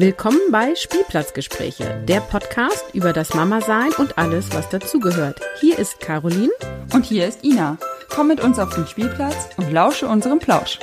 Willkommen 0.00 0.40
bei 0.50 0.74
Spielplatzgespräche, 0.74 2.02
der 2.08 2.20
Podcast 2.20 2.86
über 2.94 3.12
das 3.12 3.34
Mama-Sein 3.34 3.90
und 3.98 4.16
alles, 4.16 4.50
was 4.54 4.66
dazugehört. 4.70 5.38
Hier 5.60 5.78
ist 5.78 6.00
Caroline. 6.00 6.48
Und 6.94 7.04
hier 7.04 7.28
ist 7.28 7.44
Ina. 7.44 7.76
Komm 8.08 8.28
mit 8.28 8.42
uns 8.42 8.58
auf 8.58 8.74
den 8.74 8.86
Spielplatz 8.86 9.50
und 9.58 9.70
lausche 9.70 10.08
unserem 10.08 10.38
Plausch. 10.38 10.78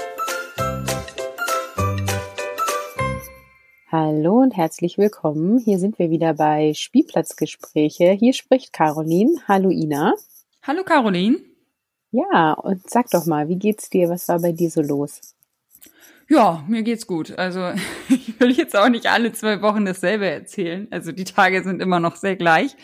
Hallo 3.92 4.42
und 4.44 4.56
herzlich 4.56 5.00
willkommen. 5.00 5.58
Hier 5.58 5.80
sind 5.80 5.98
wir 5.98 6.12
wieder 6.12 6.36
bei 6.36 6.76
Spielplatzgespräche. 6.76 8.12
Hier 8.12 8.34
spricht 8.34 8.72
Caroline. 8.72 9.32
Hallo 9.48 9.72
Ina. 9.72 10.14
Hallo 10.62 10.84
Caroline. 10.84 11.40
Ja, 12.12 12.54
und 12.54 12.88
sag 12.88 13.10
doch 13.10 13.26
mal, 13.26 13.50
wie 13.50 13.58
geht's 13.58 13.90
dir? 13.90 14.10
Was 14.10 14.28
war 14.28 14.40
bei 14.40 14.52
dir 14.52 14.70
so 14.70 14.84
los? 14.84 15.22
Ja, 16.30 16.66
mir 16.68 16.84
geht's 16.84 17.08
gut. 17.08 17.38
Also 17.38 17.72
ich 18.10 18.40
will 18.40 18.52
jetzt 18.52 18.76
auch 18.76 18.90
nicht 18.90 19.08
alle 19.08 19.32
zwei 19.32 19.62
Wochen 19.62 19.86
dasselbe 19.86 20.30
erzählen. 20.30 20.88
Also 20.92 21.12
die 21.12 21.24
Tage 21.24 21.64
sind 21.64 21.82
immer 21.82 22.00
noch 22.00 22.16
sehr 22.16 22.36
gleich. 22.36 22.76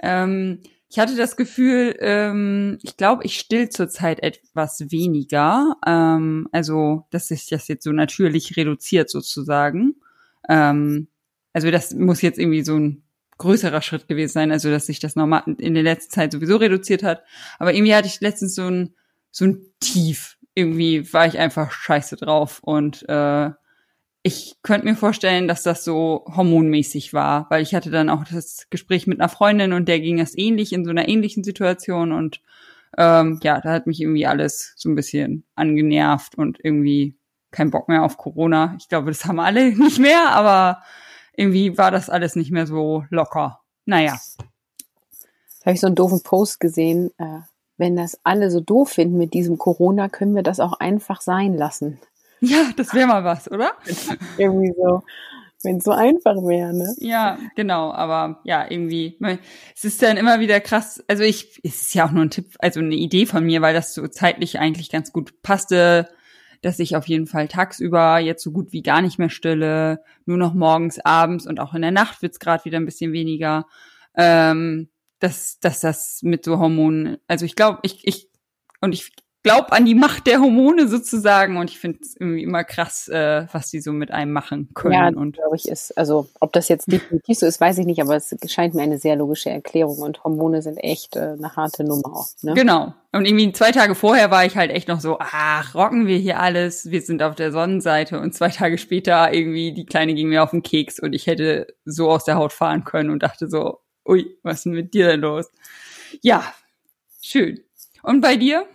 Ähm, 0.00 0.60
ich 0.88 0.98
hatte 0.98 1.16
das 1.16 1.36
Gefühl, 1.36 1.96
ähm, 2.00 2.78
ich 2.82 2.96
glaube, 2.98 3.24
ich 3.24 3.38
still 3.38 3.70
zurzeit 3.70 4.22
etwas 4.22 4.90
weniger. 4.90 5.76
Ähm, 5.86 6.48
also, 6.52 7.06
dass 7.10 7.28
sich 7.28 7.48
das 7.48 7.68
jetzt 7.68 7.84
so 7.84 7.92
natürlich 7.92 8.56
reduziert 8.56 9.08
sozusagen. 9.08 9.94
Ähm, 10.48 11.08
also 11.54 11.70
das 11.70 11.94
muss 11.94 12.20
jetzt 12.20 12.38
irgendwie 12.38 12.64
so 12.64 12.76
ein 12.76 13.04
größerer 13.38 13.80
Schritt 13.80 14.08
gewesen 14.08 14.32
sein, 14.32 14.52
also 14.52 14.70
dass 14.70 14.86
sich 14.86 15.00
das 15.00 15.16
nochmal 15.16 15.42
in 15.58 15.74
der 15.74 15.82
letzten 15.82 16.12
Zeit 16.12 16.32
sowieso 16.32 16.56
reduziert 16.56 17.02
hat. 17.02 17.22
Aber 17.58 17.72
irgendwie 17.72 17.94
hatte 17.94 18.08
ich 18.08 18.20
letztens 18.20 18.54
so 18.54 18.66
ein, 18.66 18.94
so 19.30 19.46
ein 19.46 19.62
Tief 19.80 20.36
irgendwie 20.54 21.12
war 21.12 21.26
ich 21.26 21.38
einfach 21.38 21.70
scheiße 21.72 22.16
drauf 22.16 22.60
und 22.62 23.08
äh, 23.08 23.50
ich 24.24 24.56
könnte 24.62 24.86
mir 24.86 24.94
vorstellen, 24.94 25.48
dass 25.48 25.64
das 25.64 25.84
so 25.84 26.24
hormonmäßig 26.28 27.12
war, 27.12 27.46
weil 27.50 27.62
ich 27.62 27.74
hatte 27.74 27.90
dann 27.90 28.08
auch 28.08 28.24
das 28.24 28.68
Gespräch 28.70 29.06
mit 29.06 29.20
einer 29.20 29.28
Freundin 29.28 29.72
und 29.72 29.88
der 29.88 29.98
ging 29.98 30.20
es 30.20 30.38
ähnlich 30.38 30.72
in 30.72 30.84
so 30.84 30.90
einer 30.90 31.08
ähnlichen 31.08 31.42
Situation 31.42 32.12
und 32.12 32.40
ähm, 32.98 33.40
ja, 33.42 33.60
da 33.60 33.72
hat 33.72 33.86
mich 33.86 34.00
irgendwie 34.00 34.26
alles 34.26 34.74
so 34.76 34.88
ein 34.88 34.94
bisschen 34.94 35.44
angenervt 35.54 36.36
und 36.36 36.58
irgendwie 36.62 37.16
kein 37.50 37.70
Bock 37.70 37.88
mehr 37.88 38.04
auf 38.04 38.16
Corona. 38.16 38.74
Ich 38.78 38.88
glaube, 38.88 39.10
das 39.10 39.24
haben 39.24 39.40
alle 39.40 39.72
nicht 39.76 39.98
mehr, 39.98 40.30
aber 40.30 40.82
irgendwie 41.34 41.76
war 41.78 41.90
das 41.90 42.10
alles 42.10 42.36
nicht 42.36 42.50
mehr 42.50 42.66
so 42.66 43.04
locker. 43.10 43.60
Naja. 43.86 44.18
Da 44.38 45.66
habe 45.66 45.74
ich 45.74 45.80
so 45.80 45.86
einen 45.86 45.96
doofen 45.96 46.22
Post 46.22 46.60
gesehen. 46.60 47.10
Äh, 47.18 47.40
wenn 47.76 47.96
das 47.96 48.18
alle 48.24 48.50
so 48.50 48.60
doof 48.60 48.90
finden 48.90 49.18
mit 49.18 49.34
diesem 49.34 49.58
Corona, 49.58 50.08
können 50.08 50.34
wir 50.34 50.42
das 50.42 50.60
auch 50.60 50.74
einfach 50.74 51.20
sein 51.20 51.54
lassen. 51.54 51.98
Ja, 52.40 52.70
das 52.76 52.92
wäre 52.92 53.06
mal 53.06 53.24
was, 53.24 53.50
oder? 53.50 53.72
irgendwie 54.38 54.72
so. 54.76 55.02
Wenn 55.64 55.76
es 55.76 55.84
so 55.84 55.92
einfach 55.92 56.34
wäre, 56.34 56.74
ne? 56.76 56.92
Ja, 56.98 57.38
genau, 57.54 57.92
aber 57.92 58.40
ja, 58.42 58.68
irgendwie, 58.68 59.16
es 59.76 59.84
ist 59.84 60.02
dann 60.02 60.16
immer 60.16 60.40
wieder 60.40 60.58
krass, 60.58 61.04
also 61.06 61.22
ich, 61.22 61.60
es 61.62 61.82
ist 61.82 61.94
ja 61.94 62.04
auch 62.04 62.10
nur 62.10 62.24
ein 62.24 62.30
Tipp, 62.30 62.56
also 62.58 62.80
eine 62.80 62.96
Idee 62.96 63.26
von 63.26 63.44
mir, 63.44 63.62
weil 63.62 63.72
das 63.72 63.94
so 63.94 64.08
zeitlich 64.08 64.58
eigentlich 64.58 64.90
ganz 64.90 65.12
gut 65.12 65.40
passte, 65.42 66.08
dass 66.62 66.80
ich 66.80 66.96
auf 66.96 67.06
jeden 67.06 67.26
Fall 67.26 67.46
tagsüber 67.46 68.18
jetzt 68.18 68.42
so 68.42 68.50
gut 68.50 68.72
wie 68.72 68.82
gar 68.82 69.02
nicht 69.02 69.20
mehr 69.20 69.30
stille, 69.30 70.02
nur 70.26 70.36
noch 70.36 70.54
morgens, 70.54 70.98
abends 70.98 71.46
und 71.46 71.60
auch 71.60 71.74
in 71.74 71.82
der 71.82 71.92
Nacht 71.92 72.22
wird's 72.22 72.36
es 72.36 72.40
gerade 72.40 72.64
wieder 72.64 72.78
ein 72.78 72.86
bisschen 72.86 73.12
weniger. 73.12 73.66
Ähm, 74.16 74.88
dass, 75.22 75.60
dass 75.60 75.80
das 75.80 76.20
mit 76.22 76.44
so 76.44 76.58
Hormonen, 76.58 77.18
also 77.28 77.44
ich 77.44 77.54
glaube, 77.54 77.78
ich, 77.82 78.06
ich, 78.06 78.28
und 78.80 78.92
ich 78.92 79.12
glaube 79.42 79.72
an 79.72 79.84
die 79.84 79.94
Macht 79.94 80.26
der 80.26 80.40
Hormone 80.40 80.88
sozusagen 80.88 81.56
und 81.56 81.70
ich 81.70 81.78
finde 81.78 81.98
es 82.02 82.16
irgendwie 82.18 82.42
immer 82.42 82.64
krass, 82.64 83.08
äh, 83.08 83.46
was 83.52 83.70
die 83.70 83.80
so 83.80 83.92
mit 83.92 84.10
einem 84.10 84.32
machen 84.32 84.70
können. 84.74 84.94
Ja, 84.94 85.08
und 85.08 85.36
glaube 85.36 85.56
ich 85.56 85.68
ist, 85.68 85.96
also 85.98 86.28
ob 86.40 86.52
das 86.52 86.68
jetzt 86.68 86.90
definitiv 86.90 87.38
so 87.38 87.46
ist, 87.46 87.60
weiß 87.60 87.78
ich 87.78 87.86
nicht, 87.86 88.00
aber 88.00 88.16
es 88.16 88.34
scheint 88.46 88.74
mir 88.74 88.82
eine 88.82 88.98
sehr 88.98 89.16
logische 89.16 89.50
Erklärung 89.50 89.98
und 89.98 90.22
Hormone 90.22 90.62
sind 90.62 90.76
echt 90.78 91.16
äh, 91.16 91.34
eine 91.38 91.56
harte 91.56 91.84
Nummer 91.84 92.06
auch. 92.06 92.26
Ne? 92.42 92.54
Genau. 92.54 92.94
Und 93.12 93.26
irgendwie 93.26 93.52
zwei 93.52 93.72
Tage 93.72 93.94
vorher 93.94 94.30
war 94.30 94.44
ich 94.44 94.56
halt 94.56 94.70
echt 94.70 94.88
noch 94.88 95.00
so, 95.00 95.18
ach, 95.20 95.74
rocken 95.74 96.06
wir 96.06 96.18
hier 96.18 96.40
alles, 96.40 96.90
wir 96.90 97.02
sind 97.02 97.22
auf 97.22 97.34
der 97.34 97.52
Sonnenseite 97.52 98.20
und 98.20 98.34
zwei 98.34 98.48
Tage 98.48 98.78
später 98.78 99.32
irgendwie 99.32 99.72
die 99.72 99.86
Kleine 99.86 100.14
ging 100.14 100.28
mir 100.28 100.42
auf 100.42 100.50
den 100.50 100.62
Keks 100.62 100.98
und 100.98 101.14
ich 101.14 101.26
hätte 101.26 101.66
so 101.84 102.10
aus 102.10 102.24
der 102.24 102.36
Haut 102.36 102.52
fahren 102.52 102.84
können 102.84 103.10
und 103.10 103.22
dachte 103.22 103.48
so, 103.48 103.80
ui, 104.06 104.38
was 104.42 104.58
ist 104.58 104.64
denn 104.66 104.72
mit 104.72 104.94
dir 104.94 105.08
denn 105.08 105.20
los? 105.20 105.50
Ja, 106.20 106.54
schön. 107.20 107.62
Und 108.02 108.20
bei 108.20 108.36
dir? 108.36 108.66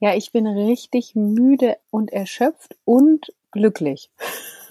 Ja, 0.00 0.14
ich 0.14 0.32
bin 0.32 0.46
richtig 0.46 1.14
müde 1.14 1.76
und 1.90 2.12
erschöpft 2.12 2.76
und 2.84 3.32
glücklich. 3.50 4.10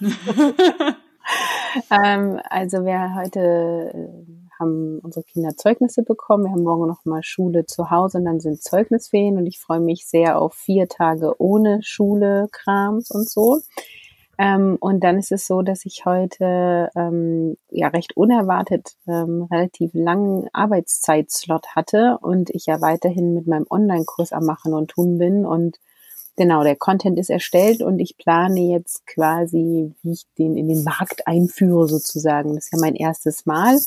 ähm, 1.90 2.40
also 2.44 2.84
wir 2.84 3.14
heute 3.16 3.90
äh, 3.92 4.58
haben 4.58 5.00
unsere 5.00 5.24
Kinder 5.24 5.56
Zeugnisse 5.56 6.02
bekommen. 6.02 6.44
Wir 6.44 6.52
haben 6.52 6.62
morgen 6.62 6.86
noch 6.86 7.04
mal 7.04 7.22
Schule 7.22 7.66
zu 7.66 7.90
Hause 7.90 8.18
und 8.18 8.24
dann 8.24 8.40
sind 8.40 8.62
Zeugnisferien 8.62 9.36
und 9.36 9.46
ich 9.46 9.58
freue 9.58 9.80
mich 9.80 10.06
sehr 10.06 10.40
auf 10.40 10.54
vier 10.54 10.88
Tage 10.88 11.40
ohne 11.40 11.80
Schule, 11.82 12.48
Krams 12.52 13.10
und 13.10 13.28
so. 13.28 13.60
Ähm, 14.38 14.76
und 14.80 15.02
dann 15.02 15.18
ist 15.18 15.32
es 15.32 15.46
so, 15.46 15.62
dass 15.62 15.86
ich 15.86 16.04
heute 16.04 16.90
ähm, 16.94 17.56
ja 17.70 17.88
recht 17.88 18.16
unerwartet 18.16 18.92
ähm, 19.08 19.48
relativ 19.50 19.92
langen 19.94 20.48
Arbeitszeitslot 20.52 21.68
hatte 21.74 22.18
und 22.20 22.50
ich 22.50 22.66
ja 22.66 22.80
weiterhin 22.80 23.34
mit 23.34 23.46
meinem 23.46 23.66
Online-Kurs 23.70 24.32
am 24.32 24.44
Machen 24.44 24.74
und 24.74 24.90
Tun 24.90 25.18
bin 25.18 25.46
und 25.46 25.78
genau, 26.36 26.62
der 26.62 26.76
Content 26.76 27.18
ist 27.18 27.30
erstellt 27.30 27.82
und 27.82 27.98
ich 27.98 28.18
plane 28.18 28.60
jetzt 28.60 29.06
quasi, 29.06 29.94
wie 30.02 30.12
ich 30.12 30.26
den 30.38 30.56
in 30.56 30.68
den 30.68 30.84
Markt 30.84 31.26
einführe 31.26 31.88
sozusagen. 31.88 32.54
Das 32.54 32.66
ist 32.66 32.72
ja 32.72 32.78
mein 32.80 32.94
erstes 32.94 33.46
Mal 33.46 33.78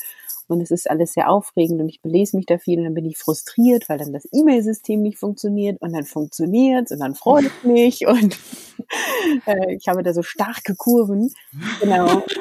und 0.49 0.61
es 0.61 0.71
ist 0.71 0.89
alles 0.89 1.13
sehr 1.13 1.29
aufregend 1.29 1.79
und 1.81 1.89
ich 1.89 2.01
belese 2.01 2.35
mich 2.35 2.45
da 2.45 2.57
viel 2.57 2.79
und 2.79 2.85
dann 2.85 2.93
bin 2.93 3.05
ich 3.05 3.17
frustriert, 3.17 3.87
weil 3.87 3.97
dann 3.97 4.13
das 4.13 4.27
E-Mail-System 4.31 5.01
nicht 5.01 5.17
funktioniert 5.17 5.81
und 5.81 5.93
dann 5.93 6.05
funktioniert 6.05 6.91
und 6.91 6.99
dann 6.99 7.15
freue 7.15 7.45
ich 7.45 7.63
mich 7.63 8.07
und 8.07 8.37
äh, 9.45 9.75
ich 9.75 9.87
habe 9.87 10.03
da 10.03 10.13
so 10.13 10.23
starke 10.23 10.75
Kurven. 10.75 11.31
Genau. 11.79 12.23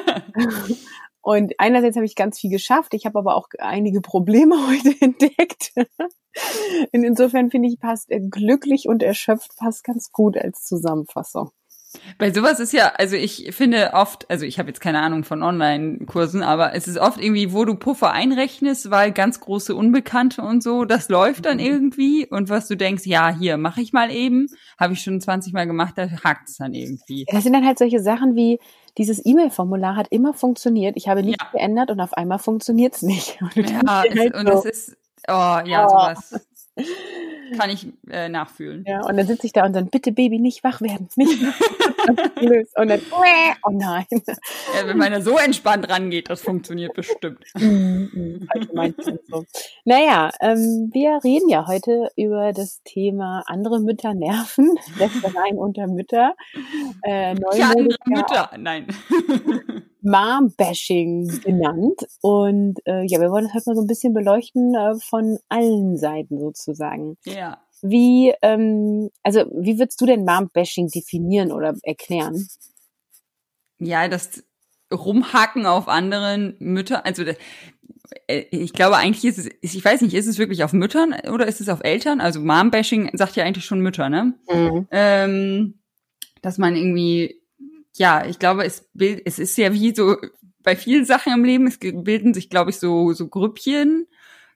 Und 1.21 1.53
einerseits 1.59 1.95
habe 1.97 2.05
ich 2.05 2.15
ganz 2.15 2.39
viel 2.39 2.49
geschafft, 2.49 2.93
ich 2.93 3.05
habe 3.05 3.19
aber 3.19 3.35
auch 3.35 3.49
einige 3.59 4.01
Probleme 4.01 4.55
heute 4.69 4.95
entdeckt. 5.01 5.73
Und 6.91 7.03
insofern 7.03 7.51
finde 7.51 7.67
ich, 7.67 7.79
passt 7.79 8.09
glücklich 8.31 8.87
und 8.87 9.03
erschöpft 9.03 9.55
passt 9.57 9.83
ganz 9.83 10.11
gut 10.11 10.37
als 10.37 10.63
Zusammenfassung. 10.63 11.51
Bei 12.19 12.31
sowas 12.31 12.59
ist 12.59 12.71
ja, 12.71 12.93
also 12.97 13.15
ich 13.15 13.49
finde 13.55 13.91
oft, 13.93 14.29
also 14.29 14.45
ich 14.45 14.59
habe 14.59 14.69
jetzt 14.69 14.79
keine 14.79 15.01
Ahnung 15.01 15.23
von 15.23 15.41
Online-Kursen, 15.41 16.43
aber 16.43 16.75
es 16.75 16.87
ist 16.87 16.99
oft 16.99 17.19
irgendwie, 17.19 17.51
wo 17.51 17.65
du 17.65 17.75
Puffer 17.75 18.11
einrechnest, 18.11 18.91
weil 18.91 19.11
ganz 19.11 19.39
große 19.39 19.73
Unbekannte 19.75 20.43
und 20.43 20.61
so, 20.61 20.85
das 20.85 21.09
läuft 21.09 21.45
dann 21.45 21.57
mhm. 21.57 21.63
irgendwie 21.63 22.27
und 22.27 22.49
was 22.49 22.67
du 22.67 22.77
denkst, 22.77 23.07
ja, 23.07 23.29
hier 23.35 23.57
mache 23.57 23.81
ich 23.81 23.91
mal 23.91 24.11
eben, 24.11 24.47
habe 24.79 24.93
ich 24.93 25.01
schon 25.01 25.19
20 25.19 25.53
Mal 25.53 25.65
gemacht, 25.65 25.95
da 25.97 26.07
hakt 26.23 26.49
es 26.49 26.57
dann 26.57 26.75
irgendwie. 26.75 27.25
Das 27.31 27.43
sind 27.43 27.53
dann 27.53 27.65
halt 27.65 27.79
solche 27.79 28.01
Sachen 28.01 28.35
wie, 28.35 28.59
dieses 28.99 29.25
E-Mail-Formular 29.25 29.95
hat 29.95 30.07
immer 30.11 30.33
funktioniert, 30.33 30.95
ich 30.95 31.07
habe 31.07 31.23
nichts 31.23 31.43
ja. 31.43 31.49
geändert 31.57 31.89
und 31.89 31.99
auf 32.01 32.13
einmal 32.13 32.37
funktioniert 32.37 32.95
es 32.95 33.01
nicht. 33.01 33.41
Und 33.55 33.69
ja, 33.69 34.03
es, 34.05 34.19
halt 34.19 34.35
und 34.35 34.47
es 34.47 34.65
ist, 34.65 34.97
oh 35.27 35.31
ja, 35.65 35.85
oh. 35.85 35.89
sowas. 35.89 36.48
Kann 37.57 37.69
ich 37.69 37.87
äh, 38.09 38.29
nachfühlen. 38.29 38.83
Ja, 38.87 39.01
und 39.05 39.17
dann 39.17 39.25
sitze 39.25 39.47
ich 39.47 39.53
da 39.53 39.65
und 39.65 39.73
dann, 39.73 39.87
bitte 39.87 40.11
Baby, 40.11 40.39
nicht 40.39 40.63
wach 40.63 40.81
werden, 40.81 41.09
nicht 41.15 41.41
wach 41.41 41.98
Und 42.75 42.87
dann, 42.87 43.01
oh 43.63 43.71
nein. 43.71 44.05
Ja, 44.09 44.87
wenn 44.87 44.97
man 44.97 45.11
da 45.11 45.21
so 45.21 45.37
entspannt 45.37 45.89
rangeht, 45.89 46.29
das 46.29 46.41
funktioniert 46.41 46.93
bestimmt. 46.93 47.43
Mm, 47.55 48.07
mm, 48.11 48.47
so. 49.27 49.45
Naja, 49.85 50.31
ähm, 50.41 50.89
wir 50.93 51.19
reden 51.23 51.49
ja 51.49 51.67
heute 51.67 52.09
über 52.15 52.53
das 52.53 52.81
Thema 52.83 53.43
andere 53.47 53.79
Mütter 53.79 54.13
nerven, 54.13 54.77
Lästereien 54.97 55.57
unter 55.57 55.87
Mütter. 55.87 56.35
Äh, 57.03 57.35
ja, 57.53 57.69
andere 57.69 57.97
Mütter, 58.05 58.51
nein. 58.57 58.87
Mom-Bashing 60.01 61.41
genannt. 61.43 62.07
Und 62.21 62.79
äh, 62.85 63.03
ja, 63.05 63.19
wir 63.19 63.31
wollen 63.31 63.45
das 63.45 63.53
halt 63.53 63.67
mal 63.67 63.75
so 63.75 63.81
ein 63.81 63.87
bisschen 63.87 64.13
beleuchten 64.13 64.73
äh, 64.73 64.95
von 64.95 65.37
allen 65.49 65.97
Seiten 65.97 66.39
sozusagen. 66.39 67.17
Ja. 67.25 67.57
Wie, 67.81 68.33
ähm, 68.41 69.09
also 69.23 69.45
wie 69.53 69.79
würdest 69.79 69.99
du 70.01 70.05
denn 70.05 70.25
Mom-Bashing 70.25 70.89
definieren 70.89 71.51
oder 71.51 71.75
erklären? 71.83 72.47
Ja, 73.79 74.07
das 74.07 74.43
Rumhacken 74.93 75.65
auf 75.65 75.87
anderen 75.87 76.55
Müttern, 76.59 77.01
also 77.03 77.23
äh, 78.27 78.45
ich 78.51 78.73
glaube 78.73 78.97
eigentlich 78.97 79.25
ist 79.25 79.37
es, 79.37 79.49
ich 79.61 79.85
weiß 79.85 80.01
nicht, 80.01 80.13
ist 80.13 80.27
es 80.27 80.39
wirklich 80.39 80.63
auf 80.63 80.73
Müttern 80.73 81.15
oder 81.31 81.47
ist 81.47 81.61
es 81.61 81.69
auf 81.69 81.83
Eltern? 81.83 82.21
Also 82.21 82.39
Mom-Bashing 82.41 83.11
sagt 83.13 83.35
ja 83.35 83.45
eigentlich 83.45 83.65
schon 83.65 83.81
Mütter, 83.81 84.09
ne? 84.09 84.33
Mhm. 84.49 84.87
Ähm, 84.91 85.79
dass 86.41 86.57
man 86.57 86.75
irgendwie 86.75 87.39
ja, 87.99 88.25
ich 88.25 88.39
glaube, 88.39 88.63
es, 88.65 88.89
bild, 88.93 89.21
es 89.25 89.39
ist 89.39 89.57
ja 89.57 89.73
wie 89.73 89.93
so 89.93 90.15
bei 90.63 90.75
vielen 90.75 91.05
Sachen 91.05 91.33
im 91.33 91.43
Leben, 91.43 91.67
es 91.67 91.79
bilden 91.79 92.33
sich, 92.33 92.49
glaube 92.49 92.69
ich, 92.69 92.77
so, 92.77 93.13
so 93.13 93.27
Grüppchen, 93.27 94.07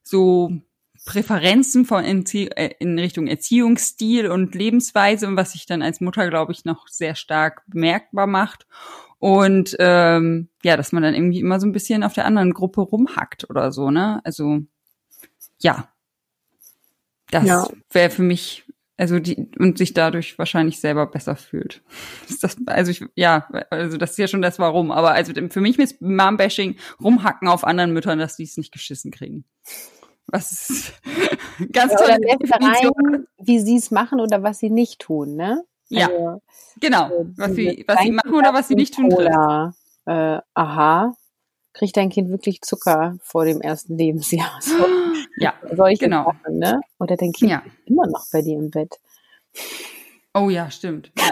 so 0.01 0.51
Präferenzen 1.05 1.85
von 1.85 2.03
in, 2.03 2.25
äh, 2.25 2.75
in 2.79 2.97
Richtung 2.97 3.27
Erziehungsstil 3.27 4.27
und 4.27 4.55
Lebensweise 4.55 5.27
und 5.27 5.35
was 5.35 5.51
sich 5.51 5.65
dann 5.65 5.81
als 5.81 6.01
Mutter, 6.01 6.29
glaube 6.29 6.53
ich, 6.53 6.65
noch 6.65 6.87
sehr 6.87 7.15
stark 7.15 7.63
bemerkbar 7.67 8.27
macht. 8.27 8.67
Und 9.19 9.75
ähm, 9.79 10.49
ja, 10.63 10.75
dass 10.77 10.91
man 10.91 11.03
dann 11.03 11.13
irgendwie 11.13 11.39
immer 11.39 11.59
so 11.59 11.67
ein 11.67 11.71
bisschen 11.71 12.03
auf 12.03 12.13
der 12.13 12.25
anderen 12.25 12.53
Gruppe 12.53 12.81
rumhackt 12.81 13.49
oder 13.49 13.71
so, 13.71 13.89
ne? 13.89 14.21
Also 14.23 14.61
ja, 15.59 15.87
das 17.31 17.45
ja. 17.45 17.67
wäre 17.91 18.09
für 18.09 18.21
mich, 18.21 18.65
also 18.97 19.19
die, 19.19 19.49
und 19.57 19.77
sich 19.77 19.93
dadurch 19.93 20.37
wahrscheinlich 20.37 20.79
selber 20.79 21.07
besser 21.07 21.35
fühlt. 21.35 21.81
Ist 22.29 22.43
das, 22.43 22.57
also 22.65 22.91
ich, 22.91 23.05
ja, 23.15 23.47
also 23.69 23.97
das 23.97 24.11
ist 24.11 24.17
ja 24.17 24.27
schon 24.27 24.41
das 24.41 24.59
Warum. 24.59 24.91
Aber 24.91 25.11
also 25.13 25.33
für 25.49 25.61
mich 25.61 25.79
ist 25.79 26.01
Mom-Bashing 26.01 26.75
rumhacken 27.01 27.47
auf 27.47 27.63
anderen 27.63 27.93
Müttern, 27.93 28.19
dass 28.19 28.35
die 28.35 28.43
es 28.43 28.57
nicht 28.57 28.71
geschissen 28.71 29.11
kriegen. 29.11 29.45
Was 30.33 30.51
ist 30.51 30.93
ganz 31.71 31.91
ja, 31.91 31.97
tolle 31.99 32.19
Definition. 32.19 33.27
wie 33.37 33.59
sie 33.59 33.77
es 33.77 33.91
machen 33.91 34.19
oder 34.19 34.41
was 34.41 34.57
sie 34.57 34.71
nicht 34.71 34.99
tun, 34.99 35.35
ne? 35.35 35.63
Ja, 35.89 36.07
also, 36.07 36.41
genau. 36.81 37.11
Was 37.37 37.53
sie, 37.53 37.83
was 37.87 37.99
sie 38.01 38.11
machen 38.11 38.33
oder 38.33 38.51
was 38.51 38.67
sie 38.67 38.73
nicht 38.73 38.95
tun. 38.95 39.13
Oder, 39.13 39.75
äh, 40.05 40.39
aha, 40.55 41.13
kriegt 41.73 41.95
dein 41.97 42.09
Kind 42.09 42.29
wirklich 42.29 42.61
Zucker 42.61 43.15
vor 43.21 43.45
dem 43.45 43.61
ersten 43.61 43.95
Lebensjahr? 43.95 44.59
So, 44.61 44.85
ja, 45.37 45.53
solche 45.75 46.05
genau. 46.05 46.25
Sachen, 46.25 46.57
ne? 46.57 46.81
Oder 46.99 47.15
dein 47.15 47.31
Kind 47.31 47.51
ja. 47.51 47.61
immer 47.85 48.07
noch 48.07 48.25
bei 48.31 48.41
dir 48.41 48.57
im 48.57 48.71
Bett. 48.71 48.99
Oh 50.33 50.49
ja, 50.49 50.71
stimmt. 50.71 51.11
Ja. 51.17 51.31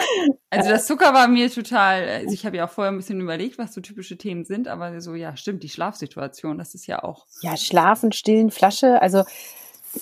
Also 0.52 0.70
das 0.70 0.86
Zucker 0.86 1.14
war 1.14 1.28
mir 1.28 1.50
total, 1.50 2.08
also 2.08 2.34
ich 2.34 2.46
habe 2.46 2.58
ja 2.58 2.66
auch 2.66 2.70
vorher 2.70 2.92
ein 2.92 2.98
bisschen 2.98 3.22
überlegt, 3.22 3.58
was 3.58 3.74
so 3.74 3.82
typische 3.82 4.18
Themen 4.18 4.44
sind, 4.44 4.68
aber 4.68 5.00
so, 5.02 5.16
ja, 5.16 5.36
stimmt, 5.38 5.64
die 5.64 5.70
Schlafsituation, 5.70 6.58
das 6.58 6.76
ist 6.76 6.88
ja 6.88 7.04
auch. 7.04 7.26
Ja, 7.42 7.58
Schlafen, 7.58 8.12
Stillen, 8.12 8.52
Flasche, 8.52 9.02
also 9.02 9.24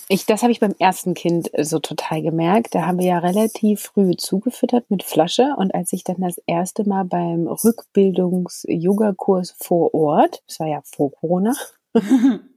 ich, 0.07 0.25
das 0.25 0.41
habe 0.41 0.51
ich 0.51 0.59
beim 0.59 0.75
ersten 0.77 1.13
Kind 1.13 1.49
äh, 1.53 1.63
so 1.63 1.79
total 1.79 2.21
gemerkt. 2.21 2.75
Da 2.75 2.85
haben 2.85 2.99
wir 2.99 3.07
ja 3.07 3.19
relativ 3.19 3.81
früh 3.81 4.15
zugefüttert 4.15 4.89
mit 4.89 5.03
Flasche. 5.03 5.55
Und 5.57 5.73
als 5.73 5.93
ich 5.93 6.03
dann 6.03 6.17
das 6.19 6.39
erste 6.45 6.87
Mal 6.87 7.05
beim 7.05 7.47
Rückbildungs-Yoga-Kurs 7.47 9.55
vor 9.57 9.93
Ort, 9.93 10.43
das 10.47 10.59
war 10.59 10.67
ja 10.67 10.81
vor 10.83 11.11
Corona, 11.11 11.53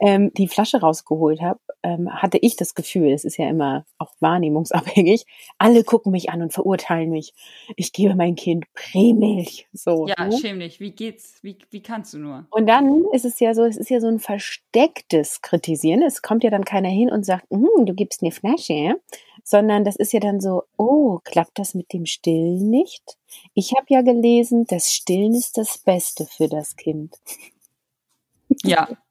ähm, 0.00 0.32
die 0.34 0.48
Flasche 0.48 0.80
rausgeholt 0.80 1.40
habe, 1.40 1.60
ähm, 1.82 2.10
hatte 2.10 2.38
ich 2.38 2.56
das 2.56 2.74
Gefühl, 2.74 3.12
es 3.12 3.24
ist 3.24 3.36
ja 3.36 3.48
immer 3.48 3.84
auch 3.98 4.12
wahrnehmungsabhängig, 4.20 5.24
alle 5.58 5.84
gucken 5.84 6.12
mich 6.12 6.30
an 6.30 6.42
und 6.42 6.52
verurteilen 6.52 7.10
mich. 7.10 7.34
Ich 7.76 7.92
gebe 7.92 8.14
mein 8.14 8.34
Kind 8.34 8.66
Prämilch. 8.74 9.68
So, 9.72 10.06
ja, 10.06 10.26
ne? 10.26 10.36
schäm 10.38 10.60
dich. 10.60 10.80
Wie 10.80 10.92
geht's? 10.92 11.38
Wie, 11.42 11.56
wie 11.70 11.82
kannst 11.82 12.14
du 12.14 12.18
nur? 12.18 12.46
Und 12.50 12.66
dann 12.66 13.04
ist 13.12 13.24
es 13.24 13.40
ja 13.40 13.54
so, 13.54 13.64
es 13.64 13.76
ist 13.76 13.90
ja 13.90 14.00
so 14.00 14.08
ein 14.08 14.18
verstecktes 14.18 15.42
Kritisieren. 15.42 16.02
Es 16.02 16.22
kommt 16.22 16.44
ja 16.44 16.50
dann 16.50 16.64
keiner 16.64 16.88
hin 16.88 17.10
und 17.10 17.24
sagt, 17.24 17.46
hm, 17.50 17.86
du 17.86 17.94
gibst 17.94 18.22
eine 18.22 18.32
Flasche, 18.32 18.96
sondern 19.44 19.84
das 19.84 19.96
ist 19.96 20.12
ja 20.12 20.20
dann 20.20 20.40
so, 20.40 20.64
oh, 20.76 21.18
klappt 21.24 21.58
das 21.58 21.74
mit 21.74 21.92
dem 21.92 22.06
Stillen 22.06 22.70
nicht? 22.70 23.18
Ich 23.54 23.72
habe 23.76 23.86
ja 23.88 24.02
gelesen, 24.02 24.66
das 24.68 24.92
Stillen 24.92 25.34
ist 25.34 25.58
das 25.58 25.78
Beste 25.78 26.26
für 26.26 26.48
das 26.48 26.76
Kind. 26.76 27.14
Ja, 28.62 28.88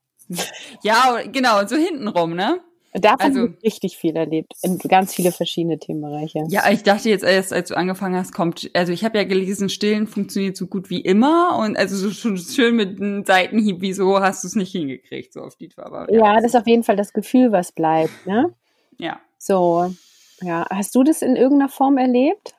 ja, 0.84 1.20
genau, 1.31 1.66
so 1.68 1.76
hintenrum, 1.76 2.36
ne? 2.36 2.60
Da 2.94 3.14
also, 3.20 3.42
habe 3.42 3.54
ich 3.60 3.64
richtig 3.64 3.98
viel 3.98 4.16
erlebt, 4.16 4.54
in 4.64 4.80
ganz 4.80 5.14
viele 5.14 5.31
verschiedene 5.31 5.78
Themenbereiche. 5.78 6.46
Ja, 6.48 6.72
ich 6.72 6.81
dachte 6.81 7.10
jetzt 7.10 7.24
erst, 7.24 7.54
als 7.54 7.70
du 7.70 7.78
angefangen 7.78 8.16
hast, 8.16 8.34
kommt, 8.34 8.72
also 8.74 8.92
ich 8.92 9.06
habe 9.06 9.20
ja 9.20 9.26
gelesen, 9.26 9.70
Stillen 9.70 10.08
funktioniert 10.08 10.58
so 10.58 10.66
gut 10.66 10.90
wie 10.90 11.02
immer 11.02 11.60
und 11.60 11.78
also 11.78 11.96
so 11.96 12.10
schon 12.10 12.38
schön 12.38 12.76
mit 12.76 13.00
einem 13.00 13.24
Seitenhieb, 13.26 13.78
wieso 13.81 14.20
hast 14.20 14.44
du 14.44 14.48
es 14.48 14.56
nicht 14.56 14.72
hingekriegt, 14.72 15.34
so 15.34 15.42
auf 15.42 15.56
die. 15.56 15.70
Aber, 15.78 16.12
ja, 16.12 16.20
ja, 16.20 16.36
das 16.38 16.46
ist 16.46 16.56
auf 16.56 16.66
jeden 16.66 16.84
Fall 16.84 16.96
das 16.96 17.14
Gefühl, 17.14 17.52
was 17.52 17.72
bleibt, 17.72 18.26
ne? 18.26 18.56
Ja. 18.98 19.20
So, 19.38 19.94
ja. 20.42 20.66
Hast 20.72 20.96
du 20.96 21.04
das 21.04 21.22
in 21.22 21.36
irgendeiner 21.36 21.70
Form 21.70 22.00
erlebt? 22.00 22.56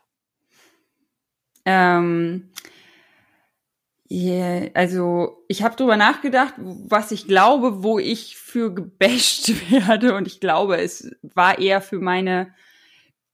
Ähm, 1.64 2.50
Yeah, 4.12 4.70
also 4.74 5.44
ich 5.46 5.62
habe 5.62 5.76
drüber 5.76 5.96
nachgedacht, 5.96 6.54
was 6.58 7.12
ich 7.12 7.28
glaube, 7.28 7.84
wo 7.84 8.00
ich 8.00 8.36
für 8.36 8.74
gebasht 8.74 9.52
werde 9.70 10.14
und 10.14 10.26
ich 10.26 10.40
glaube, 10.40 10.78
es 10.78 11.10
war 11.22 11.58
eher 11.60 11.80
für 11.80 12.00
meine 12.00 12.52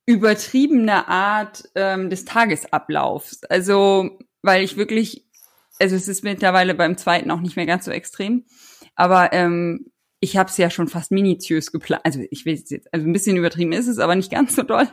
übertriebene 0.05 1.09
Art 1.09 1.65
ähm, 1.75 2.11
des 2.11 2.27
Tagesablaufs. 2.27 3.43
Also 3.45 4.19
weil 4.43 4.63
ich 4.63 4.77
wirklich, 4.77 5.27
also 5.81 5.97
es 5.97 6.09
ist 6.09 6.23
mittlerweile 6.23 6.75
beim 6.75 6.99
zweiten 6.99 7.31
auch 7.31 7.41
nicht 7.41 7.57
mehr 7.57 7.67
ganz 7.67 7.87
so 7.87 7.91
extrem, 7.91 8.45
aber 8.95 9.33
ähm, 9.33 9.91
ich 10.21 10.37
habe 10.37 10.51
es 10.51 10.57
ja 10.57 10.71
schon 10.71 10.89
fast 10.89 11.11
minutiös 11.11 11.73
geplant. 11.73 12.03
Also 12.05 12.21
ich 12.31 12.45
will 12.45 12.55
jetzt, 12.55 12.73
also 12.93 13.07
ein 13.07 13.13
bisschen 13.13 13.37
übertrieben 13.37 13.73
ist 13.73 13.87
es, 13.87 13.99
aber 13.99 14.15
nicht 14.15 14.31
ganz 14.31 14.57
so 14.57 14.63
doll. 14.63 14.89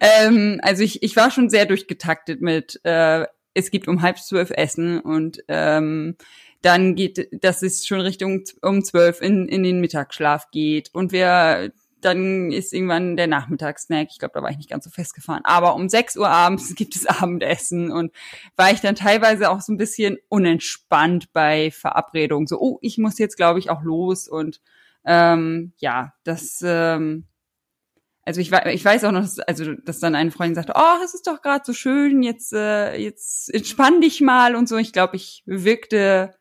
Ähm, 0.00 0.60
also 0.62 0.82
ich, 0.82 1.02
ich 1.02 1.16
war 1.16 1.30
schon 1.30 1.50
sehr 1.50 1.66
durchgetaktet 1.66 2.40
mit 2.40 2.80
äh, 2.84 3.26
es 3.54 3.70
gibt 3.70 3.88
um 3.88 4.02
halb 4.02 4.18
zwölf 4.18 4.50
Essen 4.50 5.00
und 5.00 5.38
ähm, 5.48 6.16
dann 6.62 6.94
geht, 6.94 7.28
dass 7.32 7.62
es 7.62 7.86
schon 7.86 8.00
Richtung 8.00 8.44
um 8.62 8.84
zwölf 8.84 9.20
in, 9.20 9.48
in 9.48 9.62
den 9.62 9.80
Mittagsschlaf 9.80 10.50
geht 10.50 10.90
und 10.92 11.12
wir 11.12 11.72
dann 12.04 12.52
ist 12.52 12.72
irgendwann 12.72 13.16
der 13.16 13.26
Nachmittagssnack. 13.26 14.08
Ich 14.10 14.18
glaube, 14.18 14.34
da 14.34 14.42
war 14.42 14.50
ich 14.50 14.58
nicht 14.58 14.68
ganz 14.68 14.84
so 14.84 14.90
festgefahren. 14.90 15.44
Aber 15.44 15.74
um 15.74 15.88
sechs 15.88 16.16
Uhr 16.16 16.28
abends 16.28 16.74
gibt 16.76 16.96
es 16.96 17.06
Abendessen 17.06 17.90
und 17.90 18.12
war 18.56 18.70
ich 18.70 18.80
dann 18.80 18.94
teilweise 18.94 19.50
auch 19.50 19.60
so 19.60 19.72
ein 19.72 19.78
bisschen 19.78 20.18
unentspannt 20.28 21.32
bei 21.32 21.70
Verabredungen. 21.70 22.46
So, 22.46 22.60
oh, 22.60 22.78
ich 22.82 22.98
muss 22.98 23.18
jetzt, 23.18 23.36
glaube 23.36 23.58
ich, 23.58 23.70
auch 23.70 23.82
los 23.82 24.28
und 24.28 24.60
ähm, 25.06 25.72
ja, 25.78 26.14
das 26.24 26.62
ähm, 26.64 27.26
also 28.26 28.40
ich, 28.40 28.50
ich 28.50 28.84
weiß 28.84 29.04
auch 29.04 29.12
noch, 29.12 29.20
dass, 29.20 29.38
also 29.40 29.74
dass 29.74 30.00
dann 30.00 30.14
eine 30.14 30.30
Freundin 30.30 30.54
sagte, 30.54 30.72
oh, 30.76 31.04
es 31.04 31.14
ist 31.14 31.26
doch 31.26 31.42
gerade 31.42 31.64
so 31.64 31.72
schön, 31.72 32.22
jetzt 32.22 32.52
äh, 32.52 32.96
jetzt 32.96 33.52
entspann 33.52 34.00
dich 34.00 34.20
mal 34.20 34.56
und 34.56 34.68
so. 34.68 34.76
Ich 34.76 34.92
glaube, 34.92 35.16
ich 35.16 35.42
wirkte, 35.46 36.34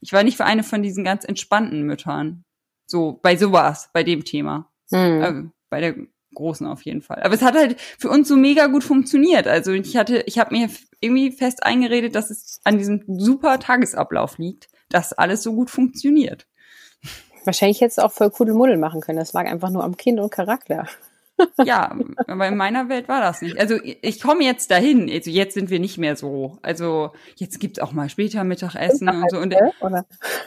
ich 0.00 0.12
war 0.12 0.22
nicht 0.22 0.36
für 0.36 0.46
eine 0.46 0.62
von 0.62 0.82
diesen 0.82 1.04
ganz 1.04 1.24
entspannten 1.24 1.82
Müttern. 1.82 2.44
So 2.86 3.18
bei 3.22 3.36
sowas, 3.36 3.90
bei 3.92 4.02
dem 4.02 4.24
Thema, 4.24 4.70
mhm. 4.90 5.22
also, 5.22 5.42
bei 5.68 5.80
der 5.80 5.94
großen 6.34 6.66
auf 6.66 6.82
jeden 6.82 7.02
Fall. 7.02 7.22
Aber 7.22 7.34
es 7.34 7.42
hat 7.42 7.54
halt 7.54 7.78
für 7.98 8.08
uns 8.08 8.28
so 8.28 8.36
mega 8.36 8.68
gut 8.68 8.84
funktioniert. 8.84 9.46
Also 9.46 9.72
ich 9.72 9.96
hatte, 9.96 10.22
ich 10.26 10.38
habe 10.38 10.54
mir 10.54 10.70
irgendwie 11.00 11.30
fest 11.32 11.62
eingeredet, 11.62 12.14
dass 12.14 12.30
es 12.30 12.60
an 12.64 12.78
diesem 12.78 13.04
super 13.06 13.58
Tagesablauf 13.58 14.38
liegt, 14.38 14.68
dass 14.88 15.12
alles 15.12 15.42
so 15.42 15.52
gut 15.52 15.68
funktioniert. 15.68 16.46
Wahrscheinlich 17.44 17.80
hättest 17.80 17.98
du 17.98 18.02
auch 18.02 18.12
voll 18.12 18.30
Kudelmuddel 18.30 18.78
machen 18.78 19.00
können. 19.00 19.18
Das 19.18 19.32
lag 19.32 19.46
einfach 19.46 19.70
nur 19.70 19.84
am 19.84 19.96
Kind 19.96 20.20
und 20.20 20.30
Charakter 20.30 20.86
ja, 21.64 21.96
aber 22.26 22.48
in 22.48 22.56
meiner 22.56 22.88
Welt 22.88 23.08
war 23.08 23.20
das 23.20 23.42
nicht. 23.42 23.58
Also 23.58 23.78
ich 23.82 24.20
komme 24.20 24.44
jetzt 24.44 24.70
dahin. 24.70 25.10
Also 25.10 25.30
jetzt 25.30 25.54
sind 25.54 25.70
wir 25.70 25.80
nicht 25.80 25.98
mehr 25.98 26.16
so. 26.16 26.58
Also 26.62 27.12
jetzt 27.36 27.60
gibt's 27.60 27.78
auch 27.78 27.92
mal 27.92 28.08
später 28.08 28.44
Mittagessen 28.44 29.08
und 29.08 29.30
so. 29.30 29.38
Und, 29.38 29.52
zwölf, 29.54 29.82
oder? 29.82 30.06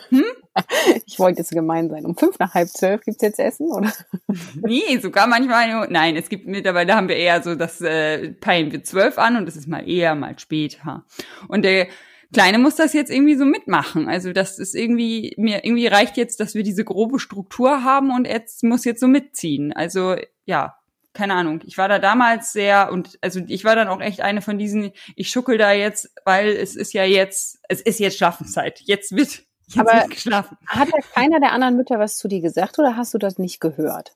Hm? 0.09 0.23
Ich 1.05 1.17
wollte 1.17 1.39
jetzt 1.39 1.51
gemein 1.51 1.89
sein. 1.89 2.05
Um 2.05 2.17
fünf 2.17 2.37
nach 2.37 2.53
halb 2.53 2.67
zwölf 2.67 3.01
gibt's 3.05 3.21
jetzt 3.21 3.39
Essen, 3.39 3.67
oder? 3.71 3.91
Nee, 4.61 4.97
sogar 5.01 5.27
manchmal. 5.27 5.87
Nein, 5.89 6.17
es 6.17 6.27
gibt 6.27 6.45
mittlerweile 6.45 6.95
haben 6.95 7.07
wir 7.07 7.15
eher 7.15 7.41
so, 7.41 7.55
das 7.55 7.79
äh, 7.79 8.31
peilen 8.33 8.71
wir 8.71 8.83
zwölf 8.83 9.17
an 9.17 9.37
und 9.37 9.45
das 9.45 9.55
ist 9.55 9.67
mal 9.67 9.87
eher, 9.87 10.13
mal 10.15 10.37
später. 10.37 11.05
Und 11.47 11.63
der 11.63 11.87
Kleine 12.33 12.59
muss 12.59 12.75
das 12.75 12.93
jetzt 12.93 13.11
irgendwie 13.11 13.35
so 13.35 13.43
mitmachen. 13.43 14.07
Also 14.07 14.31
das 14.31 14.57
ist 14.57 14.73
irgendwie, 14.73 15.33
mir 15.37 15.65
irgendwie 15.65 15.87
reicht 15.87 16.15
jetzt, 16.15 16.39
dass 16.39 16.55
wir 16.55 16.63
diese 16.63 16.85
grobe 16.85 17.19
Struktur 17.19 17.83
haben 17.83 18.11
und 18.11 18.25
jetzt 18.25 18.63
muss 18.63 18.85
jetzt 18.85 19.01
so 19.01 19.07
mitziehen. 19.07 19.73
Also 19.73 20.15
ja, 20.45 20.77
keine 21.13 21.33
Ahnung, 21.33 21.61
ich 21.65 21.77
war 21.77 21.89
da 21.89 21.99
damals 21.99 22.53
sehr 22.53 22.91
und 22.91 23.17
also 23.21 23.41
ich 23.47 23.65
war 23.65 23.75
dann 23.75 23.87
auch 23.87 24.01
echt 24.01 24.21
eine 24.21 24.41
von 24.41 24.57
diesen, 24.57 24.91
ich 25.15 25.29
schuckel 25.29 25.57
da 25.57 25.71
jetzt, 25.71 26.11
weil 26.25 26.49
es 26.49 26.75
ist 26.75 26.93
ja 26.93 27.03
jetzt, 27.03 27.59
es 27.67 27.81
ist 27.81 27.99
jetzt 27.99 28.17
Schlafenszeit. 28.17 28.79
Jetzt 28.81 29.15
wird, 29.15 29.43
jetzt 29.67 29.79
Aber 29.79 29.93
wird 29.93 30.09
geschlafen. 30.09 30.57
Hat 30.67 30.89
da 30.89 30.97
keiner 31.13 31.39
der 31.39 31.51
anderen 31.51 31.75
Mütter 31.75 31.99
was 31.99 32.17
zu 32.17 32.27
dir 32.27 32.41
gesagt 32.41 32.79
oder 32.79 32.95
hast 32.95 33.13
du 33.13 33.17
das 33.17 33.37
nicht 33.37 33.59
gehört? 33.59 34.13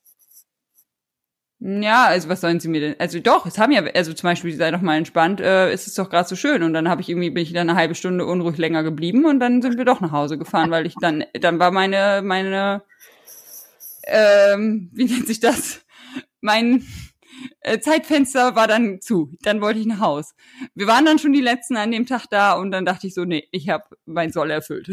Ja, 1.59 2.05
also 2.05 2.29
was 2.29 2.41
sollen 2.41 2.59
sie 2.59 2.67
mir 2.67 2.81
denn? 2.81 2.95
Also 2.99 3.19
doch, 3.19 3.45
es 3.45 3.57
haben 3.57 3.71
ja, 3.71 3.83
also 3.95 4.13
zum 4.13 4.29
Beispiel, 4.29 4.53
sei 4.53 4.71
doch 4.71 4.81
mal 4.81 4.97
entspannt, 4.97 5.39
äh, 5.39 5.73
ist 5.73 5.87
es 5.87 5.95
doch 5.95 6.09
gerade 6.09 6.27
so 6.27 6.35
schön. 6.35 6.63
Und 6.63 6.73
dann 6.73 6.89
habe 6.89 7.01
ich 7.01 7.09
irgendwie, 7.09 7.29
bin 7.29 7.43
ich 7.43 7.53
dann 7.53 7.69
eine 7.69 7.79
halbe 7.79 7.95
Stunde 7.95 8.25
unruhig 8.25 8.57
länger 8.57 8.83
geblieben 8.83 9.25
und 9.25 9.39
dann 9.39 9.61
sind 9.61 9.77
wir 9.77 9.85
doch 9.85 10.01
nach 10.01 10.11
Hause 10.11 10.37
gefahren, 10.37 10.69
weil 10.69 10.85
ich 10.85 10.95
dann, 10.99 11.23
dann 11.33 11.57
war 11.57 11.71
meine, 11.71 12.21
meine, 12.23 12.83
ähm, 14.03 14.89
wie 14.93 15.05
nennt 15.05 15.27
sich 15.27 15.39
das? 15.39 15.84
Mein 16.45 16.85
äh, 17.61 17.79
Zeitfenster 17.79 18.55
war 18.55 18.67
dann 18.67 19.01
zu. 19.01 19.31
Dann 19.41 19.59
wollte 19.59 19.79
ich 19.79 19.85
nach 19.85 19.99
Haus. 19.99 20.35
Wir 20.75 20.87
waren 20.87 21.03
dann 21.03 21.19
schon 21.19 21.33
die 21.33 21.41
letzten 21.41 21.75
an 21.75 21.91
dem 21.91 22.05
Tag 22.05 22.27
da 22.29 22.53
und 22.53 22.71
dann 22.71 22.85
dachte 22.85 23.07
ich 23.07 23.13
so, 23.13 23.25
nee, 23.25 23.47
ich 23.51 23.69
habe 23.69 23.83
mein 24.05 24.31
Soll 24.31 24.51
erfüllt. 24.51 24.91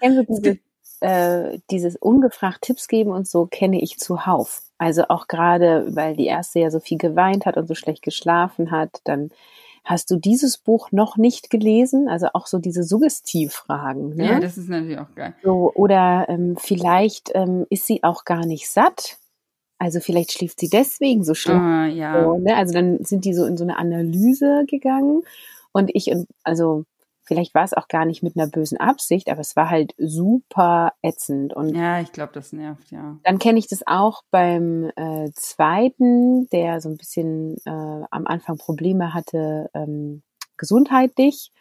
Also 0.00 0.22
diese, 0.28 0.58
äh, 1.00 1.58
dieses 1.70 1.96
ungefragt 1.96 2.62
Tipps 2.62 2.88
geben 2.88 3.10
und 3.10 3.28
so 3.28 3.46
kenne 3.46 3.80
ich 3.80 3.98
zuhauf. 3.98 4.62
Also 4.78 5.04
auch 5.08 5.28
gerade, 5.28 5.86
weil 5.94 6.16
die 6.16 6.26
erste 6.26 6.60
ja 6.60 6.70
so 6.70 6.80
viel 6.80 6.98
geweint 6.98 7.46
hat 7.46 7.56
und 7.56 7.68
so 7.68 7.74
schlecht 7.74 8.02
geschlafen 8.02 8.70
hat, 8.70 9.00
dann 9.04 9.30
hast 9.84 10.10
du 10.10 10.16
dieses 10.16 10.56
Buch 10.56 10.92
noch 10.92 11.18
nicht 11.18 11.50
gelesen? 11.50 12.08
Also 12.08 12.28
auch 12.32 12.46
so 12.46 12.58
diese 12.58 12.82
Suggestivfragen. 12.82 14.16
Ne? 14.16 14.26
Ja, 14.26 14.40
das 14.40 14.56
ist 14.56 14.70
natürlich 14.70 14.98
auch 14.98 15.14
geil. 15.14 15.34
So, 15.42 15.70
oder 15.74 16.26
ähm, 16.28 16.56
vielleicht 16.58 17.30
ähm, 17.34 17.66
ist 17.68 17.86
sie 17.86 18.02
auch 18.02 18.24
gar 18.24 18.46
nicht 18.46 18.68
satt 18.70 19.18
also 19.84 20.00
vielleicht 20.00 20.32
schläft 20.32 20.60
sie 20.60 20.70
deswegen 20.70 21.24
so 21.24 21.34
schlecht. 21.34 21.60
Ah, 21.60 21.84
ja. 21.84 22.24
So, 22.24 22.38
ne? 22.38 22.56
Also 22.56 22.72
dann 22.72 23.04
sind 23.04 23.26
die 23.26 23.34
so 23.34 23.44
in 23.44 23.58
so 23.58 23.64
eine 23.64 23.76
Analyse 23.76 24.64
gegangen 24.66 25.20
und 25.72 25.90
ich, 25.92 26.10
also 26.42 26.86
vielleicht 27.22 27.54
war 27.54 27.64
es 27.64 27.74
auch 27.74 27.86
gar 27.86 28.06
nicht 28.06 28.22
mit 28.22 28.34
einer 28.34 28.46
bösen 28.46 28.78
Absicht, 28.78 29.28
aber 29.28 29.42
es 29.42 29.56
war 29.56 29.68
halt 29.68 29.92
super 29.98 30.92
ätzend. 31.02 31.52
Und 31.52 31.76
ja, 31.76 32.00
ich 32.00 32.12
glaube, 32.12 32.32
das 32.32 32.54
nervt, 32.54 32.90
ja. 32.92 33.18
Dann 33.24 33.38
kenne 33.38 33.58
ich 33.58 33.68
das 33.68 33.86
auch 33.86 34.22
beim 34.30 34.90
äh, 34.96 35.30
zweiten, 35.34 36.48
der 36.48 36.80
so 36.80 36.88
ein 36.88 36.96
bisschen 36.96 37.58
äh, 37.66 38.04
am 38.10 38.26
Anfang 38.26 38.56
Probleme 38.56 39.12
hatte, 39.12 39.68
ähm, 39.74 40.22
gesundheitlich. 40.56 41.52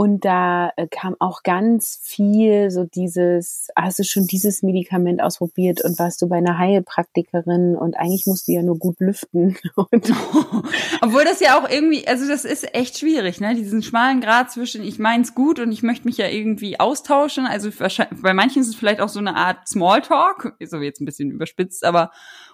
Und 0.00 0.24
da 0.24 0.72
äh, 0.78 0.86
kam 0.90 1.14
auch 1.18 1.42
ganz 1.42 2.00
viel 2.02 2.70
so 2.70 2.84
dieses, 2.84 3.68
hast 3.76 3.98
du 3.98 4.02
schon 4.02 4.26
dieses 4.26 4.62
Medikament 4.62 5.22
ausprobiert 5.22 5.84
und 5.84 5.98
warst 5.98 6.22
du 6.22 6.26
bei 6.26 6.38
einer 6.38 6.56
Heilpraktikerin 6.56 7.76
und 7.76 7.98
eigentlich 7.98 8.24
musst 8.24 8.48
du 8.48 8.52
ja 8.52 8.62
nur 8.62 8.78
gut 8.78 8.98
lüften. 8.98 9.58
Obwohl 9.76 11.24
das 11.24 11.40
ja 11.40 11.58
auch 11.58 11.68
irgendwie, 11.68 12.08
also 12.08 12.26
das 12.26 12.46
ist 12.46 12.74
echt 12.74 12.98
schwierig, 12.98 13.42
ne? 13.42 13.54
Diesen 13.54 13.82
schmalen 13.82 14.22
Grad 14.22 14.50
zwischen 14.50 14.82
ich 14.84 14.98
mein's 14.98 15.34
gut 15.34 15.60
und 15.60 15.70
ich 15.70 15.82
möchte 15.82 16.06
mich 16.06 16.16
ja 16.16 16.28
irgendwie 16.28 16.80
austauschen. 16.80 17.44
Also 17.44 17.68
bei 18.22 18.32
manchen 18.32 18.62
ist 18.62 18.68
es 18.68 18.76
vielleicht 18.76 19.02
auch 19.02 19.10
so 19.10 19.18
eine 19.18 19.36
Art 19.36 19.68
Smalltalk, 19.68 20.56
so 20.64 20.78
jetzt 20.78 21.02
ein 21.02 21.04
bisschen 21.04 21.30
überspitzt, 21.30 21.84
aber 21.84 22.10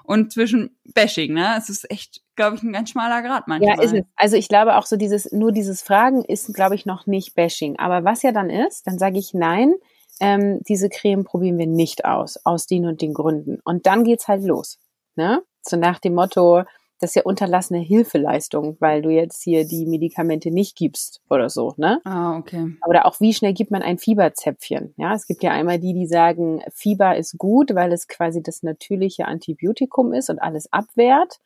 und 0.07 0.33
zwischen 0.33 0.77
Bashing, 0.95 1.35
ne? 1.35 1.55
Es 1.59 1.69
ist 1.69 1.91
echt, 1.91 2.23
glaube 2.37 2.57
ich, 2.57 2.63
ein 2.63 2.73
ganz 2.73 2.91
schmaler 2.91 3.23
Grad 3.23 3.49
manchmal. 3.49 3.77
Ja, 3.77 3.83
ist 3.83 3.93
es. 3.93 4.05
Also 4.17 4.37
ich 4.37 4.49
glaube 4.49 4.77
auch 4.77 4.87
so 4.87 4.97
dieses, 4.97 5.33
nur 5.33 5.53
dieses 5.53 5.83
Fragen 5.83 6.25
ist, 6.25 6.53
glaube 6.55 6.75
ich, 6.75 6.87
noch 6.87 7.07
nicht 7.07 7.35
Bashing. 7.35 7.79
Aber 7.79 8.05
was 8.05 8.23
ja 8.23 8.33
dann 8.33 8.51
ist, 8.51 8.87
dann 8.87 8.99
sage 8.99 9.19
ich 9.19 9.35
nein, 9.35 9.75
ähm, 10.21 10.61
diese 10.69 10.89
Creme 10.89 11.25
probieren 11.25 11.59
wir 11.59 11.67
nicht 11.67 12.05
aus, 12.05 12.39
aus 12.45 12.67
den 12.67 12.87
und 12.87 13.03
den 13.03 13.15
Gründen. 13.15 13.61
Und 13.65 13.87
dann 13.87 14.05
geht's 14.05 14.29
halt 14.29 14.45
los. 14.45 14.79
Ne? 15.15 15.43
So 15.63 15.77
nach 15.77 15.99
dem 15.99 16.15
Motto, 16.15 16.63
das 16.99 17.11
ist 17.11 17.17
ja 17.17 17.23
unterlassene 17.25 17.81
Hilfeleistung, 17.81 18.77
weil 18.81 19.03
du 19.03 19.11
jetzt 19.11 19.43
hier 19.43 19.67
die 19.67 19.85
Medikamente 19.85 20.51
nicht 20.51 20.77
gibst 20.77 21.21
oder 21.29 21.51
so, 21.51 21.75
ne? 21.77 22.01
Ah, 22.05 22.39
okay. 22.39 22.75
Oder 22.87 23.05
auch 23.07 23.21
wie 23.21 23.35
schnell 23.35 23.53
gibt 23.53 23.71
man 23.71 23.83
ein 23.83 23.99
Fieberzäpfchen? 23.99 24.95
Ja, 24.97 25.15
es 25.15 25.27
gibt 25.27 25.43
ja 25.43 25.51
einmal 25.51 25.79
die, 25.79 25.93
die 25.93 26.07
sagen, 26.07 26.63
Fieber 26.73 27.17
ist 27.17 27.37
gut, 27.37 27.75
weil 27.75 27.93
es 27.93 28.09
quasi 28.09 28.43
das 28.43 28.63
natürliche 28.63 29.27
Antibiotikum 29.27 30.15
ist 30.15 30.31
und 30.31 30.39
alles 30.39 30.73
abwehrt. 30.73 31.39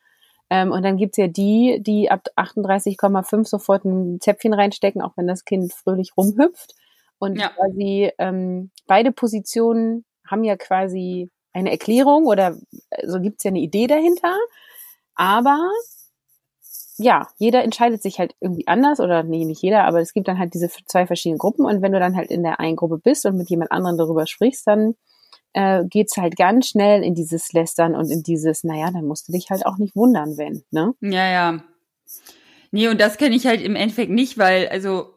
Ähm, 0.51 0.71
und 0.71 0.83
dann 0.85 0.97
gibt's 0.97 1.17
ja 1.17 1.27
die, 1.27 1.81
die 1.81 2.11
ab 2.11 2.29
38,5 2.37 3.47
sofort 3.47 3.85
ein 3.85 4.21
Zäpfchen 4.21 4.55
reinstecken, 4.55 5.03
auch 5.03 5.17
wenn 5.17 5.27
das 5.27 5.45
Kind 5.45 5.73
fröhlich 5.73 6.13
rumhüpft. 6.17 6.75
Und 7.19 7.39
ja. 7.39 7.49
quasi 7.49 8.11
ähm, 8.19 8.71
beide 8.87 9.13
Positionen 9.13 10.05
haben 10.27 10.45
ja 10.45 10.57
quasi 10.57 11.31
eine 11.53 11.71
Erklärung 11.71 12.27
oder 12.27 12.55
so 12.55 12.61
also 12.91 13.21
gibt's 13.21 13.45
ja 13.45 13.51
eine 13.51 13.61
Idee 13.61 13.89
dahinter. 13.89 14.37
Aber 15.15 15.59
ja, 16.99 17.29
jeder 17.39 17.65
entscheidet 17.65 18.03
sich 18.03 18.19
halt 18.19 18.35
irgendwie 18.41 18.67
anders 18.67 19.01
oder 19.01 19.23
nee, 19.23 19.45
nicht 19.45 19.63
jeder, 19.63 19.85
aber 19.85 20.01
es 20.01 20.13
gibt 20.13 20.29
dann 20.29 20.39
halt 20.39 20.53
diese 20.55 20.69
zwei 20.69 21.07
verschiedenen 21.07 21.39
Gruppen 21.39 21.65
und 21.65 21.81
wenn 21.83 21.93
du 21.93 21.99
dann 21.99 22.15
halt 22.15 22.31
in 22.31 22.43
der 22.43 22.61
einen 22.61 22.77
Gruppe 22.77 22.99
bist 22.99 23.25
und 23.25 23.37
mit 23.37 23.49
jemand 23.49 23.73
anderem 23.73 23.97
darüber 23.97 24.27
sprichst, 24.27 24.67
dann 24.67 24.95
äh, 25.53 25.85
geht's 25.87 26.17
halt 26.17 26.37
ganz 26.37 26.69
schnell 26.69 27.03
in 27.03 27.15
dieses 27.15 27.53
Lästern 27.53 27.95
und 27.95 28.11
in 28.11 28.23
dieses, 28.23 28.65
naja, 28.65 28.91
dann 28.93 29.07
musst 29.07 29.29
du 29.29 29.33
dich 29.33 29.51
halt 29.51 29.67
auch 29.67 29.79
nicht 29.79 29.97
wundern, 29.97 30.37
wenn, 30.37 30.63
ne? 30.71 30.95
Ja, 31.01 31.27
ja. 31.27 31.65
Nee, 32.71 32.89
und 32.89 33.01
das 33.01 33.17
kenne 33.17 33.35
ich 33.35 33.47
halt 33.47 33.63
im 33.63 33.77
Endeffekt 33.77 34.13
nicht, 34.13 34.39
weil, 34.39 34.69
also 34.69 35.15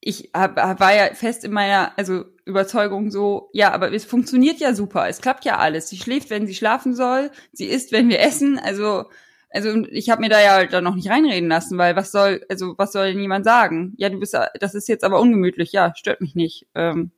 ich 0.00 0.30
hab, 0.34 0.56
war 0.56 0.94
ja 0.94 1.14
fest 1.14 1.44
in 1.44 1.52
meiner 1.52 1.96
also 1.98 2.24
Überzeugung 2.44 3.10
so, 3.10 3.50
ja, 3.52 3.72
aber 3.72 3.92
es 3.92 4.04
funktioniert 4.04 4.58
ja 4.58 4.74
super, 4.74 5.08
es 5.08 5.20
klappt 5.20 5.44
ja 5.44 5.58
alles. 5.58 5.88
Sie 5.88 5.98
schläft, 5.98 6.30
wenn 6.30 6.46
sie 6.46 6.54
schlafen 6.54 6.94
soll, 6.94 7.30
sie 7.52 7.66
isst, 7.66 7.92
wenn 7.92 8.08
wir 8.08 8.20
essen. 8.20 8.58
Also 8.58 9.04
also 9.52 9.84
ich 9.90 10.10
habe 10.10 10.20
mir 10.20 10.28
da 10.28 10.40
ja 10.40 10.64
dann 10.66 10.84
noch 10.84 10.94
nicht 10.94 11.10
reinreden 11.10 11.48
lassen, 11.48 11.76
weil 11.76 11.96
was 11.96 12.12
soll 12.12 12.44
also 12.48 12.74
was 12.78 12.92
soll 12.92 13.12
denn 13.12 13.20
jemand 13.20 13.44
sagen? 13.44 13.94
Ja, 13.96 14.08
du 14.08 14.18
bist 14.18 14.36
das 14.60 14.74
ist 14.74 14.88
jetzt 14.88 15.04
aber 15.04 15.20
ungemütlich. 15.20 15.72
Ja, 15.72 15.92
stört 15.96 16.20
mich 16.20 16.34
nicht. 16.34 16.66
Ähm, 16.74 17.10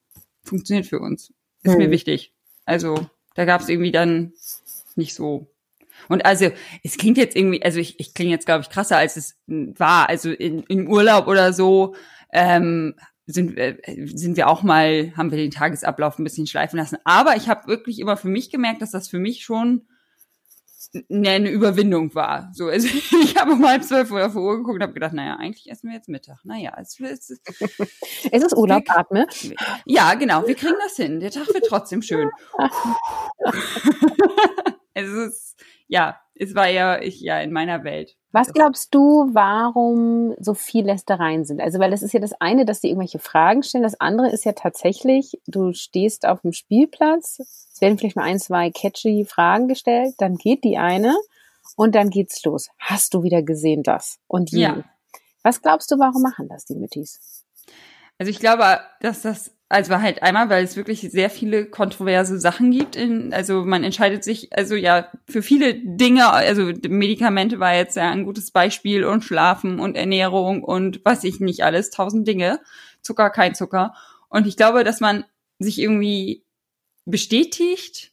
funktioniert 0.43 0.87
für 0.87 0.99
uns. 0.99 1.33
Ist 1.63 1.73
mhm. 1.73 1.79
mir 1.79 1.91
wichtig. 1.91 2.33
Also 2.65 3.07
da 3.35 3.45
gab 3.45 3.61
es 3.61 3.69
irgendwie 3.69 3.93
dann 3.93 4.33
nicht 4.97 5.15
so 5.15 5.53
und 6.09 6.25
also, 6.27 6.51
es 6.83 6.97
klingt 6.97 7.17
jetzt 7.17 7.37
irgendwie, 7.37 7.63
also 7.63 7.79
ich, 7.79 8.01
ich 8.01 8.15
klinge 8.15 8.33
jetzt, 8.33 8.47
glaube 8.47 8.63
ich, 8.63 8.71
krasser, 8.71 8.97
als 8.97 9.17
es 9.17 9.37
war. 9.47 10.09
Also 10.09 10.31
in, 10.31 10.65
im 10.65 10.89
Urlaub 10.89 11.29
oder 11.29 11.53
so 11.53 11.95
ähm, 12.33 12.95
sind, 13.27 13.57
äh, 13.57 13.77
sind 14.07 14.37
wir 14.37 14.49
auch 14.49 14.63
mal, 14.63 15.13
haben 15.17 15.31
wir 15.31 15.39
den 15.39 15.51
Tagesablauf 15.51 16.19
ein 16.19 16.25
bisschen 16.25 16.47
schleifen 16.47 16.79
lassen. 16.79 16.99
Aber 17.05 17.37
ich 17.37 17.49
habe 17.49 17.69
wirklich 17.69 18.01
immer 18.01 18.17
für 18.17 18.29
mich 18.29 18.51
gemerkt, 18.51 18.83
dass 18.83 18.91
das 18.91 19.09
für 19.09 19.19
mich 19.19 19.45
schon 19.45 19.87
eine 21.11 21.51
Überwindung 21.51 22.15
war. 22.15 22.51
So, 22.53 22.67
also 22.67 22.89
ich 23.23 23.37
habe 23.37 23.53
um 23.53 23.67
halb 23.67 23.85
zwölf 23.85 24.11
Uhr 24.11 24.27
auf 24.27 24.33
die 24.33 24.39
Uhr 24.39 24.59
geguckt 24.59 24.77
und 24.77 24.83
habe 24.83 24.93
gedacht, 24.93 25.15
naja, 25.15 25.37
eigentlich 25.37 25.71
essen 25.71 25.89
wir 25.89 25.97
jetzt 25.97 26.09
Mittag. 26.09 26.45
Naja, 26.45 26.75
es, 26.79 26.99
es, 27.01 27.31
es, 27.31 27.41
es 28.33 28.43
ist 28.43 28.57
Urlaub, 28.57 28.83
atme. 28.89 29.27
Ja, 29.87 30.15
genau, 30.15 30.47
wir 30.47 30.55
kriegen 30.55 30.77
das 30.83 30.97
hin. 30.97 31.21
Der 31.21 31.31
Tag 31.31 31.49
wird 31.49 31.67
trotzdem 31.67 32.03
schön. 32.03 32.31
es 34.95 35.09
ist, 35.09 35.57
ja, 35.89 36.21
es 36.35 36.55
war 36.55 36.69
ja 36.69 37.01
ich 37.01 37.21
ja 37.21 37.41
in 37.41 37.53
meiner 37.53 37.85
Welt. 37.85 38.17
Was 38.33 38.53
glaubst 38.53 38.95
du, 38.95 39.29
warum 39.33 40.35
so 40.39 40.55
viel 40.55 40.87
Lästereien 40.87 41.45
sind? 41.45 41.61
Also, 41.61 41.79
weil 41.79 41.93
es 41.93 42.03
ist 42.03 42.15
ja 42.15 42.21
das 42.21 42.33
eine, 42.41 42.65
dass 42.65 42.81
die 42.81 42.89
irgendwelche 42.89 43.19
Fragen 43.19 43.63
stellen. 43.63 43.85
Das 43.85 44.01
andere 44.01 44.31
ist 44.31 44.45
ja 44.45 44.53
tatsächlich, 44.53 45.39
du 45.47 45.75
stehst 45.75 46.27
auf 46.27 46.41
dem 46.41 46.53
Spielplatz, 46.53 47.41
es 47.41 47.81
werden 47.81 47.99
vielleicht 47.99 48.17
mal 48.17 48.25
ein, 48.25 48.41
zwei 48.41 48.71
catchy 48.71 49.27
Fragen 49.27 49.69
gestellt, 49.69 50.15
dann 50.19 50.37
geht 50.37 50.65
die 50.65 50.79
eine 50.79 51.15
und 51.77 51.95
dann 51.95 52.09
geht's 52.09 52.43
los. 52.45 52.69
Hast 52.79 53.13
du 53.13 53.23
wieder 53.23 53.43
gesehen 53.43 53.83
das? 53.83 54.19
Und 54.27 54.51
je. 54.51 54.63
Ja. 54.63 54.85
Was 55.43 55.61
glaubst 55.61 55.91
du, 55.91 55.99
warum 55.99 56.23
machen 56.23 56.49
das 56.49 56.65
die 56.65 56.75
Müttis? 56.75 57.45
Also 58.19 58.31
ich 58.31 58.39
glaube, 58.39 58.81
dass 59.01 59.23
das 59.23 59.51
also 59.73 60.01
halt 60.01 60.23
einmal, 60.23 60.51
weil 60.51 60.65
es 60.65 60.77
wirklich 60.77 61.01
sehr 61.01 61.31
viele 61.31 61.65
kontroverse 61.65 62.39
Sachen 62.39 62.71
gibt. 62.71 62.95
In, 62.95 63.33
also 63.33 63.65
man 63.65 63.85
entscheidet 63.85 64.23
sich, 64.23 64.55
also 64.57 64.75
ja, 64.75 65.09
für 65.27 65.43
viele 65.43 65.75
Dinge, 65.75 66.31
also 66.31 66.73
Medikamente 66.89 67.59
war 67.59 67.75
jetzt 67.75 67.97
ja 67.97 68.11
ein 68.11 68.25
gutes 68.25 68.51
Beispiel 68.51 69.05
und 69.05 69.25
Schlafen 69.25 69.81
und 69.81 69.97
Ernährung 69.97 70.63
und 70.63 71.01
was 71.05 71.25
ich 71.25 71.41
nicht 71.41 71.65
alles, 71.65 71.91
tausend 71.91 72.29
Dinge. 72.29 72.61
Zucker, 73.01 73.31
kein 73.31 73.55
Zucker. 73.55 73.95
Und 74.29 74.47
ich 74.47 74.57
glaube, 74.57 74.85
dass 74.85 75.01
man 75.01 75.25
sich 75.59 75.79
irgendwie 75.81 76.45
bestätigt, 77.07 78.12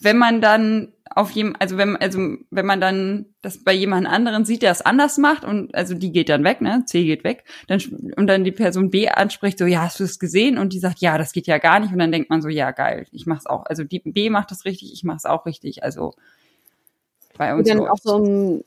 wenn 0.00 0.18
man 0.18 0.40
dann 0.40 0.92
auf 1.14 1.30
jedem, 1.30 1.54
also 1.58 1.76
wenn, 1.76 1.96
also 1.96 2.18
wenn 2.50 2.66
man 2.66 2.80
dann 2.80 3.26
das 3.40 3.62
bei 3.62 3.72
jemand 3.72 4.06
anderen 4.06 4.44
sieht, 4.44 4.62
der 4.62 4.72
es 4.72 4.82
anders 4.82 5.18
macht 5.18 5.44
und 5.44 5.74
also 5.74 5.94
die 5.94 6.10
geht 6.10 6.28
dann 6.28 6.42
weg, 6.42 6.60
ne, 6.60 6.82
C 6.86 7.04
geht 7.04 7.22
weg, 7.22 7.44
dann 7.68 7.80
und 8.16 8.26
dann 8.26 8.42
die 8.42 8.52
Person 8.52 8.90
B 8.90 9.08
anspricht 9.08 9.58
so, 9.58 9.66
ja, 9.66 9.82
hast 9.82 10.00
du 10.00 10.04
es 10.04 10.18
gesehen? 10.18 10.58
Und 10.58 10.72
die 10.72 10.80
sagt, 10.80 11.00
ja, 11.00 11.16
das 11.18 11.32
geht 11.32 11.46
ja 11.46 11.58
gar 11.58 11.78
nicht. 11.78 11.92
Und 11.92 11.98
dann 11.98 12.10
denkt 12.10 12.30
man 12.30 12.42
so, 12.42 12.48
ja, 12.48 12.72
geil, 12.72 13.06
ich 13.12 13.26
mach's 13.26 13.46
auch. 13.46 13.64
Also 13.66 13.84
die 13.84 14.00
B 14.00 14.30
macht 14.30 14.50
das 14.50 14.64
richtig, 14.64 14.92
ich 14.92 15.04
mach's 15.04 15.24
auch 15.24 15.46
richtig. 15.46 15.84
Also 15.84 16.14
bei 17.36 17.54
uns. 17.54 17.70
Und 17.70 17.78
dann 17.78 17.88
auch 17.88 17.98
so 17.98 18.18
ein 18.18 18.64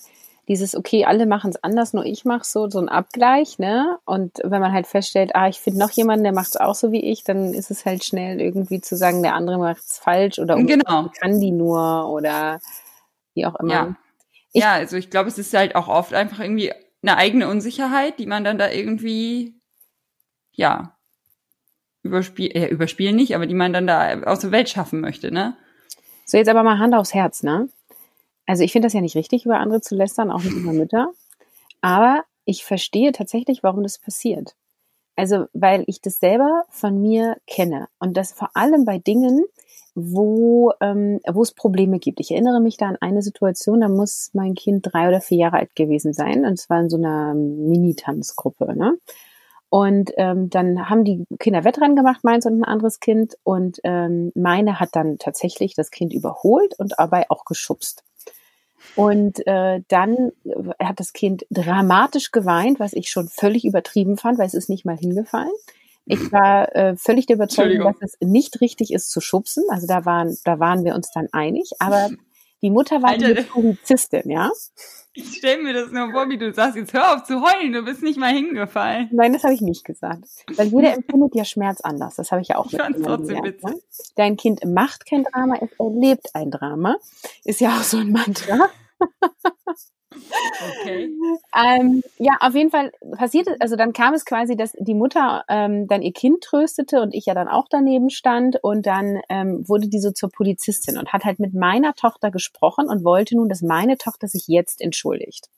dieses, 0.47 0.75
okay, 0.75 1.03
alle 1.05 1.25
machen 1.25 1.49
es 1.49 1.61
anders, 1.63 1.93
nur 1.93 2.05
ich 2.05 2.23
mache 2.23 2.45
so, 2.45 2.69
so 2.69 2.79
ein 2.79 2.87
Abgleich, 2.87 3.59
ne? 3.59 3.99
Und 4.05 4.39
wenn 4.43 4.61
man 4.61 4.71
halt 4.71 4.87
feststellt, 4.87 5.31
ah, 5.35 5.49
ich 5.49 5.59
finde 5.59 5.79
noch 5.79 5.91
jemanden, 5.91 6.23
der 6.23 6.33
macht 6.33 6.49
es 6.49 6.57
auch 6.57 6.75
so 6.75 6.91
wie 6.91 7.03
ich, 7.03 7.23
dann 7.23 7.53
ist 7.53 7.69
es 7.69 7.85
halt 7.85 8.03
schnell 8.03 8.39
irgendwie 8.39 8.79
zu 8.79 8.95
sagen, 8.95 9.21
der 9.23 9.35
andere 9.35 9.57
macht 9.57 9.83
es 9.85 9.97
falsch 9.97 10.39
oder 10.39 10.55
genau. 10.55 11.11
kann 11.19 11.39
die 11.39 11.51
nur 11.51 12.09
oder 12.09 12.59
wie 13.33 13.45
auch 13.45 13.55
immer. 13.59 13.73
Ja, 13.73 13.95
ich, 14.53 14.61
ja 14.63 14.73
also 14.73 14.95
ich 14.95 15.09
glaube, 15.09 15.27
es 15.27 15.37
ist 15.37 15.53
halt 15.53 15.75
auch 15.75 15.89
oft 15.89 16.13
einfach 16.13 16.39
irgendwie 16.39 16.71
eine 17.01 17.17
eigene 17.17 17.49
Unsicherheit, 17.49 18.17
die 18.17 18.25
man 18.25 18.45
dann 18.45 18.57
da 18.57 18.71
irgendwie, 18.71 19.59
ja, 20.53 20.97
überspiel, 22.03 22.51
äh, 22.55 22.67
überspielen 22.67 23.17
nicht, 23.17 23.35
aber 23.35 23.47
die 23.47 23.53
man 23.53 23.73
dann 23.73 23.85
da 23.85 24.21
aus 24.21 24.39
der 24.39 24.51
Welt 24.51 24.69
schaffen 24.69 25.01
möchte, 25.01 25.29
ne? 25.29 25.57
So, 26.25 26.37
jetzt 26.37 26.49
aber 26.49 26.63
mal 26.63 26.79
Hand 26.79 26.93
aufs 26.93 27.13
Herz, 27.13 27.43
ne? 27.43 27.69
Also 28.47 28.63
ich 28.63 28.71
finde 28.71 28.87
das 28.87 28.93
ja 28.93 29.01
nicht 29.01 29.15
richtig, 29.15 29.45
über 29.45 29.59
andere 29.59 29.81
zu 29.81 29.95
lästern, 29.95 30.31
auch 30.31 30.41
nicht 30.41 30.55
über 30.55 30.73
Mütter. 30.73 31.11
Aber 31.81 32.23
ich 32.45 32.63
verstehe 32.65 33.11
tatsächlich, 33.11 33.61
warum 33.61 33.83
das 33.83 33.99
passiert. 33.99 34.55
Also, 35.15 35.45
weil 35.53 35.83
ich 35.87 36.01
das 36.01 36.19
selber 36.19 36.63
von 36.69 37.01
mir 37.01 37.37
kenne. 37.45 37.87
Und 37.99 38.17
das 38.17 38.31
vor 38.31 38.51
allem 38.55 38.85
bei 38.85 38.99
Dingen, 38.99 39.43
wo, 39.95 40.71
ähm, 40.79 41.19
wo 41.27 41.41
es 41.41 41.53
Probleme 41.53 41.97
gibt. 41.97 42.19
Ich 42.19 42.31
erinnere 42.31 42.61
mich 42.61 42.77
da 42.77 42.87
an 42.87 42.97
eine 43.01 43.23
Situation, 43.23 43.81
da 43.81 43.89
muss 43.89 44.29
mein 44.33 44.53
Kind 44.53 44.87
drei 44.91 45.07
oder 45.07 45.21
vier 45.21 45.39
Jahre 45.39 45.57
alt 45.57 45.75
gewesen 45.75 46.13
sein. 46.13 46.45
Und 46.45 46.57
zwar 46.57 46.81
in 46.81 46.89
so 46.89 46.97
einer 46.97 47.33
Mini-Tanzgruppe. 47.33 48.77
Ne? 48.77 48.97
Und 49.69 50.11
ähm, 50.17 50.51
dann 50.51 50.87
haben 50.89 51.03
die 51.03 51.25
Kinder 51.39 51.63
Wettrennen 51.63 51.95
gemacht, 51.95 52.23
meins 52.23 52.45
und 52.45 52.59
ein 52.59 52.63
anderes 52.63 52.99
Kind. 52.99 53.37
Und 53.43 53.79
ähm, 53.83 54.31
meine 54.35 54.79
hat 54.79 54.89
dann 54.93 55.17
tatsächlich 55.17 55.73
das 55.73 55.89
Kind 55.89 56.13
überholt 56.13 56.75
und 56.77 56.93
dabei 56.97 57.25
auch 57.29 57.43
geschubst. 57.43 58.03
Und 58.97 59.45
äh, 59.45 59.81
dann 59.87 60.31
hat 60.79 60.99
das 60.99 61.13
Kind 61.13 61.45
dramatisch 61.51 62.31
geweint, 62.31 62.79
was 62.79 62.93
ich 62.93 63.09
schon 63.09 63.29
völlig 63.29 63.63
übertrieben 63.63 64.17
fand, 64.17 64.39
weil 64.39 64.47
es 64.47 64.55
ist 64.55 64.69
nicht 64.69 64.85
mal 64.85 64.97
hingefallen. 64.97 65.53
Ich 66.05 66.19
war 66.31 66.75
äh, 66.75 66.97
völlig 66.97 67.27
der 67.27 67.35
Überzeugung, 67.35 67.93
dass 68.01 68.01
es 68.01 68.17
nicht 68.27 68.59
richtig 68.59 68.91
ist 68.91 69.11
zu 69.11 69.21
schubsen. 69.21 69.63
Also 69.69 69.87
da 69.87 70.03
waren, 70.05 70.35
da 70.43 70.59
waren 70.59 70.83
wir 70.83 70.95
uns 70.95 71.11
dann 71.13 71.27
einig. 71.31 71.69
Aber 71.79 72.09
Die 72.63 72.71
Mutter 72.71 73.03
war 73.03 73.11
Alter, 73.11 73.27
eine 73.27 73.43
Polizistin, 73.43 74.31
ja? 74.31 74.49
Ich 75.13 75.37
stelle 75.37 75.61
mir 75.61 75.73
das 75.73 75.91
nur 75.91 76.11
vor, 76.11 76.27
wie 76.29 76.37
du 76.37 76.51
sagst, 76.53 76.75
jetzt 76.75 76.93
hör 76.93 77.15
auf 77.15 77.23
zu 77.23 77.41
heulen, 77.41 77.73
du 77.73 77.83
bist 77.83 78.01
nicht 78.01 78.17
mal 78.17 78.33
hingefallen. 78.33 79.09
Nein, 79.11 79.33
das 79.33 79.43
habe 79.43 79.53
ich 79.53 79.61
nicht 79.61 79.83
gesagt. 79.83 80.23
Weil 80.55 80.67
jeder 80.67 80.93
empfindet 80.95 81.35
ja 81.35 81.45
Schmerz 81.45 81.81
anders. 81.81 82.15
Das 82.15 82.31
habe 82.31 82.41
ich 82.41 82.47
ja 82.47 82.57
auch 82.57 82.65
ich 82.71 82.77
fand's 82.77 83.01
trotzdem 83.01 83.43
witzig. 83.43 83.63
Ne? 83.63 83.79
Dein 84.15 84.37
Kind 84.37 84.65
macht 84.65 85.05
kein 85.07 85.23
Drama, 85.23 85.55
es 85.61 85.69
erlebt 85.79 86.29
ein 86.33 86.49
Drama. 86.49 86.97
Ist 87.43 87.61
ja 87.61 87.77
auch 87.77 87.83
so 87.83 87.97
ein 87.97 88.11
Mantra. 88.11 88.69
Okay. 90.81 91.09
ähm, 91.55 92.01
ja, 92.17 92.37
auf 92.39 92.55
jeden 92.55 92.71
Fall 92.71 92.91
passierte, 93.17 93.55
also 93.59 93.75
dann 93.75 93.93
kam 93.93 94.13
es 94.13 94.25
quasi, 94.25 94.55
dass 94.55 94.73
die 94.79 94.93
Mutter 94.93 95.43
ähm, 95.49 95.87
dann 95.87 96.01
ihr 96.01 96.13
Kind 96.13 96.41
tröstete 96.41 97.01
und 97.01 97.13
ich 97.13 97.25
ja 97.25 97.33
dann 97.33 97.47
auch 97.47 97.65
daneben 97.69 98.09
stand 98.09 98.57
und 98.63 98.85
dann 98.85 99.21
ähm, 99.29 99.67
wurde 99.67 99.89
die 99.89 99.99
so 99.99 100.11
zur 100.11 100.29
Polizistin 100.29 100.97
und 100.97 101.13
hat 101.13 101.25
halt 101.25 101.39
mit 101.39 101.53
meiner 101.53 101.93
Tochter 101.93 102.31
gesprochen 102.31 102.87
und 102.87 103.03
wollte 103.03 103.35
nun, 103.35 103.49
dass 103.49 103.61
meine 103.61 103.97
Tochter 103.97 104.27
sich 104.27 104.47
jetzt 104.47 104.81
entschuldigt. 104.81 105.49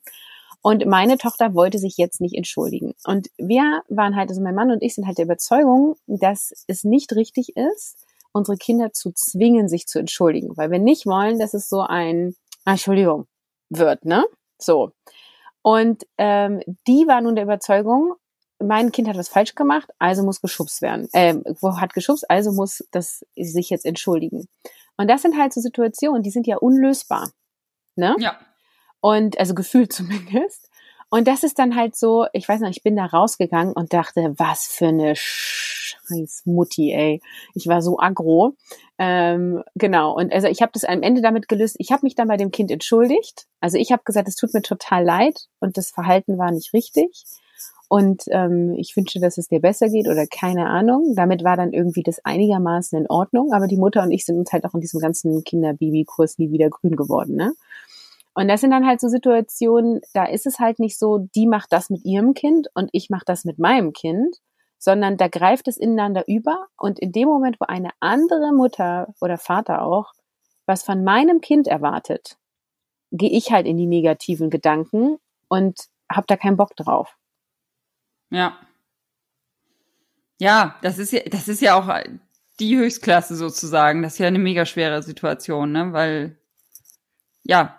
Und 0.61 0.85
meine 0.85 1.17
Tochter 1.17 1.53
wollte 1.53 1.77
sich 1.77 1.95
jetzt 1.97 2.19
nicht 2.19 2.35
entschuldigen. 2.35 2.93
Und 3.05 3.29
wir 3.37 3.81
waren 3.87 4.15
halt, 4.15 4.29
also 4.29 4.41
mein 4.41 4.55
Mann 4.55 4.71
und 4.71 4.83
ich 4.83 4.95
sind 4.95 5.07
halt 5.07 5.17
der 5.17 5.25
Überzeugung, 5.25 5.95
dass 6.05 6.51
es 6.67 6.83
nicht 6.83 7.15
richtig 7.15 7.55
ist, 7.55 7.97
unsere 8.33 8.57
Kinder 8.57 8.91
zu 8.91 9.11
zwingen, 9.13 9.69
sich 9.69 9.87
zu 9.87 9.99
entschuldigen. 9.99 10.57
Weil 10.57 10.69
wir 10.69 10.79
nicht 10.79 11.05
wollen, 11.05 11.39
dass 11.39 11.53
es 11.53 11.69
so 11.69 11.79
ein, 11.79 12.35
Entschuldigung, 12.65 13.25
wird, 13.69 14.05
ne? 14.05 14.25
So. 14.57 14.91
Und 15.61 16.05
ähm, 16.17 16.61
die 16.87 17.05
war 17.07 17.21
nun 17.21 17.35
der 17.35 17.43
Überzeugung, 17.43 18.15
mein 18.59 18.91
Kind 18.91 19.07
hat 19.07 19.17
was 19.17 19.29
falsch 19.29 19.55
gemacht, 19.55 19.89
also 19.99 20.23
muss 20.23 20.41
geschubst 20.41 20.81
werden. 20.81 21.07
Ähm, 21.13 21.43
hat 21.63 21.93
geschubst, 21.93 22.29
also 22.29 22.51
muss 22.51 22.83
das 22.91 23.25
sich 23.35 23.69
jetzt 23.69 23.85
entschuldigen. 23.85 24.47
Und 24.97 25.09
das 25.09 25.21
sind 25.21 25.37
halt 25.37 25.53
so 25.53 25.61
Situationen, 25.61 26.23
die 26.23 26.29
sind 26.29 26.45
ja 26.45 26.57
unlösbar. 26.57 27.31
Ne? 27.95 28.15
Ja. 28.19 28.39
Und 28.99 29.39
also 29.39 29.53
gefühlt 29.53 29.93
zumindest. 29.93 30.68
Und 31.09 31.27
das 31.27 31.43
ist 31.43 31.57
dann 31.57 31.75
halt 31.75 31.95
so, 31.95 32.27
ich 32.33 32.47
weiß 32.47 32.61
noch, 32.61 32.69
ich 32.69 32.83
bin 32.83 32.95
da 32.95 33.05
rausgegangen 33.05 33.73
und 33.73 33.93
dachte, 33.93 34.33
was 34.37 34.67
für 34.67 34.87
eine 34.87 35.13
scheiß 35.15 36.43
Mutti, 36.45 36.91
ey. 36.93 37.21
Ich 37.55 37.67
war 37.67 37.81
so 37.81 37.99
aggro. 37.99 38.55
Ähm, 38.99 39.63
genau. 39.75 40.15
Und 40.15 40.31
also 40.31 40.47
ich 40.47 40.61
habe 40.61 40.71
das 40.73 40.83
am 40.83 41.01
Ende 41.01 41.21
damit 41.21 41.47
gelöst. 41.47 41.77
Ich 41.79 41.91
habe 41.91 42.01
mich 42.03 42.15
dann 42.15 42.27
bei 42.27 42.37
dem 42.37 42.51
Kind 42.51 42.69
entschuldigt. 42.69 43.47
Also 43.59 43.77
ich 43.77 43.91
habe 43.91 44.03
gesagt, 44.05 44.27
es 44.27 44.35
tut 44.35 44.53
mir 44.53 44.61
total 44.61 45.03
leid 45.03 45.47
und 45.59 45.77
das 45.77 45.89
Verhalten 45.89 46.37
war 46.37 46.51
nicht 46.51 46.73
richtig. 46.73 47.23
Und 47.91 48.25
ähm, 48.27 48.75
ich 48.77 48.95
wünsche, 48.95 49.19
dass 49.19 49.39
es 49.39 49.47
dir 49.47 49.61
besser 49.61 49.89
geht 49.89 50.07
oder 50.07 50.27
keine 50.27 50.67
Ahnung. 50.67 51.15
Damit 51.15 51.43
war 51.43 51.57
dann 51.57 51.73
irgendwie 51.73 52.03
das 52.03 52.23
einigermaßen 52.23 52.99
in 52.99 53.07
Ordnung. 53.09 53.51
Aber 53.51 53.65
die 53.65 53.77
Mutter 53.77 54.03
und 54.03 54.11
ich 54.11 54.25
sind 54.25 54.37
uns 54.37 54.51
halt 54.53 54.63
auch 54.65 54.75
in 54.75 54.81
diesem 54.81 54.99
ganzen 54.99 55.43
Kinderbaby-Kurs 55.43 56.37
nie 56.37 56.51
wieder 56.51 56.69
grün 56.69 56.95
geworden, 56.95 57.35
ne? 57.35 57.53
Und 58.39 58.47
das 58.47 58.61
sind 58.61 58.71
dann 58.71 58.87
halt 58.87 59.01
so 59.01 59.09
Situationen, 59.09 59.99
da 60.13 60.23
ist 60.23 60.45
es 60.45 60.59
halt 60.59 60.79
nicht 60.79 60.97
so, 60.97 61.27
die 61.35 61.45
macht 61.45 61.73
das 61.73 61.89
mit 61.89 62.05
ihrem 62.05 62.33
Kind 62.33 62.69
und 62.73 62.89
ich 62.93 63.09
mache 63.09 63.25
das 63.25 63.43
mit 63.43 63.59
meinem 63.59 63.91
Kind, 63.91 64.37
sondern 64.77 65.17
da 65.17 65.27
greift 65.27 65.67
es 65.67 65.75
ineinander 65.75 66.23
über 66.25 66.67
und 66.77 66.99
in 66.99 67.11
dem 67.11 67.27
Moment, 67.27 67.59
wo 67.59 67.65
eine 67.65 67.89
andere 67.99 68.53
Mutter 68.53 69.13
oder 69.19 69.37
Vater 69.37 69.81
auch 69.81 70.13
was 70.65 70.83
von 70.83 71.03
meinem 71.03 71.41
Kind 71.41 71.67
erwartet, 71.67 72.37
gehe 73.11 73.29
ich 73.29 73.51
halt 73.51 73.67
in 73.67 73.75
die 73.75 73.87
negativen 73.87 74.49
Gedanken 74.49 75.17
und 75.49 75.77
habe 76.09 76.27
da 76.27 76.37
keinen 76.37 76.55
Bock 76.55 76.77
drauf. 76.77 77.17
Ja. 78.29 78.57
Ja, 80.39 80.77
das 80.81 80.97
ist 80.97 81.11
ja, 81.11 81.23
das 81.29 81.49
ist 81.49 81.61
ja 81.61 81.75
auch 81.75 81.93
die 82.61 82.77
Höchstklasse 82.77 83.35
sozusagen. 83.35 84.01
Das 84.01 84.13
ist 84.13 84.19
ja 84.19 84.27
eine 84.27 84.39
mega 84.39 84.65
schwere 84.65 85.03
Situation, 85.03 85.73
ne? 85.73 85.91
Weil, 85.91 86.39
ja, 87.43 87.78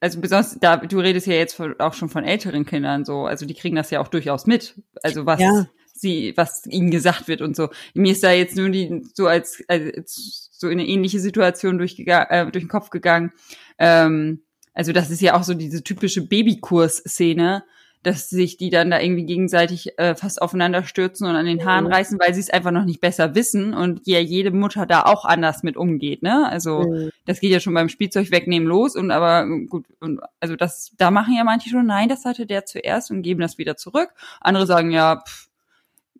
also 0.00 0.20
besonders 0.20 0.58
da, 0.60 0.76
du 0.76 0.98
redest 0.98 1.26
ja 1.26 1.34
jetzt 1.34 1.60
auch 1.78 1.94
schon 1.94 2.08
von 2.08 2.24
älteren 2.24 2.66
Kindern 2.66 3.04
so, 3.04 3.26
also 3.26 3.46
die 3.46 3.54
kriegen 3.54 3.76
das 3.76 3.90
ja 3.90 4.00
auch 4.00 4.08
durchaus 4.08 4.46
mit. 4.46 4.74
Also 5.02 5.26
was, 5.26 5.40
ja 5.40 5.66
sie, 6.00 6.32
was 6.36 6.66
ihnen 6.66 6.90
gesagt 6.90 7.28
wird 7.28 7.42
und 7.42 7.54
so. 7.54 7.68
Mir 7.94 8.12
ist 8.12 8.24
da 8.24 8.32
jetzt 8.32 8.56
nur 8.56 8.70
die 8.70 9.02
so 9.14 9.26
als, 9.26 9.62
als 9.68 10.48
so 10.52 10.68
in 10.68 10.80
eine 10.80 10.88
ähnliche 10.88 11.20
Situation 11.20 11.78
durchgegangen, 11.78 12.26
äh, 12.30 12.50
durch 12.50 12.64
den 12.64 12.68
Kopf 12.70 12.90
gegangen. 12.90 13.32
Ähm, 13.78 14.42
also 14.74 14.92
das 14.92 15.10
ist 15.10 15.20
ja 15.20 15.34
auch 15.34 15.42
so 15.42 15.54
diese 15.54 15.82
typische 15.82 16.26
Babykurs-Szene, 16.26 17.64
dass 18.02 18.30
sich 18.30 18.56
die 18.56 18.70
dann 18.70 18.90
da 18.90 19.00
irgendwie 19.00 19.26
gegenseitig 19.26 19.98
äh, 19.98 20.14
fast 20.14 20.40
aufeinander 20.40 20.84
stürzen 20.84 21.26
und 21.26 21.36
an 21.36 21.44
den 21.44 21.64
Haaren 21.64 21.84
mhm. 21.84 21.92
reißen, 21.92 22.18
weil 22.18 22.32
sie 22.32 22.40
es 22.40 22.50
einfach 22.50 22.70
noch 22.70 22.84
nicht 22.84 23.00
besser 23.00 23.34
wissen 23.34 23.74
und 23.74 24.00
ja 24.06 24.20
jede 24.20 24.50
Mutter 24.50 24.86
da 24.86 25.02
auch 25.02 25.24
anders 25.24 25.62
mit 25.62 25.76
umgeht, 25.76 26.22
ne? 26.22 26.48
Also 26.48 26.80
mhm. 26.80 27.10
das 27.26 27.40
geht 27.40 27.52
ja 27.52 27.60
schon 27.60 27.74
beim 27.74 27.90
Spielzeug 27.90 28.30
wegnehmen 28.30 28.66
los 28.68 28.96
und 28.96 29.10
aber 29.10 29.46
gut 29.68 29.84
und 30.00 30.20
also 30.40 30.56
das 30.56 30.92
da 30.96 31.10
machen 31.10 31.34
ja 31.34 31.44
manche 31.44 31.68
schon 31.68 31.86
nein, 31.86 32.08
das 32.08 32.24
hatte 32.24 32.46
der 32.46 32.64
zuerst 32.64 33.10
und 33.10 33.22
geben 33.22 33.40
das 33.40 33.58
wieder 33.58 33.76
zurück. 33.76 34.10
Andere 34.40 34.66
sagen 34.66 34.90
ja, 34.90 35.22
pff, 35.26 35.49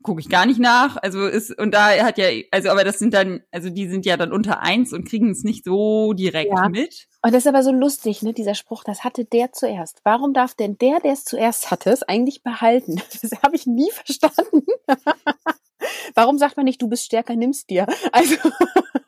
gucke 0.02 0.20
ich 0.20 0.28
gar 0.28 0.46
nicht 0.46 0.58
nach. 0.58 0.96
Also 0.96 1.26
ist, 1.26 1.58
und 1.58 1.72
da 1.72 1.88
hat 2.04 2.18
ja, 2.18 2.26
also 2.50 2.70
aber 2.70 2.84
das 2.84 2.98
sind 2.98 3.14
dann, 3.14 3.42
also 3.50 3.70
die 3.70 3.88
sind 3.88 4.06
ja 4.06 4.16
dann 4.16 4.32
unter 4.32 4.60
eins 4.60 4.92
und 4.92 5.06
kriegen 5.06 5.30
es 5.30 5.44
nicht 5.44 5.64
so 5.64 6.12
direkt 6.12 6.52
ja. 6.52 6.68
mit. 6.68 7.08
Und 7.22 7.34
das 7.34 7.44
ist 7.44 7.48
aber 7.48 7.62
so 7.62 7.72
lustig, 7.72 8.22
ne, 8.22 8.32
dieser 8.32 8.54
Spruch, 8.54 8.82
das 8.84 9.04
hatte 9.04 9.24
der 9.24 9.52
zuerst. 9.52 10.00
Warum 10.04 10.32
darf 10.32 10.54
denn 10.54 10.78
der, 10.78 11.00
der 11.00 11.12
es 11.12 11.24
zuerst 11.24 11.70
hatte, 11.70 11.90
es 11.90 12.02
eigentlich 12.02 12.42
behalten? 12.42 13.00
Das 13.22 13.42
habe 13.42 13.54
ich 13.54 13.66
nie 13.66 13.90
verstanden. 13.90 14.64
Warum 16.14 16.38
sagt 16.38 16.56
man 16.56 16.64
nicht, 16.64 16.80
du 16.80 16.88
bist 16.88 17.04
stärker, 17.04 17.36
nimmst 17.36 17.70
dir? 17.70 17.86
Also 18.12 18.36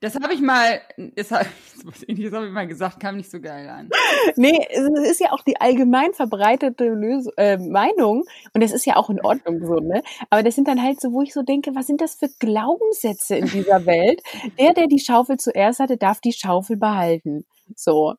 das 0.00 0.14
habe 0.14 0.32
ich 0.32 0.40
mal, 0.40 0.80
das 1.14 1.30
habe 1.30 1.44
hab 1.44 2.10
ich 2.10 2.30
mal 2.30 2.66
gesagt, 2.66 3.00
kam 3.00 3.18
nicht 3.18 3.30
so 3.30 3.40
geil 3.40 3.68
an. 3.68 3.90
Nee, 4.36 4.66
es 4.70 5.10
ist 5.10 5.20
ja 5.20 5.32
auch 5.32 5.42
die 5.42 5.60
allgemein 5.60 6.14
verbreitete 6.14 6.86
Lösung, 6.86 7.32
äh, 7.36 7.58
Meinung 7.58 8.24
und 8.54 8.62
das 8.62 8.72
ist 8.72 8.86
ja 8.86 8.96
auch 8.96 9.10
in 9.10 9.20
Ordnung 9.20 9.64
so, 9.66 9.74
ne? 9.74 10.02
Aber 10.30 10.42
das 10.42 10.54
sind 10.54 10.68
dann 10.68 10.82
halt 10.82 11.00
so, 11.00 11.12
wo 11.12 11.20
ich 11.22 11.34
so 11.34 11.42
denke, 11.42 11.74
was 11.74 11.86
sind 11.86 12.00
das 12.00 12.14
für 12.14 12.28
Glaubenssätze 12.38 13.36
in 13.36 13.46
dieser 13.46 13.84
Welt? 13.86 14.22
Der, 14.58 14.72
der 14.72 14.86
die 14.86 15.00
Schaufel 15.00 15.36
zuerst 15.36 15.80
hatte, 15.80 15.98
darf 15.98 16.20
die 16.20 16.32
Schaufel 16.32 16.78
behalten. 16.78 17.44
So. 17.76 18.14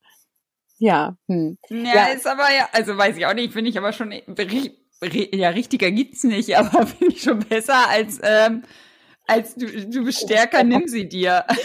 Ja. 0.78 1.16
Hm. 1.28 1.58
Ja, 1.70 1.96
ja, 1.96 2.06
ist 2.06 2.28
aber 2.28 2.52
ja, 2.56 2.70
also 2.74 2.96
weiß 2.98 3.18
ich 3.18 3.26
auch 3.26 3.34
nicht, 3.34 3.54
finde 3.54 3.72
ich 3.72 3.78
aber 3.78 3.92
schon, 3.92 4.14
ja, 4.14 5.50
richtiger 5.50 5.90
gibt's 5.92 6.24
nicht, 6.24 6.56
aber 6.58 6.86
finde 6.86 7.16
ich 7.16 7.24
schon 7.24 7.40
besser 7.40 7.90
als, 7.90 8.20
ähm, 8.24 8.64
als 9.28 9.56
du, 9.56 9.66
du 9.66 10.04
bist 10.04 10.22
stärker, 10.22 10.64
nimm 10.64 10.88
sie 10.88 11.08
dir. 11.08 11.46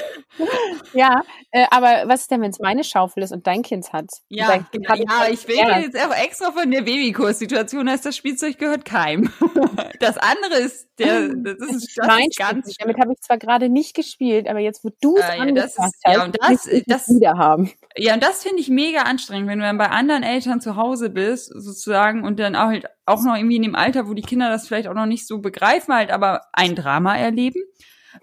Ja, 0.92 1.22
äh, 1.50 1.66
aber 1.70 2.08
was 2.08 2.22
ist 2.22 2.30
denn, 2.30 2.42
wenn 2.42 2.50
es 2.50 2.58
meine 2.58 2.84
Schaufel 2.84 3.22
ist 3.22 3.32
und 3.32 3.46
dein 3.46 3.62
Kind 3.62 3.92
hat? 3.92 4.06
Ja, 4.28 4.58
kind 4.58 4.70
genau, 4.70 4.94
ja, 4.94 5.28
ich 5.30 5.48
will 5.48 5.56
ja. 5.56 5.78
jetzt 5.78 5.98
auch 5.98 6.14
extra 6.14 6.52
von 6.52 6.70
der 6.70 6.82
Babykurs-Situation, 6.82 7.88
heißt 7.88 8.04
das 8.04 8.16
Spielzeug 8.16 8.58
gehört 8.58 8.84
keinem. 8.84 9.32
Das 10.00 10.18
andere 10.18 10.56
ist 10.56 10.85
der, 10.98 11.28
das 11.28 11.54
ist, 11.68 11.96
das 11.96 12.06
mein 12.06 12.28
ist 12.28 12.38
ganz 12.38 12.74
Damit 12.78 12.98
habe 12.98 13.12
ich 13.12 13.20
zwar 13.20 13.38
gerade 13.38 13.68
nicht 13.68 13.94
gespielt, 13.94 14.48
aber 14.48 14.60
jetzt, 14.60 14.84
wo 14.84 14.90
du 15.00 15.16
es 15.16 15.24
äh, 15.24 15.38
ja, 15.38 15.52
das 15.52 15.78
ist, 15.78 15.94
ja, 16.06 16.24
und 16.24 16.36
das, 16.40 16.68
das 16.86 17.08
wieder 17.08 17.36
haben. 17.36 17.70
Ja, 17.96 18.14
und 18.14 18.22
das 18.22 18.42
finde 18.42 18.60
ich 18.60 18.68
mega 18.68 19.02
anstrengend, 19.02 19.48
wenn 19.48 19.58
du 19.58 19.64
dann 19.64 19.78
bei 19.78 19.90
anderen 19.90 20.22
Eltern 20.22 20.60
zu 20.60 20.76
Hause 20.76 21.10
bist, 21.10 21.52
sozusagen, 21.54 22.24
und 22.24 22.38
dann 22.38 22.56
auch 22.56 22.68
halt 22.68 22.86
auch 23.04 23.22
noch 23.22 23.36
irgendwie 23.36 23.56
in 23.56 23.62
dem 23.62 23.74
Alter, 23.74 24.08
wo 24.08 24.14
die 24.14 24.22
Kinder 24.22 24.48
das 24.48 24.66
vielleicht 24.66 24.88
auch 24.88 24.94
noch 24.94 25.06
nicht 25.06 25.26
so 25.26 25.38
begreifen, 25.38 25.94
halt 25.94 26.10
aber 26.10 26.42
ein 26.52 26.74
Drama 26.74 27.16
erleben. 27.16 27.62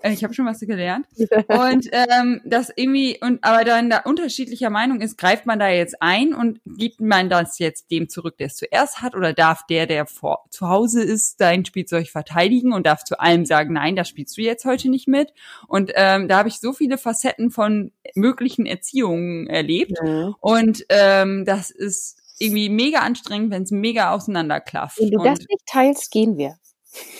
Äh, 0.01 0.13
ich 0.13 0.23
habe 0.23 0.34
schon 0.34 0.45
was 0.45 0.60
gelernt. 0.60 1.06
Und 1.47 1.89
ähm, 1.91 2.41
das 2.45 2.71
irgendwie, 2.75 3.19
und 3.21 3.43
aber 3.43 3.63
dann 3.63 3.89
da 3.89 3.99
unterschiedlicher 3.99 4.69
Meinung 4.69 5.01
ist, 5.01 5.17
greift 5.17 5.45
man 5.45 5.60
da 5.60 5.69
jetzt 5.69 6.01
ein 6.01 6.34
und 6.34 6.60
gibt 6.65 7.01
man 7.01 7.29
das 7.29 7.60
jetzt 7.60 7.91
dem 7.91 8.10
zurück, 8.10 8.38
der 8.38 8.47
es 8.47 8.56
zuerst 8.56 9.01
hat, 9.01 9.15
oder 9.15 9.34
darf 9.34 9.65
der, 9.67 9.86
der 9.86 10.06
vor, 10.06 10.45
zu 10.49 10.67
Hause 10.67 11.03
ist, 11.03 11.38
sein 11.38 11.65
Spielzeug 11.65 12.10
verteidigen 12.10 12.73
und 12.73 12.86
darf 12.86 13.03
zu 13.03 13.19
allem 13.19 13.45
sagen, 13.45 13.73
nein, 13.73 13.95
das 13.95 14.10
spielst 14.10 14.38
du 14.38 14.41
jetzt 14.41 14.65
heute 14.65 14.89
nicht 14.89 15.08
mit. 15.08 15.34
Und 15.67 15.91
ähm, 15.95 16.27
da 16.27 16.38
habe 16.38 16.49
ich 16.49 16.60
so 16.60 16.73
viele 16.73 16.97
Facetten 16.97 17.51
von 17.51 17.91
möglichen 18.15 18.65
Erziehungen 18.65 19.47
erlebt. 19.47 19.93
Ja. 20.03 20.34
Und 20.39 20.86
ähm, 20.89 21.45
das 21.45 21.71
ist 21.71 22.17
irgendwie 22.39 22.69
mega 22.69 22.99
anstrengend, 22.99 23.51
wenn 23.51 23.63
es 23.63 23.71
mega 23.71 24.12
auseinanderklafft. 24.12 24.99
Wenn 24.99 25.12
du 25.12 25.23
das 25.23 25.39
nicht 25.39 25.65
teilst, 25.65 26.12
gehen 26.12 26.38
wir. 26.38 26.58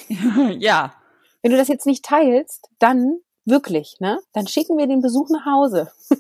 ja. 0.60 0.94
Wenn 1.44 1.52
du 1.52 1.58
das 1.58 1.68
jetzt 1.68 1.86
nicht 1.86 2.04
teilst, 2.04 2.68
dann 2.80 3.20
wirklich, 3.46 3.98
ne? 4.00 4.20
Dann 4.34 4.48
schicken 4.48 4.78
wir 4.78 4.88
den 4.88 5.02
Besuch 5.02 5.30
nach 5.30 5.46
Hause. 5.46 5.92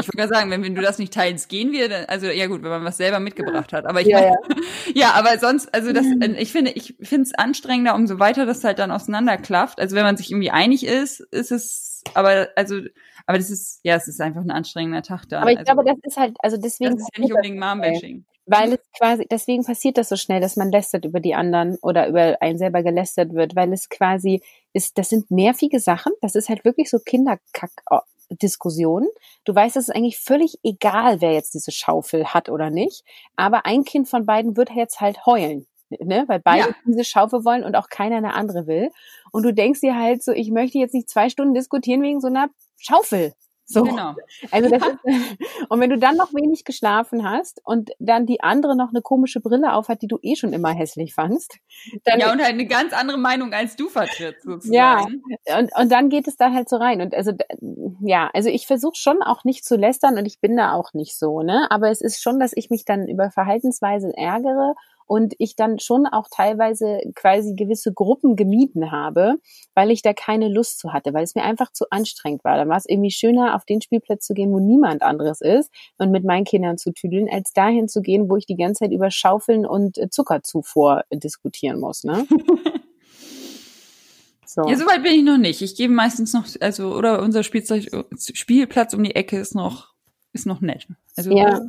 Ich 0.00 0.08
würde 0.08 0.16
gerade 0.16 0.34
sagen, 0.34 0.50
wenn, 0.50 0.64
wenn, 0.64 0.74
du 0.74 0.82
das 0.82 0.98
nicht 0.98 1.14
teilst, 1.14 1.48
gehen 1.48 1.70
wir. 1.70 1.88
Dann, 1.88 2.06
also 2.06 2.26
ja 2.26 2.48
gut, 2.48 2.64
wenn 2.64 2.70
man 2.70 2.84
was 2.84 2.96
selber 2.96 3.20
mitgebracht 3.20 3.72
hat. 3.72 3.86
Aber 3.86 4.00
ich 4.00 4.08
ja, 4.08 4.20
meine, 4.20 4.30
ja. 4.30 4.56
ja, 4.94 5.10
aber 5.12 5.38
sonst, 5.38 5.72
also 5.72 5.92
das, 5.92 6.04
mhm. 6.04 6.34
ich 6.36 6.50
finde, 6.50 6.72
ich 6.72 6.96
finde 7.00 7.22
es 7.22 7.34
anstrengender, 7.34 7.94
umso 7.94 8.18
weiter 8.18 8.46
das 8.46 8.64
halt 8.64 8.80
dann 8.80 8.90
auseinanderklafft. 8.90 9.78
Also 9.78 9.94
wenn 9.94 10.02
man 10.02 10.16
sich 10.16 10.32
irgendwie 10.32 10.50
einig 10.50 10.84
ist, 10.84 11.20
ist 11.20 11.52
es, 11.52 12.02
aber 12.14 12.48
also, 12.56 12.80
aber 13.26 13.38
das 13.38 13.50
ist, 13.50 13.80
ja, 13.82 13.96
es 13.96 14.08
ist 14.08 14.20
einfach 14.20 14.42
ein 14.42 14.50
anstrengender 14.50 15.02
Tag 15.02 15.26
da. 15.28 15.40
Aber 15.40 15.50
ich 15.50 15.58
also, 15.58 15.72
glaube, 15.72 15.84
das 15.88 15.98
ist 16.02 16.16
halt, 16.16 16.36
also 16.40 16.56
deswegen. 16.56 16.96
Das 16.96 17.02
ist 17.02 17.16
ja 17.16 17.22
nicht 17.22 17.32
unbedingt 17.32 17.58
Mom-Bashing. 17.58 18.24
Weil 18.46 18.74
es 18.74 18.80
quasi, 18.98 19.26
deswegen 19.30 19.64
passiert 19.64 19.96
das 19.96 20.10
so 20.10 20.16
schnell, 20.16 20.40
dass 20.40 20.56
man 20.56 20.70
lästert 20.70 21.06
über 21.06 21.20
die 21.20 21.34
anderen 21.34 21.78
oder 21.80 22.08
über 22.08 22.36
einen 22.42 22.58
selber 22.58 22.82
gelästert 22.82 23.32
wird, 23.32 23.56
weil 23.56 23.72
es 23.72 23.88
quasi 23.88 24.42
ist, 24.74 24.98
das 24.98 25.08
sind 25.08 25.30
nervige 25.30 25.80
Sachen, 25.80 26.12
das 26.20 26.34
ist 26.34 26.50
halt 26.50 26.62
wirklich 26.66 26.90
so 26.90 26.98
Kinderkack, 26.98 27.70
Diskussionen. 28.30 29.08
Du 29.44 29.54
weißt, 29.54 29.76
es 29.76 29.88
ist 29.88 29.94
eigentlich 29.94 30.18
völlig 30.18 30.58
egal, 30.62 31.22
wer 31.22 31.32
jetzt 31.32 31.54
diese 31.54 31.72
Schaufel 31.72 32.26
hat 32.26 32.50
oder 32.50 32.68
nicht. 32.68 33.04
Aber 33.36 33.64
ein 33.64 33.84
Kind 33.84 34.08
von 34.08 34.26
beiden 34.26 34.56
wird 34.56 34.70
jetzt 34.70 35.00
halt 35.00 35.24
heulen. 35.24 35.66
Ne, 35.90 36.24
weil 36.26 36.40
beide 36.40 36.68
ja. 36.68 36.74
diese 36.86 37.04
Schaufel 37.04 37.44
wollen 37.44 37.62
und 37.62 37.76
auch 37.76 37.88
keiner 37.88 38.16
eine 38.16 38.34
andere 38.34 38.66
will. 38.66 38.90
Und 39.32 39.42
du 39.42 39.52
denkst 39.52 39.80
dir 39.80 39.96
halt 39.96 40.22
so, 40.22 40.32
ich 40.32 40.50
möchte 40.50 40.78
jetzt 40.78 40.94
nicht 40.94 41.08
zwei 41.08 41.28
Stunden 41.28 41.54
diskutieren 41.54 42.02
wegen 42.02 42.20
so 42.20 42.28
einer 42.28 42.48
Schaufel. 42.78 43.34
So. 43.66 43.82
Genau. 43.82 44.14
Also 44.50 44.68
das 44.68 44.82
ist, 44.82 44.98
und 45.70 45.80
wenn 45.80 45.88
du 45.88 45.98
dann 45.98 46.16
noch 46.16 46.34
wenig 46.34 46.64
geschlafen 46.64 47.28
hast 47.28 47.62
und 47.64 47.92
dann 47.98 48.26
die 48.26 48.42
andere 48.42 48.76
noch 48.76 48.90
eine 48.90 49.00
komische 49.00 49.40
Brille 49.40 49.72
aufhat, 49.72 50.02
die 50.02 50.06
du 50.06 50.18
eh 50.20 50.36
schon 50.36 50.52
immer 50.52 50.70
hässlich 50.70 51.14
fandst. 51.14 51.56
Dann, 52.04 52.20
ja, 52.20 52.30
und 52.30 52.42
halt 52.42 52.52
eine 52.52 52.66
ganz 52.66 52.92
andere 52.92 53.16
Meinung 53.16 53.54
als 53.54 53.76
du 53.76 53.88
vertrittst, 53.88 54.42
sozusagen. 54.42 55.22
Ja, 55.46 55.58
und, 55.58 55.70
und 55.74 55.90
dann 55.90 56.10
geht 56.10 56.28
es 56.28 56.36
da 56.36 56.52
halt 56.52 56.68
so 56.68 56.76
rein. 56.76 57.00
Und 57.00 57.14
also, 57.14 57.32
ja, 58.00 58.30
also 58.34 58.50
ich 58.50 58.66
versuche 58.66 58.96
schon 58.96 59.22
auch 59.22 59.44
nicht 59.44 59.64
zu 59.64 59.76
lästern 59.76 60.18
und 60.18 60.26
ich 60.26 60.40
bin 60.40 60.56
da 60.56 60.72
auch 60.72 60.92
nicht 60.92 61.18
so, 61.18 61.40
ne? 61.40 61.66
Aber 61.70 61.90
es 61.90 62.02
ist 62.02 62.22
schon, 62.22 62.38
dass 62.38 62.52
ich 62.54 62.68
mich 62.68 62.84
dann 62.84 63.08
über 63.08 63.30
Verhaltensweisen 63.30 64.12
ärgere 64.12 64.74
und 65.06 65.34
ich 65.38 65.56
dann 65.56 65.78
schon 65.78 66.06
auch 66.06 66.28
teilweise 66.30 67.00
quasi 67.14 67.54
gewisse 67.54 67.92
Gruppen 67.92 68.36
gemieden 68.36 68.90
habe, 68.90 69.36
weil 69.74 69.90
ich 69.90 70.02
da 70.02 70.12
keine 70.12 70.48
Lust 70.48 70.78
zu 70.78 70.92
hatte, 70.92 71.12
weil 71.12 71.24
es 71.24 71.34
mir 71.34 71.42
einfach 71.42 71.72
zu 71.72 71.86
anstrengend 71.90 72.44
war. 72.44 72.56
Da 72.56 72.68
war 72.68 72.76
es 72.76 72.86
irgendwie 72.88 73.10
schöner, 73.10 73.54
auf 73.54 73.64
den 73.64 73.80
Spielplatz 73.80 74.26
zu 74.26 74.34
gehen, 74.34 74.52
wo 74.52 74.60
niemand 74.60 75.02
anderes 75.02 75.40
ist 75.40 75.70
und 75.98 76.10
mit 76.10 76.24
meinen 76.24 76.44
Kindern 76.44 76.78
zu 76.78 76.92
tüdeln, 76.92 77.28
als 77.30 77.52
dahin 77.52 77.88
zu 77.88 78.00
gehen, 78.00 78.28
wo 78.28 78.36
ich 78.36 78.46
die 78.46 78.56
ganze 78.56 78.84
Zeit 78.84 78.92
über 78.92 79.10
Schaufeln 79.10 79.66
und 79.66 79.98
äh, 79.98 80.08
Zuckerzufuhr 80.10 81.04
diskutieren 81.12 81.80
muss. 81.80 82.04
Ne? 82.04 82.26
So. 84.46 84.68
Ja, 84.68 84.76
soweit 84.76 85.02
bin 85.02 85.14
ich 85.14 85.24
noch 85.24 85.36
nicht. 85.36 85.62
Ich 85.62 85.74
gebe 85.74 85.92
meistens 85.92 86.32
noch, 86.32 86.44
also, 86.60 86.94
oder 86.94 87.22
unser 87.22 87.42
Spielzeug, 87.42 87.88
Spielplatz 88.16 88.94
um 88.94 89.02
die 89.02 89.16
Ecke 89.16 89.36
ist 89.36 89.56
noch, 89.56 89.88
ist 90.32 90.46
noch 90.46 90.60
nett. 90.60 90.86
Also, 91.16 91.36
ja 91.36 91.60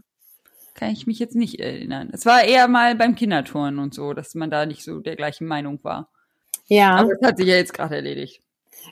kann 0.75 0.91
ich 0.91 1.07
mich 1.07 1.19
jetzt 1.19 1.35
nicht 1.35 1.59
erinnern. 1.59 2.09
Es 2.13 2.25
war 2.25 2.43
eher 2.43 2.67
mal 2.67 2.95
beim 2.95 3.15
Kinderturnen 3.15 3.79
und 3.79 3.93
so, 3.93 4.13
dass 4.13 4.35
man 4.35 4.51
da 4.51 4.65
nicht 4.65 4.83
so 4.83 4.99
der 4.99 5.15
gleichen 5.15 5.47
Meinung 5.47 5.79
war. 5.83 6.09
Ja. 6.67 6.95
Aber 6.97 7.09
das 7.15 7.27
hat 7.27 7.37
sich 7.37 7.47
ja 7.47 7.55
jetzt 7.55 7.73
gerade 7.73 7.95
erledigt. 7.95 8.41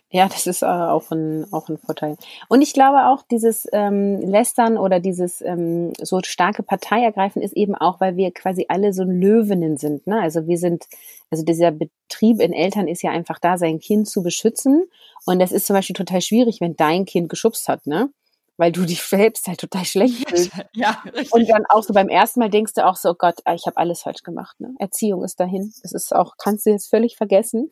Ja, 0.09 0.27
das 0.27 0.47
ist 0.47 0.63
äh, 0.63 0.65
auch, 0.65 1.11
ein, 1.11 1.45
auch 1.51 1.69
ein 1.69 1.77
Vorteil. 1.77 2.17
Und 2.47 2.61
ich 2.61 2.73
glaube 2.73 3.07
auch, 3.07 3.23
dieses 3.29 3.67
ähm, 3.73 4.19
Lästern 4.21 4.77
oder 4.77 4.99
dieses 4.99 5.41
ähm, 5.41 5.93
so 6.01 6.19
starke 6.23 6.63
Partei 6.63 7.03
ergreifen 7.03 7.41
ist 7.41 7.53
eben 7.53 7.75
auch, 7.75 7.99
weil 7.99 8.15
wir 8.15 8.31
quasi 8.31 8.65
alle 8.69 8.93
so 8.93 9.03
Löwinnen 9.03 9.77
sind. 9.77 10.07
Ne? 10.07 10.19
Also 10.19 10.47
wir 10.47 10.57
sind, 10.57 10.85
also 11.29 11.43
dieser 11.43 11.71
Betrieb 11.71 12.41
in 12.41 12.53
Eltern 12.53 12.87
ist 12.87 13.03
ja 13.03 13.11
einfach 13.11 13.39
da, 13.39 13.57
sein 13.57 13.79
Kind 13.79 14.07
zu 14.07 14.23
beschützen. 14.23 14.85
Und 15.25 15.39
das 15.39 15.51
ist 15.51 15.67
zum 15.67 15.75
Beispiel 15.75 15.95
total 15.95 16.21
schwierig, 16.21 16.59
wenn 16.61 16.75
dein 16.75 17.05
Kind 17.05 17.29
geschubst 17.29 17.67
hat, 17.67 17.85
ne? 17.85 18.09
Weil 18.57 18.71
du 18.71 18.85
dich 18.85 19.01
selbst 19.01 19.47
halt 19.47 19.59
total 19.59 19.85
schlecht 19.85 20.29
fühlst. 20.29 20.51
Ja, 20.73 21.01
richtig. 21.05 21.33
Und 21.33 21.49
dann 21.49 21.65
auch 21.69 21.83
so 21.83 21.93
beim 21.93 22.09
ersten 22.09 22.39
Mal 22.39 22.49
denkst 22.49 22.73
du 22.73 22.85
auch 22.85 22.95
so, 22.95 23.11
oh 23.11 23.15
Gott, 23.17 23.39
ah, 23.45 23.53
ich 23.53 23.65
habe 23.65 23.77
alles 23.77 24.01
falsch 24.01 24.23
gemacht. 24.23 24.59
Ne? 24.59 24.73
Erziehung 24.79 25.23
ist 25.23 25.39
dahin. 25.39 25.73
Das 25.81 25.91
ist 25.91 26.13
auch, 26.15 26.35
kannst 26.37 26.65
du 26.65 26.71
jetzt 26.71 26.89
völlig 26.89 27.17
vergessen. 27.17 27.69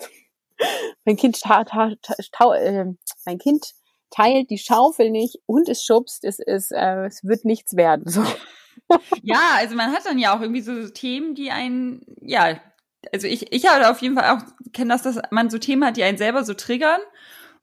mein 1.06 1.18
Kind 1.18 1.40
ta, 1.42 1.64
ta, 1.64 1.92
ta, 2.32 2.56
äh, 2.56 2.86
mein 3.26 3.38
Kind 3.38 3.74
teilt 4.10 4.50
die 4.50 4.58
Schaufel 4.58 5.10
nicht 5.10 5.40
und 5.46 5.70
es 5.70 5.84
schubst, 5.84 6.24
es 6.26 6.40
ist, 6.40 6.72
äh, 6.72 7.06
es 7.06 7.24
wird 7.24 7.46
nichts 7.46 7.76
werden. 7.76 8.04
So. 8.08 8.24
ja, 9.24 9.42
also 9.58 9.76
man 9.76 9.92
hat 9.92 10.06
dann 10.06 10.20
ja 10.20 10.36
auch 10.36 10.42
irgendwie 10.42 10.62
so 10.62 10.90
Themen, 10.90 11.34
die 11.34 11.52
einen, 11.52 12.06
ja, 12.22 12.60
also 13.14 13.28
ich, 13.28 13.52
ich 13.52 13.68
habe 13.68 13.90
auf 13.90 14.02
jeden 14.02 14.16
Fall 14.16 14.38
auch 14.38 14.44
kenne 14.74 14.94
das, 14.94 15.02
dass 15.02 15.20
man 15.32 15.50
so 15.50 15.58
Themen 15.58 15.86
hat, 15.86 15.98
die 15.98 16.04
einen 16.04 16.18
selber 16.18 16.44
so 16.44 16.54
triggern, 16.54 17.00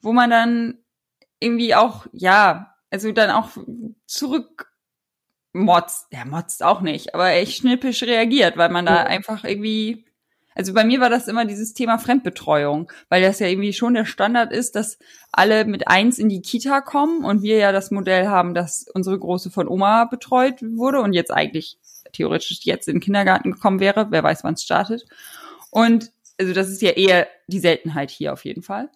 wo 0.00 0.12
man 0.12 0.30
dann 0.30 0.78
irgendwie 1.40 1.74
auch, 1.74 2.06
ja, 2.12 2.74
also 2.90 3.12
dann 3.12 3.30
auch 3.30 3.50
zurück 4.06 4.72
motzt, 5.52 6.06
ja, 6.12 6.24
motzt 6.24 6.62
auch 6.62 6.80
nicht, 6.80 7.14
aber 7.14 7.30
echt 7.30 7.58
schnippisch 7.58 8.02
reagiert, 8.02 8.56
weil 8.56 8.68
man 8.68 8.86
da 8.86 8.96
ja. 8.96 9.04
einfach 9.04 9.44
irgendwie, 9.44 10.04
also 10.54 10.72
bei 10.74 10.84
mir 10.84 11.00
war 11.00 11.10
das 11.10 11.28
immer 11.28 11.44
dieses 11.44 11.74
Thema 11.74 11.98
Fremdbetreuung, 11.98 12.90
weil 13.08 13.22
das 13.22 13.38
ja 13.38 13.46
irgendwie 13.46 13.72
schon 13.72 13.94
der 13.94 14.04
Standard 14.04 14.52
ist, 14.52 14.76
dass 14.76 14.98
alle 15.32 15.64
mit 15.64 15.88
eins 15.88 16.18
in 16.18 16.28
die 16.28 16.42
Kita 16.42 16.80
kommen 16.80 17.24
und 17.24 17.42
wir 17.42 17.58
ja 17.58 17.72
das 17.72 17.90
Modell 17.90 18.28
haben, 18.28 18.54
dass 18.54 18.86
unsere 18.92 19.18
Große 19.18 19.50
von 19.50 19.68
Oma 19.68 20.04
betreut 20.04 20.62
wurde 20.62 21.00
und 21.00 21.12
jetzt 21.12 21.30
eigentlich 21.30 21.78
theoretisch 22.12 22.60
jetzt 22.62 22.88
in 22.88 22.96
den 22.96 23.00
Kindergarten 23.02 23.52
gekommen 23.52 23.80
wäre, 23.80 24.08
wer 24.10 24.22
weiß, 24.22 24.44
wann 24.44 24.54
es 24.54 24.62
startet. 24.62 25.04
Und 25.70 26.12
also 26.40 26.52
das 26.52 26.68
ist 26.68 26.82
ja 26.82 26.90
eher 26.90 27.26
die 27.48 27.58
Seltenheit 27.58 28.10
hier 28.10 28.32
auf 28.32 28.44
jeden 28.44 28.62
Fall. 28.62 28.90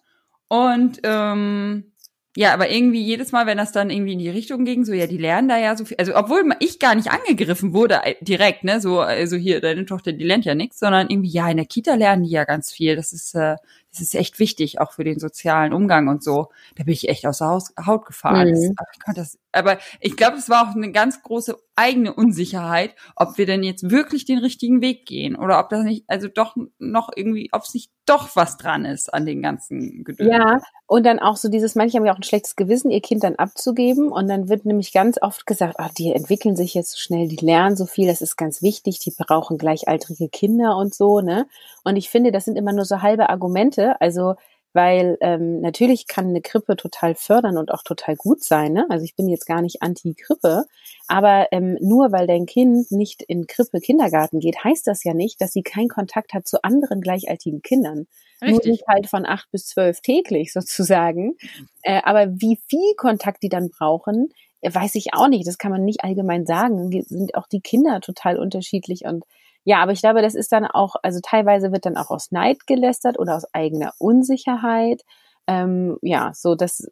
Und 0.47 0.99
ähm, 1.03 1.92
ja, 2.35 2.53
aber 2.53 2.69
irgendwie 2.69 3.01
jedes 3.01 3.31
Mal, 3.31 3.45
wenn 3.45 3.57
das 3.57 3.71
dann 3.71 3.91
irgendwie 3.91 4.13
in 4.13 4.19
die 4.19 4.29
Richtung 4.29 4.65
ging, 4.65 4.85
so 4.85 4.93
ja, 4.93 5.05
die 5.05 5.17
lernen 5.17 5.49
da 5.49 5.57
ja 5.57 5.75
so 5.75 5.85
viel, 5.85 5.97
also 5.97 6.15
obwohl 6.15 6.43
ich 6.59 6.79
gar 6.79 6.95
nicht 6.95 7.11
angegriffen 7.11 7.73
wurde 7.73 8.01
äh, 8.03 8.15
direkt, 8.21 8.63
ne, 8.63 8.81
so 8.81 9.01
also 9.01 9.35
hier 9.35 9.61
deine 9.61 9.85
Tochter, 9.85 10.13
die 10.13 10.23
lernt 10.23 10.45
ja 10.45 10.55
nichts, 10.55 10.79
sondern 10.79 11.09
irgendwie 11.09 11.29
ja 11.29 11.49
in 11.49 11.57
der 11.57 11.67
Kita 11.67 11.93
lernen 11.93 12.23
die 12.23 12.31
ja 12.31 12.43
ganz 12.43 12.71
viel. 12.71 12.95
Das 12.95 13.13
ist 13.13 13.35
äh, 13.35 13.57
das 13.91 14.01
ist 14.01 14.15
echt 14.15 14.39
wichtig, 14.39 14.81
auch 14.81 14.93
für 14.93 15.03
den 15.03 15.19
sozialen 15.19 15.71
Umgang 15.71 16.07
und 16.07 16.23
so. 16.23 16.49
Da 16.75 16.83
bin 16.83 16.93
ich 16.93 17.07
echt 17.09 17.27
aus 17.27 17.37
der 17.37 17.61
Haut 17.85 18.05
gefahren. 18.05 18.49
Mhm. 18.49 18.73
Das, 19.05 19.15
das, 19.15 19.39
aber 19.53 19.77
ich 19.99 20.17
glaube, 20.17 20.37
es 20.37 20.49
war 20.49 20.67
auch 20.67 20.75
eine 20.75 20.91
ganz 20.91 21.21
große 21.21 21.57
eigene 21.75 22.13
Unsicherheit, 22.13 22.95
ob 23.15 23.37
wir 23.37 23.45
denn 23.45 23.63
jetzt 23.63 23.89
wirklich 23.89 24.25
den 24.25 24.39
richtigen 24.39 24.81
Weg 24.81 25.05
gehen 25.05 25.35
oder 25.35 25.59
ob 25.59 25.69
das 25.69 25.83
nicht, 25.83 26.03
also 26.07 26.27
doch 26.27 26.55
noch 26.77 27.09
irgendwie, 27.15 27.49
ob 27.51 27.63
es 27.63 27.73
nicht 27.73 27.91
doch 28.05 28.35
was 28.35 28.57
dran 28.57 28.85
ist 28.85 29.13
an 29.13 29.25
den 29.25 29.41
ganzen 29.41 30.03
Gedöns. 30.03 30.29
Ja, 30.29 30.59
und 30.87 31.05
dann 31.05 31.19
auch 31.19 31.37
so 31.37 31.49
dieses, 31.49 31.73
manche 31.75 31.97
haben 31.97 32.05
ja 32.05 32.13
auch 32.13 32.17
ein 32.17 32.23
schlechtes 32.23 32.55
Gewissen, 32.55 32.91
ihr 32.91 33.01
Kind 33.01 33.23
dann 33.23 33.35
abzugeben 33.35 34.11
und 34.11 34.27
dann 34.27 34.49
wird 34.49 34.65
nämlich 34.65 34.93
ganz 34.93 35.17
oft 35.21 35.47
gesagt, 35.47 35.75
ach, 35.79 35.91
die 35.93 36.13
entwickeln 36.13 36.55
sich 36.55 36.73
jetzt 36.73 36.91
so 36.91 36.97
schnell, 36.97 37.27
die 37.27 37.43
lernen 37.43 37.75
so 37.75 37.85
viel, 37.85 38.07
das 38.07 38.21
ist 38.21 38.35
ganz 38.35 38.61
wichtig, 38.61 38.99
die 38.99 39.13
brauchen 39.17 39.57
gleichaltrige 39.57 40.29
Kinder 40.29 40.77
und 40.77 40.93
so, 40.93 41.21
ne? 41.21 41.47
Und 41.83 41.95
ich 41.95 42.09
finde, 42.09 42.31
das 42.31 42.45
sind 42.45 42.57
immer 42.57 42.73
nur 42.73 42.85
so 42.85 43.01
halbe 43.01 43.29
Argumente. 43.29 43.99
Also, 44.01 44.35
weil 44.73 45.17
ähm, 45.21 45.61
natürlich 45.61 46.07
kann 46.07 46.27
eine 46.27 46.41
Krippe 46.41 46.75
total 46.75 47.15
fördern 47.15 47.57
und 47.57 47.71
auch 47.71 47.83
total 47.83 48.15
gut 48.15 48.43
sein. 48.43 48.73
Ne? 48.73 48.85
Also 48.89 49.05
ich 49.05 49.15
bin 49.15 49.29
jetzt 49.29 49.45
gar 49.45 49.61
nicht 49.61 49.81
anti-Krippe, 49.81 50.65
aber 51.07 51.47
ähm, 51.51 51.77
nur 51.79 52.11
weil 52.11 52.27
dein 52.27 52.45
Kind 52.45 52.91
nicht 52.91 53.21
in 53.21 53.47
Krippe 53.47 53.79
Kindergarten 53.79 54.39
geht, 54.39 54.63
heißt 54.63 54.87
das 54.87 55.03
ja 55.03 55.13
nicht, 55.13 55.39
dass 55.41 55.53
sie 55.53 55.63
keinen 55.63 55.89
Kontakt 55.89 56.33
hat 56.33 56.47
zu 56.47 56.63
anderen 56.63 57.01
gleichaltigen 57.01 57.61
Kindern. 57.61 58.07
Richtig. 58.41 58.65
Nur 58.65 58.71
nicht 58.71 58.87
halt 58.87 59.07
von 59.07 59.25
acht 59.25 59.49
bis 59.51 59.67
zwölf 59.67 60.01
täglich 60.01 60.51
sozusagen. 60.53 61.35
Äh, 61.83 62.01
aber 62.03 62.27
wie 62.29 62.59
viel 62.67 62.95
Kontakt 62.97 63.43
die 63.43 63.49
dann 63.49 63.69
brauchen, 63.69 64.29
äh, 64.61 64.73
weiß 64.73 64.95
ich 64.95 65.13
auch 65.13 65.27
nicht. 65.27 65.47
Das 65.47 65.57
kann 65.57 65.71
man 65.71 65.85
nicht 65.85 66.03
allgemein 66.03 66.45
sagen. 66.45 66.91
Sind 67.03 67.35
auch 67.35 67.47
die 67.47 67.61
Kinder 67.61 68.01
total 68.01 68.37
unterschiedlich 68.37 69.05
und 69.05 69.23
ja, 69.65 69.81
aber 69.81 69.91
ich 69.93 70.01
glaube, 70.01 70.21
das 70.21 70.35
ist 70.35 70.51
dann 70.51 70.65
auch, 70.65 70.95
also 71.03 71.19
teilweise 71.23 71.71
wird 71.71 71.85
dann 71.85 71.97
auch 71.97 72.09
aus 72.09 72.31
Neid 72.31 72.67
gelästert 72.67 73.17
oder 73.17 73.35
aus 73.35 73.45
eigener 73.53 73.93
Unsicherheit. 73.97 75.01
Ähm, 75.47 75.97
ja, 76.01 76.31
so 76.33 76.55
das 76.55 76.89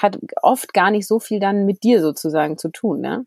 hat 0.00 0.18
oft 0.42 0.74
gar 0.74 0.90
nicht 0.90 1.06
so 1.06 1.20
viel 1.20 1.38
dann 1.38 1.64
mit 1.64 1.84
dir 1.84 2.00
sozusagen 2.00 2.58
zu 2.58 2.70
tun, 2.70 3.00
ne? 3.00 3.24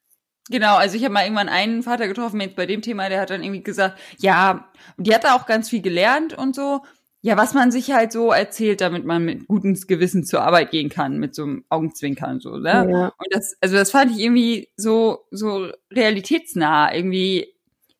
Genau, 0.49 0.75
also 0.75 0.95
ich 0.95 1.03
habe 1.03 1.13
mal 1.13 1.23
irgendwann 1.23 1.49
einen 1.49 1.81
Vater 1.81 2.07
getroffen, 2.07 2.39
jetzt 2.39 2.55
bei 2.55 2.67
dem 2.67 2.81
Thema, 2.81 3.09
der 3.09 3.21
hat 3.21 3.31
dann 3.31 3.41
irgendwie 3.41 3.63
gesagt, 3.63 3.97
ja, 4.19 4.69
die 4.97 5.13
hat 5.15 5.23
da 5.23 5.35
auch 5.35 5.47
ganz 5.47 5.69
viel 5.69 5.81
gelernt 5.81 6.37
und 6.37 6.55
so. 6.55 6.81
Ja, 7.21 7.35
was 7.37 7.55
man 7.55 7.71
sich 7.71 7.91
halt 7.91 8.11
so 8.11 8.31
erzählt, 8.31 8.81
damit 8.81 9.03
man 9.03 9.25
mit 9.25 9.47
gutem 9.47 9.73
Gewissen 9.73 10.23
zur 10.23 10.43
Arbeit 10.43 10.69
gehen 10.69 10.89
kann, 10.89 11.17
mit 11.17 11.33
so 11.33 11.41
einem 11.41 11.65
Augenzwinkern 11.69 12.39
so, 12.39 12.57
ne? 12.57 12.87
Ja. 12.91 13.05
Und 13.17 13.27
das, 13.31 13.57
also 13.61 13.75
das 13.75 13.89
fand 13.89 14.11
ich 14.11 14.19
irgendwie 14.19 14.69
so, 14.77 15.25
so 15.31 15.69
realitätsnah, 15.91 16.93
irgendwie 16.93 17.54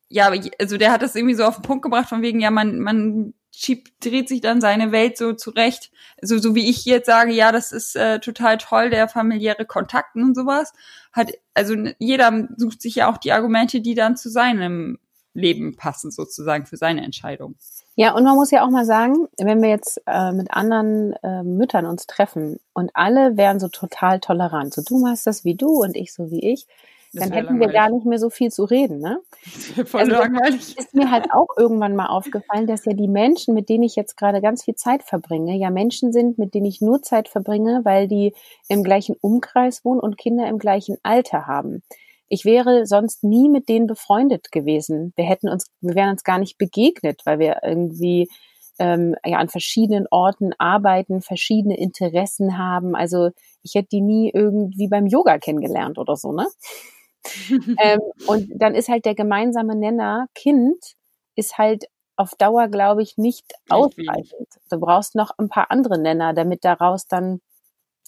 ja, 0.08 0.32
also 0.58 0.76
der 0.76 0.92
hat 0.92 1.02
das 1.02 1.14
irgendwie 1.14 1.34
so 1.34 1.44
auf 1.44 1.56
den 1.56 1.62
Punkt 1.62 1.82
gebracht, 1.82 2.08
von 2.08 2.22
wegen, 2.22 2.40
ja, 2.40 2.50
man, 2.50 2.78
man 2.80 3.34
schiebt, 3.50 4.04
dreht 4.04 4.28
sich 4.28 4.40
dann 4.40 4.60
seine 4.60 4.92
Welt 4.92 5.16
so 5.16 5.32
zurecht. 5.32 5.90
So, 6.20 6.38
so 6.38 6.54
wie 6.54 6.68
ich 6.68 6.84
jetzt 6.84 7.06
sage, 7.06 7.32
ja, 7.32 7.52
das 7.52 7.72
ist 7.72 7.96
äh, 7.96 8.20
total 8.20 8.58
toll, 8.58 8.90
der 8.90 9.08
familiäre 9.08 9.64
Kontakten 9.64 10.22
und 10.22 10.34
sowas. 10.34 10.72
Hat, 11.12 11.32
also 11.54 11.74
jeder 11.98 12.48
sucht 12.56 12.82
sich 12.82 12.96
ja 12.96 13.10
auch 13.10 13.16
die 13.16 13.32
Argumente, 13.32 13.80
die 13.80 13.94
dann 13.94 14.16
zu 14.16 14.28
seinem 14.28 14.98
Leben 15.32 15.76
passen, 15.76 16.10
sozusagen, 16.10 16.66
für 16.66 16.76
seine 16.76 17.02
Entscheidung. 17.02 17.56
Ja, 17.94 18.14
und 18.14 18.24
man 18.24 18.36
muss 18.36 18.50
ja 18.50 18.62
auch 18.62 18.70
mal 18.70 18.84
sagen, 18.84 19.26
wenn 19.38 19.62
wir 19.62 19.70
jetzt 19.70 20.02
äh, 20.06 20.32
mit 20.32 20.50
anderen 20.50 21.14
äh, 21.22 21.42
Müttern 21.42 21.86
uns 21.86 22.06
treffen 22.06 22.60
und 22.74 22.90
alle 22.94 23.38
wären 23.38 23.58
so 23.58 23.68
total 23.68 24.20
tolerant, 24.20 24.74
so 24.74 24.82
du 24.82 24.98
machst 24.98 25.26
das 25.26 25.44
wie 25.44 25.54
du 25.54 25.82
und 25.82 25.96
ich 25.96 26.12
so 26.12 26.30
wie 26.30 26.52
ich, 26.52 26.66
dann 27.20 27.32
hätten 27.32 27.46
langweilig. 27.46 27.68
wir 27.68 27.72
gar 27.72 27.90
nicht 27.90 28.06
mehr 28.06 28.18
so 28.18 28.30
viel 28.30 28.50
zu 28.50 28.64
reden, 28.64 28.98
ne? 28.98 29.20
Voll 29.86 30.00
also, 30.00 30.12
langweilig. 30.12 30.76
Ist 30.78 30.94
mir 30.94 31.10
halt 31.10 31.32
auch 31.32 31.48
irgendwann 31.56 31.96
mal 31.96 32.06
aufgefallen, 32.06 32.66
dass 32.66 32.84
ja 32.84 32.92
die 32.92 33.08
Menschen, 33.08 33.54
mit 33.54 33.68
denen 33.68 33.84
ich 33.84 33.96
jetzt 33.96 34.16
gerade 34.16 34.40
ganz 34.40 34.64
viel 34.64 34.74
Zeit 34.74 35.02
verbringe, 35.02 35.56
ja 35.56 35.70
Menschen 35.70 36.12
sind, 36.12 36.38
mit 36.38 36.54
denen 36.54 36.66
ich 36.66 36.80
nur 36.80 37.02
Zeit 37.02 37.28
verbringe, 37.28 37.80
weil 37.84 38.08
die 38.08 38.34
im 38.68 38.82
gleichen 38.82 39.16
Umkreis 39.20 39.84
wohnen 39.84 40.00
und 40.00 40.18
Kinder 40.18 40.48
im 40.48 40.58
gleichen 40.58 40.96
Alter 41.02 41.46
haben. 41.46 41.82
Ich 42.28 42.44
wäre 42.44 42.86
sonst 42.86 43.22
nie 43.22 43.48
mit 43.48 43.68
denen 43.68 43.86
befreundet 43.86 44.50
gewesen. 44.50 45.12
Wir 45.16 45.24
hätten 45.24 45.48
uns, 45.48 45.66
wir 45.80 45.94
wären 45.94 46.10
uns 46.10 46.24
gar 46.24 46.38
nicht 46.38 46.58
begegnet, 46.58 47.22
weil 47.24 47.38
wir 47.38 47.60
irgendwie 47.62 48.28
ähm, 48.78 49.14
ja 49.24 49.38
an 49.38 49.48
verschiedenen 49.48 50.06
Orten 50.10 50.52
arbeiten, 50.58 51.22
verschiedene 51.22 51.78
Interessen 51.78 52.58
haben. 52.58 52.94
Also 52.94 53.30
ich 53.62 53.74
hätte 53.74 53.88
die 53.92 54.00
nie 54.00 54.30
irgendwie 54.32 54.88
beim 54.88 55.06
Yoga 55.06 55.38
kennengelernt 55.38 55.98
oder 55.98 56.16
so, 56.16 56.32
ne? 56.32 56.46
ähm, 57.80 58.00
und 58.26 58.50
dann 58.54 58.74
ist 58.74 58.88
halt 58.88 59.04
der 59.04 59.14
gemeinsame 59.14 59.74
Nenner 59.76 60.26
Kind 60.34 60.94
ist 61.34 61.58
halt 61.58 61.84
auf 62.16 62.34
Dauer, 62.34 62.68
glaube 62.68 63.02
ich, 63.02 63.18
nicht 63.18 63.52
ausreichend. 63.68 64.48
Du 64.70 64.80
brauchst 64.80 65.14
noch 65.14 65.32
ein 65.38 65.48
paar 65.48 65.70
andere 65.70 65.98
Nenner, 65.98 66.32
damit 66.32 66.64
daraus 66.64 67.06
dann 67.06 67.40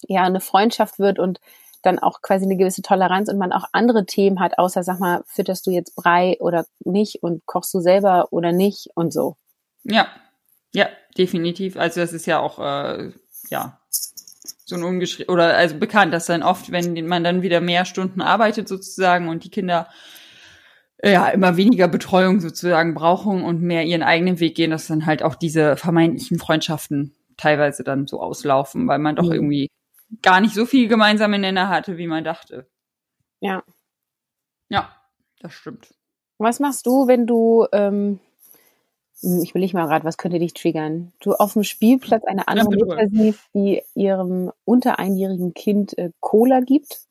ja 0.07 0.23
eine 0.23 0.39
Freundschaft 0.41 0.99
wird 0.99 1.19
und 1.19 1.39
dann 1.81 1.99
auch 1.99 2.21
quasi 2.21 2.45
eine 2.45 2.57
gewisse 2.57 2.81
Toleranz 2.81 3.29
und 3.29 3.37
man 3.37 3.53
auch 3.53 3.65
andere 3.71 4.05
Themen 4.05 4.39
hat, 4.39 4.57
außer 4.57 4.83
sag 4.83 4.99
mal, 4.99 5.23
fütterst 5.27 5.65
du 5.65 5.71
jetzt 5.71 5.95
Brei 5.95 6.37
oder 6.39 6.65
nicht 6.79 7.23
und 7.23 7.45
kochst 7.45 7.73
du 7.73 7.79
selber 7.79 8.27
oder 8.31 8.51
nicht 8.51 8.89
und 8.95 9.13
so. 9.13 9.37
Ja, 9.83 10.07
ja, 10.73 10.89
definitiv. 11.17 11.77
Also 11.77 12.01
das 12.01 12.13
ist 12.13 12.25
ja 12.25 12.39
auch 12.39 12.59
äh, 12.59 13.11
ja 13.49 13.78
so 14.69 14.75
ein 14.75 14.83
ungeschrieben 14.83 15.33
oder 15.33 15.57
also 15.57 15.77
bekannt, 15.77 16.13
dass 16.13 16.27
dann 16.27 16.43
oft, 16.43 16.71
wenn 16.71 17.07
man 17.07 17.23
dann 17.23 17.41
wieder 17.41 17.61
mehr 17.61 17.85
Stunden 17.85 18.21
arbeitet 18.21 18.67
sozusagen 18.67 19.27
und 19.27 19.43
die 19.43 19.49
Kinder 19.49 19.89
äh, 20.97 21.13
ja 21.13 21.27
immer 21.29 21.57
weniger 21.57 21.87
Betreuung 21.87 22.39
sozusagen 22.39 22.93
brauchen 22.93 23.43
und 23.43 23.61
mehr 23.61 23.85
ihren 23.85 24.03
eigenen 24.03 24.39
Weg 24.39 24.55
gehen, 24.55 24.71
dass 24.71 24.87
dann 24.87 25.05
halt 25.05 25.23
auch 25.23 25.35
diese 25.35 25.75
vermeintlichen 25.75 26.39
Freundschaften 26.39 27.15
teilweise 27.37 27.83
dann 27.83 28.07
so 28.07 28.21
auslaufen, 28.21 28.87
weil 28.87 28.99
man 28.99 29.15
doch 29.15 29.25
mhm. 29.25 29.33
irgendwie 29.33 29.71
gar 30.21 30.41
nicht 30.41 30.53
so 30.53 30.65
viel 30.65 30.87
gemeinsame 30.87 31.39
Nenner 31.39 31.69
hatte, 31.69 31.97
wie 31.97 32.07
man 32.07 32.23
dachte. 32.23 32.67
Ja. 33.39 33.63
Ja, 34.69 34.95
das 35.39 35.53
stimmt. 35.53 35.93
Was 36.37 36.59
machst 36.59 36.85
du, 36.85 37.07
wenn 37.07 37.27
du, 37.27 37.67
ähm, 37.71 38.19
ich 39.21 39.53
will 39.53 39.61
nicht 39.61 39.73
mal 39.73 39.87
gerade, 39.87 40.05
was 40.05 40.17
könnte 40.17 40.39
dich 40.39 40.53
triggern? 40.53 41.11
Du 41.19 41.33
auf 41.33 41.53
dem 41.53 41.63
Spielplatz 41.63 42.23
eine 42.25 42.47
andere 42.47 42.77
ja, 42.77 42.85
Mutter 42.85 43.07
siehst, 43.09 43.39
die 43.53 43.81
ihrem 43.93 44.51
unter 44.65 44.99
einjährigen 44.99 45.53
Kind 45.53 45.97
äh, 45.97 46.11
Cola 46.19 46.61
gibt? 46.61 47.01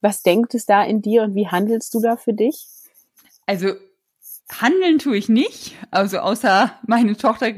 Was 0.00 0.22
denkt 0.22 0.54
es 0.54 0.66
da 0.66 0.82
in 0.82 1.02
dir 1.02 1.22
und 1.22 1.34
wie 1.34 1.48
handelst 1.48 1.94
du 1.94 2.00
da 2.00 2.16
für 2.16 2.32
dich? 2.32 2.66
Also 3.46 3.74
handeln 4.50 4.98
tue 4.98 5.16
ich 5.16 5.28
nicht, 5.28 5.76
also 5.90 6.18
außer 6.18 6.72
meine 6.86 7.16
Tochter, 7.16 7.52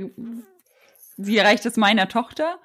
sie 1.20 1.38
erreicht 1.38 1.66
es 1.66 1.76
meiner 1.76 2.08
Tochter. 2.08 2.58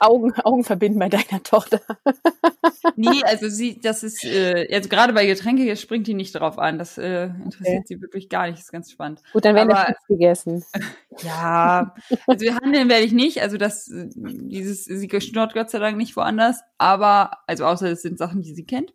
Augen, 0.00 0.32
Augen 0.40 0.64
verbinden 0.64 0.98
bei 0.98 1.08
deiner 1.08 1.42
Tochter. 1.42 1.80
nee, 2.96 3.22
also 3.24 3.48
sie, 3.48 3.78
das 3.80 4.02
ist, 4.02 4.24
äh, 4.24 4.66
also 4.72 4.88
gerade 4.88 5.12
bei 5.12 5.26
Getränke, 5.26 5.64
jetzt 5.64 5.82
springt 5.82 6.06
die 6.06 6.14
nicht 6.14 6.34
drauf 6.34 6.58
an. 6.58 6.78
Das 6.78 6.98
äh, 6.98 7.26
interessiert 7.26 7.80
okay. 7.80 7.84
sie 7.86 8.00
wirklich 8.00 8.28
gar 8.28 8.46
nicht, 8.46 8.58
das 8.58 8.64
ist 8.64 8.72
ganz 8.72 8.90
spannend. 8.90 9.22
Gut, 9.32 9.44
dann 9.44 9.54
werden 9.54 9.68
wir 9.68 9.94
gegessen. 10.08 10.64
Ja, 11.22 11.94
also 12.26 12.44
wir 12.44 12.56
handeln 12.56 12.90
werde 12.90 13.04
ich 13.04 13.12
nicht. 13.12 13.40
Also 13.40 13.56
das, 13.56 13.90
dieses, 13.90 14.84
sie 14.84 15.08
schnurrt 15.20 15.54
Gott 15.54 15.70
sei 15.70 15.78
Dank 15.78 15.96
nicht 15.96 16.14
woanders. 16.14 16.60
Aber, 16.76 17.38
also 17.46 17.64
außer 17.64 17.90
es 17.90 18.02
sind 18.02 18.18
Sachen, 18.18 18.42
die 18.42 18.52
sie 18.52 18.66
kennt. 18.66 18.92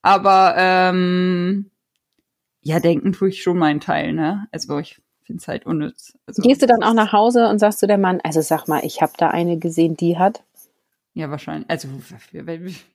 Aber 0.00 0.54
ähm, 0.56 1.70
ja, 2.62 2.80
denken 2.80 3.12
tue 3.12 3.28
ich 3.28 3.42
schon 3.42 3.58
meinen 3.58 3.80
Teil, 3.80 4.14
ne? 4.14 4.46
Also 4.50 4.78
ich 4.78 5.02
es 5.36 5.48
halt 5.48 5.66
unnütz. 5.66 6.16
Also, 6.26 6.42
Gehst 6.42 6.62
du 6.62 6.66
dann 6.66 6.82
auch 6.82 6.94
nach 6.94 7.12
Hause 7.12 7.48
und 7.48 7.58
sagst 7.58 7.80
zu 7.80 7.86
der 7.86 7.98
Mann, 7.98 8.20
also 8.22 8.40
sag 8.40 8.66
mal, 8.66 8.84
ich 8.84 9.02
habe 9.02 9.12
da 9.16 9.28
eine 9.28 9.58
gesehen, 9.58 9.96
die 9.96 10.18
hat? 10.18 10.42
Ja, 11.14 11.30
wahrscheinlich. 11.30 11.68
Also, 11.68 11.88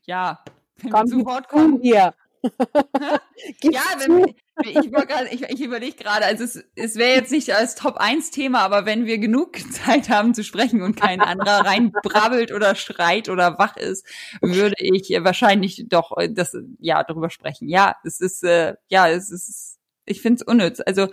ja, 0.05 0.39
wenn 0.77 0.91
Komm, 0.91 1.11
wir 1.11 1.19
zu 1.19 1.25
Wort 1.25 1.49
kommen. 1.49 1.79
Hier. 1.81 2.13
ja, 3.63 3.81
wenn, 3.99 4.35
ich, 4.61 4.77
ich, 5.31 5.49
ich 5.49 5.61
überlege 5.61 5.95
gerade, 5.95 6.25
also 6.25 6.43
es, 6.43 6.63
es 6.75 6.95
wäre 6.95 7.15
jetzt 7.15 7.31
nicht 7.31 7.53
als 7.55 7.75
Top 7.75 7.97
1 7.97 8.31
Thema, 8.31 8.59
aber 8.59 8.85
wenn 8.85 9.05
wir 9.05 9.17
genug 9.17 9.57
Zeit 9.71 10.09
haben 10.09 10.33
zu 10.33 10.43
sprechen 10.43 10.81
und 10.81 10.95
kein 10.95 11.21
anderer 11.21 11.65
reinbrabbelt 11.65 12.51
oder 12.51 12.75
schreit 12.75 13.29
oder 13.29 13.57
wach 13.59 13.77
ist, 13.77 14.05
würde 14.41 14.75
ich 14.77 15.09
wahrscheinlich 15.21 15.85
doch 15.87 16.15
das 16.29 16.55
ja 16.79 17.03
darüber 17.03 17.29
sprechen. 17.29 17.69
Ja, 17.69 17.95
es 18.03 18.19
ist 18.19 18.43
äh, 18.43 18.75
ja, 18.89 19.07
es 19.07 19.31
ist 19.31 19.72
ich 20.05 20.21
finde 20.21 20.41
es 20.41 20.47
unnütz. 20.47 20.81
Also 20.85 21.07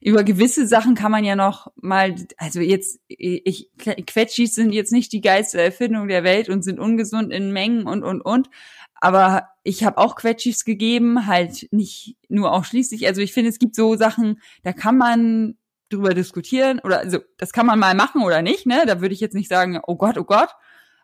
über 0.00 0.24
gewisse 0.24 0.66
Sachen 0.66 0.94
kann 0.94 1.12
man 1.12 1.24
ja 1.24 1.36
noch 1.36 1.68
mal, 1.76 2.14
also 2.36 2.60
jetzt, 2.60 3.00
ich, 3.08 3.70
Quetschis 3.76 4.54
sind 4.54 4.72
jetzt 4.72 4.92
nicht 4.92 5.12
die 5.12 5.20
geilste 5.20 5.60
Erfindung 5.60 6.08
der 6.08 6.24
Welt 6.24 6.48
und 6.48 6.62
sind 6.62 6.80
ungesund 6.80 7.32
in 7.32 7.52
Mengen 7.52 7.86
und, 7.86 8.02
und, 8.02 8.20
und. 8.20 8.48
Aber 8.94 9.48
ich 9.64 9.84
habe 9.84 9.98
auch 9.98 10.16
Quetschis 10.16 10.64
gegeben, 10.64 11.26
halt 11.26 11.68
nicht 11.72 12.16
nur 12.28 12.52
ausschließlich. 12.52 13.06
Also 13.06 13.20
ich 13.20 13.32
finde, 13.32 13.50
es 13.50 13.58
gibt 13.58 13.74
so 13.74 13.96
Sachen, 13.96 14.40
da 14.62 14.72
kann 14.72 14.96
man 14.96 15.56
drüber 15.88 16.14
diskutieren 16.14 16.80
oder 16.82 17.00
also 17.00 17.18
das 17.36 17.52
kann 17.52 17.66
man 17.66 17.78
mal 17.78 17.94
machen 17.94 18.22
oder 18.22 18.42
nicht, 18.42 18.66
ne? 18.66 18.84
Da 18.86 19.00
würde 19.00 19.14
ich 19.14 19.20
jetzt 19.20 19.34
nicht 19.34 19.48
sagen, 19.48 19.80
oh 19.86 19.96
Gott, 19.96 20.18
oh 20.18 20.24
Gott. 20.24 20.50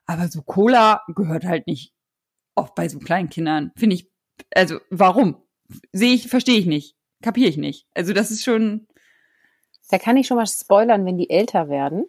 Aber 0.07 0.29
so 0.29 0.43
Cola 0.43 1.03
gehört 1.09 1.45
halt 1.45 1.67
nicht 1.67 1.93
auch 2.55 2.71
bei 2.71 2.89
so 2.89 2.99
kleinen 2.99 3.29
Kindern. 3.29 3.73
Finde 3.77 3.97
ich, 3.97 4.11
also 4.55 4.81
warum? 4.91 5.43
Sehe 5.93 6.15
ich, 6.15 6.29
verstehe 6.29 6.59
ich 6.59 6.67
nicht. 6.67 6.98
Kapiere 7.23 7.49
ich 7.49 7.57
nicht. 7.57 7.87
Also 7.95 8.13
das 8.13 8.31
ist 8.31 8.45
schon. 8.45 8.87
Da 9.91 9.99
kann 9.99 10.17
ich 10.17 10.27
schon 10.27 10.37
mal 10.37 10.47
spoilern, 10.47 11.07
wenn 11.07 11.17
die 11.17 11.31
älter 11.31 11.69
werden. 11.69 12.07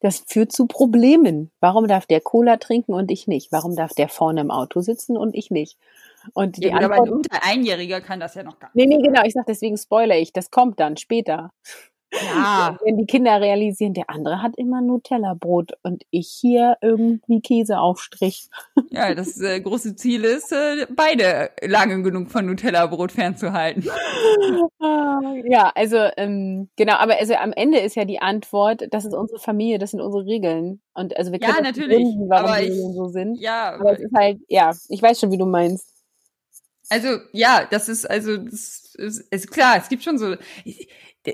Das 0.00 0.24
führt 0.26 0.52
zu 0.52 0.66
Problemen. 0.66 1.50
Warum 1.60 1.88
darf 1.88 2.06
der 2.06 2.20
Cola 2.20 2.58
trinken 2.58 2.94
und 2.94 3.10
ich 3.10 3.26
nicht? 3.26 3.50
Warum 3.50 3.74
darf 3.74 3.92
der 3.94 4.08
vorne 4.08 4.40
im 4.40 4.50
Auto 4.50 4.80
sitzen 4.80 5.16
und 5.16 5.34
ich 5.34 5.50
nicht? 5.50 5.76
Und 6.34 6.56
die 6.56 6.68
ja, 6.68 6.76
Antwort, 6.76 6.92
aber 6.92 7.02
ein 7.04 7.12
unter 7.12 7.44
Einjähriger 7.44 8.00
kann 8.00 8.20
das 8.20 8.34
ja 8.34 8.42
noch 8.42 8.58
gar 8.58 8.70
nicht. 8.72 8.88
Nee, 8.88 8.96
nee, 8.96 9.02
genau. 9.02 9.22
Ich 9.24 9.32
sag 9.32 9.46
deswegen 9.46 9.76
spoiler 9.76 10.16
ich. 10.16 10.32
Das 10.32 10.50
kommt 10.50 10.78
dann 10.78 10.96
später. 10.96 11.52
Ja. 12.12 12.78
Wenn 12.84 12.96
die 12.96 13.06
Kinder 13.06 13.40
realisieren, 13.40 13.94
der 13.94 14.08
andere 14.08 14.40
hat 14.42 14.56
immer 14.56 14.80
Nutella-Brot 14.80 15.72
und 15.82 16.04
ich 16.10 16.28
hier 16.40 16.76
irgendwie 16.80 17.40
Käseaufstrich. 17.40 18.48
Ja, 18.90 19.14
das 19.14 19.40
äh, 19.40 19.60
große 19.60 19.96
Ziel 19.96 20.24
ist, 20.24 20.52
äh, 20.52 20.86
beide 20.90 21.50
lange 21.60 22.02
genug 22.02 22.30
von 22.30 22.46
Nutella-Brot 22.46 23.12
fernzuhalten. 23.12 23.84
Ah, 24.80 25.20
ja, 25.44 25.70
also 25.74 25.96
ähm, 26.16 26.68
genau, 26.76 26.94
aber 26.94 27.18
also 27.18 27.34
am 27.34 27.52
Ende 27.52 27.78
ist 27.80 27.96
ja 27.96 28.04
die 28.04 28.20
Antwort, 28.20 28.86
das 28.90 29.04
ist 29.04 29.14
unsere 29.14 29.38
Familie, 29.38 29.78
das 29.78 29.90
sind 29.90 30.00
unsere 30.00 30.24
Regeln. 30.24 30.80
Und 30.94 31.16
also 31.16 31.32
wir 31.32 31.38
können 31.38 31.56
ja, 31.56 31.62
natürlich, 31.62 31.98
finden, 31.98 32.28
warum 32.30 32.50
aber 32.50 32.62
wir 32.62 32.74
so 32.74 33.08
sind. 33.08 33.38
Ja, 33.40 33.74
aber 33.74 33.92
es 33.92 34.00
ist 34.00 34.14
halt, 34.14 34.38
ja, 34.48 34.72
ich 34.88 35.02
weiß 35.02 35.20
schon, 35.20 35.30
wie 35.30 35.38
du 35.38 35.46
meinst. 35.46 35.86
Also 36.88 37.18
ja, 37.32 37.66
das 37.70 37.88
ist 37.88 38.08
also 38.08 38.36
das 38.36 38.94
ist, 38.94 39.20
ist 39.30 39.50
klar. 39.50 39.76
Es 39.76 39.88
gibt 39.88 40.02
schon 40.02 40.18
so. 40.18 40.36
Ich, 40.64 40.88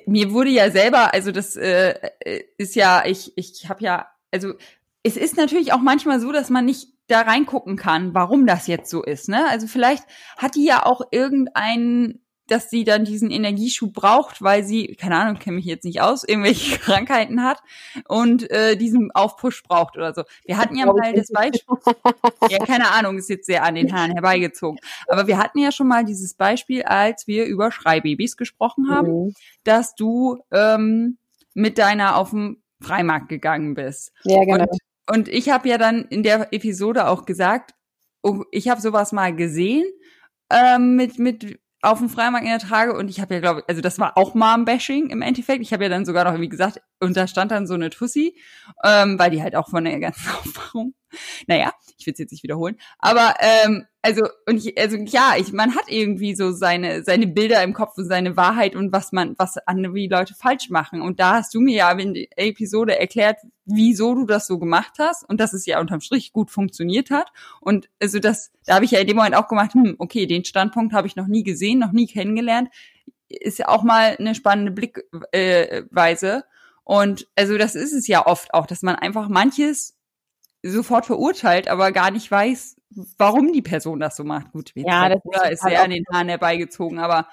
mir 0.06 0.32
wurde 0.32 0.50
ja 0.50 0.70
selber, 0.70 1.12
also 1.14 1.32
das 1.32 1.56
äh, 1.56 1.94
äh 2.20 2.44
ist 2.58 2.74
ja, 2.74 3.04
ich, 3.06 3.32
ich 3.36 3.68
habe 3.68 3.82
ja, 3.82 4.06
also 4.30 4.54
es 5.02 5.16
ist 5.16 5.36
natürlich 5.36 5.72
auch 5.72 5.80
manchmal 5.80 6.20
so, 6.20 6.32
dass 6.32 6.50
man 6.50 6.64
nicht 6.64 6.88
da 7.06 7.20
reingucken 7.20 7.76
kann, 7.76 8.14
warum 8.14 8.46
das 8.46 8.66
jetzt 8.66 8.90
so 8.90 9.02
ist. 9.02 9.28
Ne? 9.28 9.46
Also 9.48 9.66
vielleicht 9.66 10.04
hat 10.36 10.54
die 10.54 10.64
ja 10.64 10.86
auch 10.86 11.02
irgendeinen 11.10 12.23
dass 12.46 12.68
sie 12.68 12.84
dann 12.84 13.04
diesen 13.04 13.30
Energieschub 13.30 13.92
braucht, 13.94 14.42
weil 14.42 14.64
sie, 14.64 14.96
keine 14.96 15.16
Ahnung, 15.16 15.38
kenne 15.38 15.56
mich 15.56 15.64
jetzt 15.64 15.84
nicht 15.84 16.00
aus, 16.00 16.24
irgendwelche 16.24 16.78
Krankheiten 16.80 17.42
hat 17.42 17.62
und 18.08 18.50
äh, 18.50 18.76
diesen 18.76 19.10
Aufpush 19.12 19.62
braucht 19.62 19.96
oder 19.96 20.12
so. 20.14 20.24
Wir 20.44 20.58
hatten 20.58 20.76
ja 20.76 20.86
mal 20.86 21.14
das 21.14 21.28
Beispiel, 21.30 21.76
ja, 22.50 22.58
keine 22.64 22.90
Ahnung, 22.90 23.18
ist 23.18 23.30
jetzt 23.30 23.46
sehr 23.46 23.64
an 23.64 23.74
den 23.74 23.92
Haaren 23.94 24.12
herbeigezogen. 24.12 24.78
Aber 25.08 25.26
wir 25.26 25.38
hatten 25.38 25.58
ja 25.58 25.72
schon 25.72 25.88
mal 25.88 26.04
dieses 26.04 26.34
Beispiel, 26.34 26.82
als 26.82 27.26
wir 27.26 27.46
über 27.46 27.72
Schreibabys 27.72 28.36
gesprochen 28.36 28.90
haben, 28.90 29.26
mhm. 29.26 29.34
dass 29.64 29.94
du 29.94 30.38
ähm, 30.50 31.18
mit 31.54 31.78
deiner 31.78 32.16
auf 32.16 32.30
dem 32.30 32.62
Freimarkt 32.80 33.28
gegangen 33.28 33.74
bist. 33.74 34.12
Ja, 34.24 34.44
genau. 34.44 34.64
Und, 34.64 35.16
und 35.16 35.28
ich 35.28 35.48
habe 35.48 35.68
ja 35.68 35.78
dann 35.78 36.04
in 36.04 36.22
der 36.22 36.52
Episode 36.52 37.08
auch 37.08 37.24
gesagt, 37.24 37.74
oh, 38.22 38.44
ich 38.50 38.68
habe 38.68 38.80
sowas 38.80 39.12
mal 39.12 39.34
gesehen 39.34 39.86
ähm, 40.50 40.96
mit 40.96 41.18
mit 41.18 41.58
auf 41.84 41.98
dem 41.98 42.08
Freimarkt 42.08 42.44
in 42.44 42.50
der 42.50 42.58
Trage 42.58 42.94
und 42.94 43.08
ich 43.08 43.20
habe 43.20 43.34
ja, 43.34 43.40
glaube 43.40 43.60
ich, 43.60 43.68
also 43.68 43.80
das 43.80 43.98
war 43.98 44.16
auch 44.16 44.34
Mom-Bashing 44.34 45.10
im 45.10 45.22
Endeffekt. 45.22 45.62
Ich 45.62 45.72
habe 45.72 45.84
ja 45.84 45.90
dann 45.90 46.04
sogar 46.04 46.24
noch 46.24 46.32
irgendwie 46.32 46.48
gesagt, 46.48 46.80
und 47.00 47.16
da 47.16 47.26
stand 47.26 47.50
dann 47.50 47.66
so 47.66 47.74
eine 47.74 47.90
Tussi, 47.90 48.36
ähm, 48.84 49.18
weil 49.18 49.30
die 49.30 49.42
halt 49.42 49.56
auch 49.56 49.68
von 49.68 49.84
der 49.84 50.00
ganzen 50.00 50.28
Aufmachung 50.40 50.94
naja, 51.46 51.72
ich 51.98 52.06
will 52.06 52.12
es 52.12 52.18
jetzt 52.18 52.32
nicht 52.32 52.42
wiederholen. 52.42 52.76
Aber 52.98 53.34
ähm, 53.40 53.86
also 54.02 54.22
und 54.46 54.56
ich, 54.58 54.78
also 54.78 54.96
ja, 54.96 55.34
ich 55.38 55.52
man 55.52 55.74
hat 55.74 55.84
irgendwie 55.88 56.34
so 56.34 56.52
seine 56.52 57.04
seine 57.04 57.26
Bilder 57.26 57.62
im 57.62 57.72
Kopf 57.72 57.96
und 57.96 58.06
seine 58.06 58.36
Wahrheit 58.36 58.76
und 58.76 58.92
was 58.92 59.12
man 59.12 59.34
was 59.38 59.56
andere 59.66 59.94
wie 59.94 60.08
Leute 60.08 60.34
falsch 60.34 60.70
machen. 60.70 61.00
Und 61.00 61.20
da 61.20 61.36
hast 61.36 61.54
du 61.54 61.60
mir 61.60 61.74
ja 61.74 61.90
in 61.92 62.14
der 62.14 62.26
Episode 62.36 62.98
erklärt, 62.98 63.38
wieso 63.64 64.14
du 64.14 64.26
das 64.26 64.46
so 64.46 64.58
gemacht 64.58 64.94
hast 64.98 65.28
und 65.28 65.40
dass 65.40 65.52
es 65.52 65.66
ja 65.66 65.80
unterm 65.80 66.00
Strich 66.00 66.32
gut 66.32 66.50
funktioniert 66.50 67.10
hat. 67.10 67.32
Und 67.60 67.88
also 68.00 68.18
das, 68.18 68.52
da 68.66 68.74
habe 68.74 68.84
ich 68.84 68.90
ja 68.90 69.00
in 69.00 69.06
dem 69.06 69.16
Moment 69.16 69.36
auch 69.36 69.48
gemacht, 69.48 69.74
hm, 69.74 69.96
okay, 69.98 70.26
den 70.26 70.44
Standpunkt 70.44 70.92
habe 70.92 71.06
ich 71.06 71.16
noch 71.16 71.26
nie 71.26 71.42
gesehen, 71.42 71.78
noch 71.78 71.92
nie 71.92 72.06
kennengelernt. 72.06 72.68
Ist 73.28 73.58
ja 73.58 73.68
auch 73.68 73.82
mal 73.82 74.16
eine 74.18 74.34
spannende 74.34 74.72
Blickweise. 74.72 76.28
Äh, 76.28 76.42
und 76.84 77.26
also 77.34 77.56
das 77.56 77.74
ist 77.74 77.92
es 77.92 78.06
ja 78.06 78.26
oft 78.26 78.52
auch, 78.52 78.66
dass 78.66 78.82
man 78.82 78.96
einfach 78.96 79.28
manches 79.28 79.96
sofort 80.70 81.06
verurteilt, 81.06 81.68
aber 81.68 81.92
gar 81.92 82.10
nicht 82.10 82.30
weiß, 82.30 82.76
warum 83.18 83.52
die 83.52 83.62
Person 83.62 84.00
das 84.00 84.16
so 84.16 84.24
macht. 84.24 84.52
Gut, 84.52 84.72
ja, 84.74 85.08
das 85.08 85.20
ist, 85.24 85.52
ist 85.52 85.62
sehr 85.62 85.82
an 85.82 85.90
den 85.90 86.04
Haaren 86.12 86.28
herbeigezogen, 86.28 86.98
aber 86.98 87.28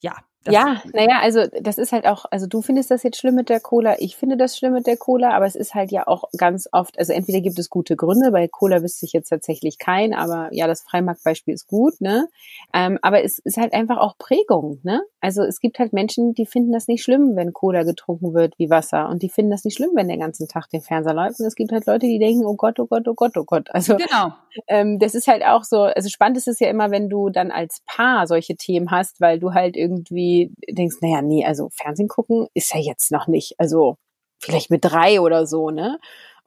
ja, 0.00 0.16
Das 0.44 0.54
ja, 0.54 0.80
naja, 0.94 1.18
also 1.20 1.44
das 1.60 1.76
ist 1.76 1.92
halt 1.92 2.06
auch, 2.06 2.24
also 2.30 2.46
du 2.46 2.62
findest 2.62 2.90
das 2.90 3.02
jetzt 3.02 3.18
schlimm 3.18 3.34
mit 3.34 3.50
der 3.50 3.60
Cola, 3.60 3.96
ich 3.98 4.16
finde 4.16 4.38
das 4.38 4.56
schlimm 4.56 4.72
mit 4.72 4.86
der 4.86 4.96
Cola, 4.96 5.32
aber 5.32 5.44
es 5.44 5.54
ist 5.54 5.74
halt 5.74 5.90
ja 5.90 6.06
auch 6.06 6.24
ganz 6.34 6.66
oft, 6.72 6.98
also 6.98 7.12
entweder 7.12 7.42
gibt 7.42 7.58
es 7.58 7.68
gute 7.68 7.94
Gründe, 7.94 8.30
bei 8.30 8.48
Cola 8.48 8.82
wüsste 8.82 9.04
ich 9.04 9.12
jetzt 9.12 9.28
tatsächlich 9.28 9.78
kein, 9.78 10.14
aber 10.14 10.48
ja, 10.52 10.66
das 10.66 10.80
Freimarktbeispiel 10.80 11.52
ist 11.52 11.66
gut, 11.66 12.00
ne? 12.00 12.26
Ähm, 12.72 12.98
aber 13.02 13.22
es 13.22 13.38
ist 13.38 13.58
halt 13.58 13.74
einfach 13.74 13.98
auch 13.98 14.16
Prägung, 14.16 14.80
ne? 14.82 15.02
Also 15.20 15.42
es 15.42 15.60
gibt 15.60 15.78
halt 15.78 15.92
Menschen, 15.92 16.32
die 16.32 16.46
finden 16.46 16.72
das 16.72 16.88
nicht 16.88 17.02
schlimm, 17.02 17.36
wenn 17.36 17.52
Cola 17.52 17.82
getrunken 17.82 18.32
wird 18.32 18.58
wie 18.58 18.70
Wasser 18.70 19.10
und 19.10 19.22
die 19.22 19.28
finden 19.28 19.50
das 19.50 19.64
nicht 19.64 19.76
schlimm, 19.76 19.90
wenn 19.94 20.08
der 20.08 20.16
ganzen 20.16 20.48
Tag 20.48 20.70
den 20.70 20.80
Fernseher 20.80 21.12
läuft 21.12 21.38
und 21.40 21.46
es 21.46 21.54
gibt 21.54 21.70
halt 21.70 21.84
Leute, 21.84 22.06
die 22.06 22.18
denken, 22.18 22.46
oh 22.46 22.56
Gott, 22.56 22.80
oh 22.80 22.86
Gott, 22.86 23.06
oh 23.06 23.14
Gott, 23.14 23.36
oh 23.36 23.44
Gott. 23.44 23.68
Also 23.74 23.98
genau. 23.98 24.32
ähm, 24.68 24.98
das 24.98 25.14
ist 25.14 25.28
halt 25.28 25.44
auch 25.44 25.64
so, 25.64 25.82
also 25.82 26.08
spannend 26.08 26.38
ist 26.38 26.48
es 26.48 26.60
ja 26.60 26.70
immer, 26.70 26.90
wenn 26.90 27.10
du 27.10 27.28
dann 27.28 27.50
als 27.50 27.82
Paar 27.84 28.26
solche 28.26 28.56
Themen 28.56 28.90
hast, 28.90 29.20
weil 29.20 29.38
du 29.38 29.52
halt 29.52 29.76
irgendwie 29.76 30.29
denkst, 30.68 30.96
naja, 31.00 31.22
nee, 31.22 31.44
also 31.44 31.68
Fernsehen 31.72 32.08
gucken 32.08 32.48
ist 32.54 32.74
ja 32.74 32.80
jetzt 32.80 33.10
noch 33.12 33.26
nicht, 33.26 33.54
also 33.58 33.96
vielleicht 34.40 34.70
mit 34.70 34.84
drei 34.84 35.20
oder 35.20 35.46
so, 35.46 35.70
ne? 35.70 35.98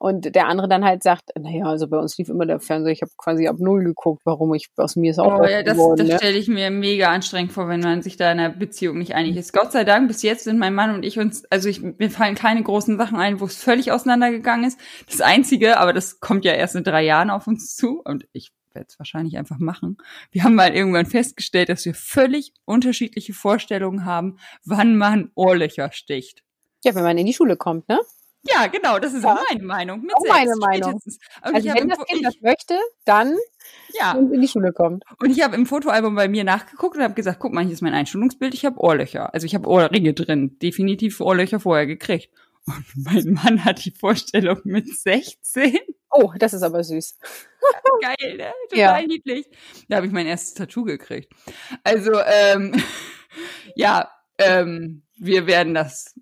Und 0.03 0.35
der 0.35 0.47
andere 0.47 0.67
dann 0.67 0.83
halt 0.83 1.01
sagt, 1.01 1.29
naja, 1.39 1.63
also 1.63 1.87
bei 1.87 1.97
uns 1.97 2.17
lief 2.17 2.27
immer 2.27 2.45
der 2.45 2.59
Fernseher, 2.59 2.91
ich 2.91 3.01
habe 3.01 3.11
quasi 3.15 3.47
ab 3.47 3.55
null 3.59 3.85
geguckt, 3.85 4.21
warum 4.25 4.53
ich 4.53 4.67
aus 4.75 4.97
mir 4.97 5.11
ist 5.11 5.19
auch 5.19 5.39
oh, 5.39 5.45
ja, 5.45 5.63
das, 5.63 5.75
geworden, 5.75 5.99
das 5.99 6.07
ne? 6.09 6.17
stelle 6.17 6.37
ich 6.37 6.49
mir 6.49 6.71
mega 6.71 7.07
anstrengend 7.07 7.53
vor, 7.53 7.69
wenn 7.69 7.79
man 7.79 8.01
sich 8.01 8.17
da 8.17 8.29
in 8.29 8.39
einer 8.39 8.49
Beziehung 8.49 8.97
nicht 8.97 9.15
einig 9.15 9.37
ist. 9.37 9.53
Gott 9.53 9.71
sei 9.71 9.85
Dank, 9.85 10.09
bis 10.09 10.21
jetzt 10.21 10.43
sind 10.43 10.59
mein 10.59 10.73
Mann 10.73 10.93
und 10.93 11.05
ich 11.05 11.19
uns, 11.19 11.45
also 11.49 11.69
ich, 11.69 11.81
mir 11.81 12.09
fallen 12.09 12.35
keine 12.35 12.61
großen 12.61 12.97
Sachen 12.97 13.17
ein, 13.17 13.39
wo 13.39 13.45
es 13.45 13.55
völlig 13.63 13.93
auseinandergegangen 13.93 14.67
ist. 14.67 14.77
Das 15.09 15.21
Einzige, 15.21 15.77
aber 15.77 15.93
das 15.93 16.19
kommt 16.19 16.43
ja 16.43 16.51
erst 16.51 16.75
in 16.75 16.83
drei 16.83 17.03
Jahren 17.05 17.29
auf 17.29 17.47
uns 17.47 17.73
zu 17.73 18.01
und 18.03 18.25
ich 18.33 18.51
es 18.75 18.99
wahrscheinlich 18.99 19.37
einfach 19.37 19.59
machen. 19.59 19.97
Wir 20.31 20.43
haben 20.43 20.55
mal 20.55 20.73
irgendwann 20.73 21.05
festgestellt, 21.05 21.69
dass 21.69 21.85
wir 21.85 21.93
völlig 21.93 22.53
unterschiedliche 22.65 23.33
Vorstellungen 23.33 24.05
haben, 24.05 24.37
wann 24.65 24.97
man 24.97 25.31
Ohrlöcher 25.35 25.91
sticht. 25.91 26.43
Ja, 26.83 26.95
wenn 26.95 27.03
man 27.03 27.17
in 27.17 27.25
die 27.25 27.33
Schule 27.33 27.55
kommt, 27.55 27.87
ne? 27.87 27.99
Ja, 28.45 28.67
genau, 28.67 28.99
das 28.99 29.13
ist 29.13 29.23
ja. 29.23 29.33
auch 29.33 29.41
meine 29.49 29.63
Meinung. 29.63 30.01
Mit 30.01 30.15
auch 30.15 30.27
meine 30.27 30.55
Meinung. 30.57 30.99
Also 31.41 31.69
wenn 31.69 31.87
das 31.87 32.05
Kind 32.05 32.25
das 32.25 32.41
möchte, 32.41 32.77
dann 33.05 33.37
ja. 33.93 34.11
in 34.13 34.41
die 34.41 34.47
Schule 34.49 34.73
kommt. 34.73 35.05
Und 35.21 35.29
ich 35.29 35.41
habe 35.41 35.55
im 35.55 35.65
Fotoalbum 35.65 36.15
bei 36.15 36.27
mir 36.27 36.43
nachgeguckt 36.43 36.97
und 36.97 37.03
habe 37.03 37.13
gesagt, 37.13 37.39
guck 37.39 37.53
mal, 37.53 37.63
hier 37.63 37.71
ist 37.71 37.81
mein 37.81 37.93
Einstellungsbild, 37.93 38.53
ich 38.53 38.65
habe 38.65 38.79
Ohrlöcher. 38.81 39.33
Also 39.33 39.45
ich 39.45 39.55
habe 39.55 39.69
Ohrringe 39.69 40.13
drin, 40.13 40.59
definitiv 40.59 41.21
Ohrlöcher 41.21 41.61
vorher 41.61 41.87
gekriegt. 41.87 42.29
Und 42.65 42.85
mein 42.95 43.33
Mann 43.33 43.63
hat 43.63 43.85
die 43.85 43.91
Vorstellung 43.91 44.59
mit 44.65 44.87
16. 44.87 45.79
Oh, 46.15 46.31
das 46.37 46.53
ist 46.53 46.61
aber 46.63 46.83
süß. 46.83 47.17
Geil, 48.01 48.37
ne? 48.37 48.53
Total 48.69 49.01
ja. 49.01 49.07
niedlich. 49.07 49.47
Da 49.89 49.97
habe 49.97 50.07
ich 50.07 50.13
mein 50.13 50.27
erstes 50.27 50.53
Tattoo 50.53 50.83
gekriegt. 50.83 51.33
Also, 51.83 52.11
ähm, 52.21 52.73
ja, 53.75 54.11
ähm, 54.37 55.03
wir 55.17 55.47
werden 55.47 55.73
das 55.73 56.13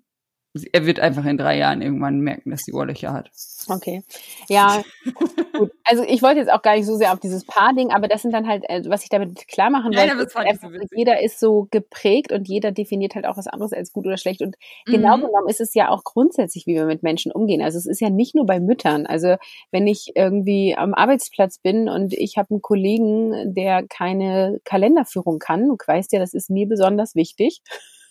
er 0.72 0.84
wird 0.84 1.00
einfach 1.00 1.24
in 1.24 1.38
drei 1.38 1.56
Jahren 1.56 1.80
irgendwann 1.80 2.20
merken, 2.20 2.50
dass 2.50 2.62
die 2.62 2.74
Ohrlöcher 2.74 3.12
hat. 3.12 3.30
Okay. 3.68 4.02
Ja, 4.48 4.82
gut. 5.54 5.72
Also 5.84 6.02
ich 6.02 6.20
wollte 6.22 6.40
jetzt 6.40 6.52
auch 6.52 6.60
gar 6.60 6.76
nicht 6.76 6.84
so 6.84 6.96
sehr 6.96 7.12
auf 7.12 7.20
dieses 7.20 7.46
Paar-Ding, 7.46 7.90
aber 7.90 8.06
das 8.06 8.22
sind 8.22 8.32
dann 8.32 8.46
halt, 8.46 8.64
äh, 8.68 8.82
was 8.86 9.02
ich 9.02 9.08
damit 9.08 9.48
klar 9.48 9.70
machen 9.70 9.94
wollte, 9.94 10.22
ist 10.22 10.36
einfach, 10.36 10.70
jeder 10.94 11.22
ist 11.22 11.40
so 11.40 11.68
geprägt 11.70 12.32
und 12.32 12.48
jeder 12.48 12.70
definiert 12.70 13.14
halt 13.14 13.26
auch 13.26 13.38
was 13.38 13.46
anderes 13.46 13.72
als 13.72 13.92
gut 13.92 14.06
oder 14.06 14.18
schlecht. 14.18 14.42
Und 14.42 14.56
genau 14.84 15.16
mhm. 15.16 15.22
genommen 15.22 15.48
ist 15.48 15.60
es 15.60 15.72
ja 15.74 15.88
auch 15.88 16.04
grundsätzlich, 16.04 16.66
wie 16.66 16.74
wir 16.74 16.84
mit 16.84 17.02
Menschen 17.02 17.32
umgehen. 17.32 17.62
Also 17.62 17.78
es 17.78 17.86
ist 17.86 18.00
ja 18.00 18.10
nicht 18.10 18.34
nur 18.34 18.44
bei 18.44 18.60
Müttern. 18.60 19.06
Also 19.06 19.36
wenn 19.70 19.86
ich 19.86 20.12
irgendwie 20.14 20.74
am 20.76 20.92
Arbeitsplatz 20.92 21.58
bin 21.58 21.88
und 21.88 22.12
ich 22.12 22.36
habe 22.36 22.50
einen 22.50 22.62
Kollegen, 22.62 23.54
der 23.54 23.86
keine 23.88 24.60
Kalenderführung 24.64 25.38
kann, 25.38 25.68
du 25.68 25.76
weißt 25.86 26.12
ja, 26.12 26.18
das 26.18 26.34
ist 26.34 26.50
mir 26.50 26.68
besonders 26.68 27.14
wichtig. 27.14 27.62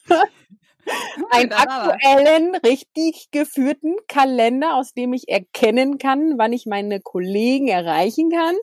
einen 1.31 1.53
aktuellen, 1.53 2.55
richtig 2.55 3.29
geführten 3.31 3.95
Kalender, 4.07 4.75
aus 4.75 4.93
dem 4.93 5.13
ich 5.13 5.29
erkennen 5.29 5.97
kann, 5.97 6.37
wann 6.37 6.53
ich 6.53 6.65
meine 6.65 6.99
Kollegen 6.99 7.67
erreichen 7.67 8.29
kann. 8.29 8.55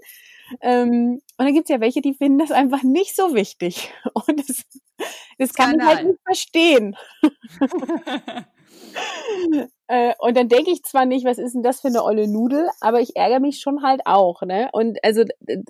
Ähm, 0.61 1.21
und 1.37 1.45
dann 1.45 1.55
gibt's 1.55 1.71
ja 1.71 1.81
welche, 1.81 2.01
die 2.01 2.14
finden 2.14 2.38
das 2.38 2.51
einfach 2.51 2.83
nicht 2.83 3.14
so 3.14 3.35
wichtig. 3.35 3.93
Und 4.14 4.49
das, 4.49 4.64
das 5.38 5.55
kann 5.55 5.79
ich 5.79 5.85
halt 5.85 6.07
nicht 6.07 6.21
verstehen. 6.25 6.97
Äh, 9.90 10.12
und 10.18 10.37
dann 10.37 10.48
denke 10.48 10.70
ich 10.70 10.83
zwar 10.83 11.07
nicht, 11.07 11.24
was 11.24 11.38
ist 11.38 11.55
denn 11.55 11.62
das 11.62 11.81
für 11.81 11.88
eine 11.88 12.05
olle 12.05 12.29
Nudel, 12.29 12.68
aber 12.81 13.01
ich 13.01 13.16
ärgere 13.16 13.40
mich 13.40 13.61
schon 13.61 13.83
halt 13.83 14.03
auch, 14.05 14.42
ne? 14.42 14.68
Und 14.72 15.03
also 15.03 15.24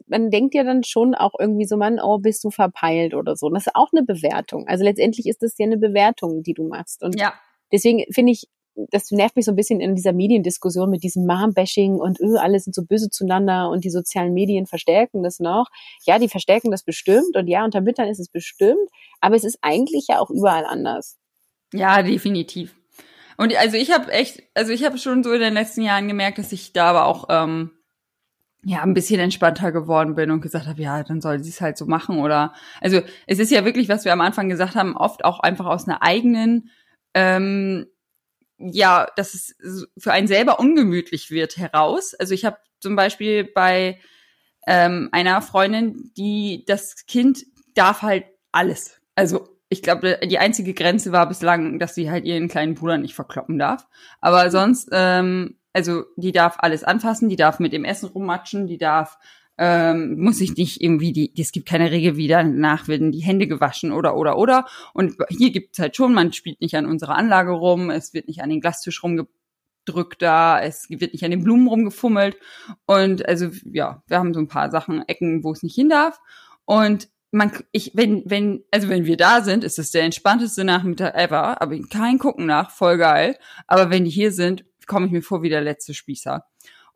man 0.08 0.30
denkt 0.30 0.56
ja 0.56 0.64
dann 0.64 0.82
schon 0.82 1.14
auch 1.14 1.34
irgendwie 1.38 1.66
so, 1.66 1.76
man, 1.76 2.00
oh, 2.00 2.18
bist 2.18 2.42
du 2.42 2.50
verpeilt 2.50 3.14
oder 3.14 3.36
so. 3.36 3.46
Und 3.46 3.54
das 3.54 3.68
ist 3.68 3.76
auch 3.76 3.90
eine 3.92 4.04
Bewertung. 4.04 4.66
Also 4.66 4.82
letztendlich 4.82 5.26
ist 5.26 5.42
das 5.42 5.56
ja 5.56 5.66
eine 5.66 5.78
Bewertung, 5.78 6.42
die 6.42 6.52
du 6.52 6.66
machst. 6.66 7.04
Und 7.04 7.18
ja. 7.18 7.32
deswegen 7.72 8.04
finde 8.12 8.32
ich, 8.32 8.48
das 8.90 9.10
nervt 9.10 9.36
mich 9.36 9.44
so 9.44 9.52
ein 9.52 9.56
bisschen 9.56 9.80
in 9.80 9.94
dieser 9.94 10.12
Mediendiskussion 10.12 10.90
mit 10.90 11.02
diesem 11.02 11.26
Mom-Bashing 11.26 11.94
und 11.96 12.20
öh, 12.20 12.38
alle 12.38 12.58
sind 12.60 12.74
so 12.74 12.84
böse 12.84 13.10
zueinander 13.10 13.70
und 13.70 13.84
die 13.84 13.90
sozialen 13.90 14.32
Medien 14.32 14.66
verstärken 14.66 15.22
das 15.22 15.40
noch. 15.40 15.66
Ja, 16.04 16.18
die 16.18 16.28
verstärken 16.28 16.70
das 16.70 16.84
bestimmt 16.84 17.36
und 17.36 17.48
ja, 17.48 17.64
unter 17.64 17.80
Müttern 17.80 18.08
ist 18.08 18.20
es 18.20 18.28
bestimmt, 18.28 18.88
aber 19.20 19.36
es 19.36 19.44
ist 19.44 19.58
eigentlich 19.62 20.06
ja 20.08 20.20
auch 20.20 20.30
überall 20.30 20.64
anders. 20.64 21.18
Ja, 21.72 22.02
definitiv. 22.02 22.77
Und 23.38 23.56
also 23.56 23.76
ich 23.78 23.92
habe 23.92 24.12
echt, 24.12 24.42
also 24.54 24.72
ich 24.72 24.84
habe 24.84 24.98
schon 24.98 25.24
so 25.24 25.32
in 25.32 25.40
den 25.40 25.54
letzten 25.54 25.80
Jahren 25.80 26.08
gemerkt, 26.08 26.38
dass 26.38 26.52
ich 26.52 26.74
da 26.74 26.90
aber 26.90 27.06
auch 27.06 27.26
ähm, 27.30 27.70
ja 28.64 28.82
ein 28.82 28.92
bisschen 28.92 29.20
entspannter 29.20 29.72
geworden 29.72 30.14
bin 30.14 30.30
und 30.30 30.42
gesagt 30.42 30.66
habe, 30.66 30.82
ja, 30.82 31.02
dann 31.02 31.22
soll 31.22 31.42
sie 31.42 31.50
es 31.50 31.62
halt 31.62 31.78
so 31.78 31.86
machen 31.86 32.18
oder 32.18 32.52
also 32.80 33.00
es 33.26 33.38
ist 33.38 33.50
ja 33.50 33.64
wirklich, 33.64 33.88
was 33.88 34.04
wir 34.04 34.12
am 34.12 34.20
Anfang 34.20 34.50
gesagt 34.50 34.74
haben, 34.74 34.96
oft 34.96 35.24
auch 35.24 35.40
einfach 35.40 35.66
aus 35.66 35.88
einer 35.88 36.02
eigenen 36.02 36.70
ähm, 37.14 37.86
ja, 38.58 39.06
dass 39.16 39.34
es 39.34 39.56
für 39.96 40.12
einen 40.12 40.26
selber 40.26 40.58
ungemütlich 40.58 41.30
wird 41.30 41.56
heraus. 41.56 42.14
Also 42.14 42.34
ich 42.34 42.44
habe 42.44 42.58
zum 42.80 42.96
Beispiel 42.96 43.44
bei 43.44 44.00
ähm, 44.66 45.08
einer 45.12 45.40
Freundin, 45.42 46.12
die 46.16 46.64
das 46.66 47.06
Kind 47.06 47.44
darf 47.74 48.02
halt 48.02 48.24
alles. 48.52 49.00
Also 49.14 49.57
ich 49.70 49.82
glaube, 49.82 50.18
die 50.24 50.38
einzige 50.38 50.72
Grenze 50.72 51.12
war 51.12 51.28
bislang, 51.28 51.78
dass 51.78 51.94
sie 51.94 52.10
halt 52.10 52.24
ihren 52.24 52.48
kleinen 52.48 52.74
Bruder 52.74 52.98
nicht 52.98 53.14
verkloppen 53.14 53.58
darf. 53.58 53.86
Aber 54.20 54.50
sonst, 54.50 54.88
ähm, 54.92 55.58
also 55.72 56.04
die 56.16 56.32
darf 56.32 56.56
alles 56.58 56.84
anfassen, 56.84 57.28
die 57.28 57.36
darf 57.36 57.58
mit 57.60 57.72
dem 57.72 57.84
Essen 57.84 58.08
rummatschen, 58.08 58.66
die 58.66 58.78
darf, 58.78 59.18
ähm, 59.58 60.16
muss 60.18 60.38
sich 60.38 60.56
nicht 60.56 60.80
irgendwie, 60.80 61.12
die, 61.12 61.32
es 61.36 61.52
gibt 61.52 61.68
keine 61.68 61.90
Regel, 61.90 62.16
wie 62.16 62.28
danach 62.28 62.88
werden 62.88 63.12
die 63.12 63.20
Hände 63.20 63.46
gewaschen 63.46 63.92
oder 63.92 64.16
oder 64.16 64.38
oder. 64.38 64.66
Und 64.94 65.16
hier 65.28 65.50
gibt's 65.50 65.78
halt 65.78 65.96
schon, 65.96 66.14
man 66.14 66.32
spielt 66.32 66.60
nicht 66.60 66.76
an 66.76 66.86
unserer 66.86 67.16
Anlage 67.16 67.50
rum, 67.50 67.90
es 67.90 68.14
wird 68.14 68.28
nicht 68.28 68.40
an 68.40 68.50
den 68.50 68.60
Glastisch 68.60 69.02
rumgedrückt 69.02 70.22
da, 70.22 70.60
es 70.60 70.88
wird 70.88 71.12
nicht 71.12 71.24
an 71.24 71.30
den 71.30 71.44
Blumen 71.44 71.68
rumgefummelt. 71.68 72.38
Und 72.86 73.28
also 73.28 73.50
ja, 73.64 74.02
wir 74.06 74.18
haben 74.18 74.32
so 74.32 74.40
ein 74.40 74.48
paar 74.48 74.70
Sachen, 74.70 75.06
Ecken, 75.06 75.44
wo 75.44 75.52
es 75.52 75.62
nicht 75.62 75.74
hin 75.74 75.90
darf. 75.90 76.20
Und 76.64 77.08
man, 77.30 77.52
ich, 77.72 77.92
wenn, 77.94 78.22
wenn, 78.26 78.64
also 78.70 78.88
wenn 78.88 79.04
wir 79.04 79.16
da 79.16 79.42
sind, 79.42 79.64
ist 79.64 79.78
es 79.78 79.90
der 79.90 80.02
entspannteste 80.02 80.64
Nachmittag 80.64 81.14
ever, 81.14 81.60
aber 81.60 81.78
kein 81.90 82.18
Gucken 82.18 82.46
nach, 82.46 82.70
voll 82.70 82.98
geil. 82.98 83.38
Aber 83.66 83.90
wenn 83.90 84.04
die 84.04 84.10
hier 84.10 84.32
sind, 84.32 84.64
komme 84.86 85.06
ich 85.06 85.12
mir 85.12 85.22
vor 85.22 85.42
wie 85.42 85.50
der 85.50 85.60
letzte 85.60 85.94
Spießer. 85.94 86.44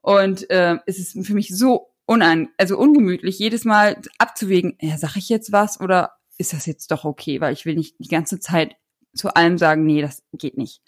Und 0.01 0.49
äh, 0.51 0.79
es 0.87 0.99
ist 0.99 1.27
für 1.27 1.35
mich 1.35 1.55
so 1.55 1.93
unan, 2.07 2.49
also 2.59 2.79
ungemütlich, 2.79 3.39
jedes 3.39 3.65
Mal 3.65 4.01
abzuwägen, 4.19 4.77
ja, 4.81 4.99
sag 4.99 5.17
ich 5.17 5.29
jetzt 5.29 5.53
was 5.53 5.81
oder 5.81 6.13
ist 6.39 6.53
das 6.53 6.67
jetzt 6.67 6.91
doch 6.91 7.05
okay, 7.05 7.41
weil 7.41 7.53
ich 7.53 7.67
will 7.67 7.77
nicht 7.77 7.97
die 7.99 8.09
ganze 8.09 8.41
Zeit 8.41 8.77
zu 9.15 9.35
allem 9.35 9.59
sagen, 9.59 9.85
nee, 9.85 10.01
das 10.01 10.23
geht 10.33 10.57
nicht. 10.57 10.83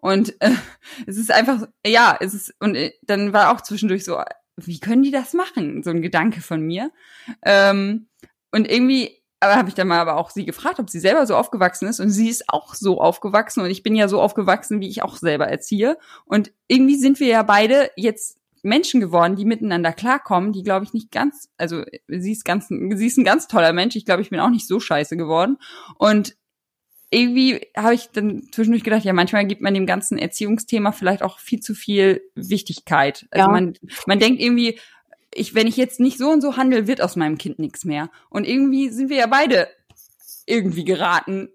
Und 0.00 0.40
äh, 0.40 0.50
es 1.06 1.16
ist 1.16 1.32
einfach, 1.32 1.66
ja, 1.84 2.16
es 2.20 2.34
ist, 2.34 2.54
und 2.60 2.74
äh, 2.74 2.92
dann 3.02 3.32
war 3.32 3.52
auch 3.52 3.62
zwischendurch 3.62 4.04
so, 4.04 4.22
wie 4.56 4.78
können 4.78 5.02
die 5.02 5.10
das 5.10 5.32
machen? 5.32 5.82
So 5.82 5.90
ein 5.90 6.02
Gedanke 6.02 6.42
von 6.42 6.60
mir. 6.60 6.92
Ähm, 7.42 8.09
und 8.52 8.70
irgendwie 8.70 9.20
aber 9.40 9.56
habe 9.56 9.70
ich 9.70 9.74
dann 9.74 9.88
mal 9.88 9.98
aber 9.98 10.18
auch 10.18 10.28
sie 10.28 10.44
gefragt, 10.44 10.78
ob 10.78 10.90
sie 10.90 11.00
selber 11.00 11.26
so 11.26 11.34
aufgewachsen 11.34 11.88
ist. 11.88 11.98
Und 11.98 12.10
sie 12.10 12.28
ist 12.28 12.50
auch 12.50 12.74
so 12.74 13.00
aufgewachsen. 13.00 13.62
Und 13.62 13.70
ich 13.70 13.82
bin 13.82 13.96
ja 13.96 14.06
so 14.06 14.20
aufgewachsen, 14.20 14.80
wie 14.80 14.88
ich 14.88 15.02
auch 15.02 15.16
selber 15.16 15.48
erziehe. 15.48 15.96
Und 16.26 16.52
irgendwie 16.68 16.96
sind 16.96 17.20
wir 17.20 17.28
ja 17.28 17.42
beide 17.42 17.90
jetzt 17.96 18.38
Menschen 18.62 19.00
geworden, 19.00 19.36
die 19.36 19.46
miteinander 19.46 19.94
klarkommen, 19.94 20.52
die 20.52 20.62
glaube 20.62 20.84
ich 20.84 20.92
nicht 20.92 21.10
ganz, 21.10 21.48
also 21.56 21.82
sie 22.08 22.32
ist 22.32 22.44
ganz, 22.44 22.68
sie 22.68 23.06
ist 23.06 23.16
ein 23.16 23.24
ganz 23.24 23.48
toller 23.48 23.72
Mensch, 23.72 23.96
ich 23.96 24.04
glaube, 24.04 24.20
ich 24.20 24.28
bin 24.28 24.40
auch 24.40 24.50
nicht 24.50 24.66
so 24.66 24.80
scheiße 24.80 25.16
geworden. 25.16 25.56
Und 25.96 26.36
irgendwie 27.10 27.66
habe 27.76 27.94
ich 27.94 28.10
dann 28.10 28.48
zwischendurch 28.52 28.84
gedacht, 28.84 29.04
ja, 29.04 29.12
manchmal 29.12 29.46
gibt 29.46 29.62
man 29.62 29.74
dem 29.74 29.86
ganzen 29.86 30.18
Erziehungsthema 30.18 30.92
vielleicht 30.92 31.22
auch 31.22 31.38
viel 31.38 31.60
zu 31.60 31.74
viel 31.74 32.22
Wichtigkeit. 32.34 33.26
Also 33.30 33.46
ja. 33.46 33.50
man, 33.50 33.74
man 34.06 34.18
denkt 34.18 34.40
irgendwie, 34.40 34.78
ich, 35.32 35.54
wenn 35.54 35.66
ich 35.66 35.76
jetzt 35.76 36.00
nicht 36.00 36.18
so 36.18 36.30
und 36.30 36.40
so 36.40 36.56
handle, 36.56 36.86
wird 36.86 37.02
aus 37.02 37.16
meinem 37.16 37.38
Kind 37.38 37.58
nichts 37.58 37.84
mehr. 37.84 38.10
Und 38.30 38.46
irgendwie 38.46 38.88
sind 38.88 39.10
wir 39.10 39.16
ja 39.16 39.26
beide 39.26 39.68
irgendwie 40.46 40.84
geraten 40.84 41.50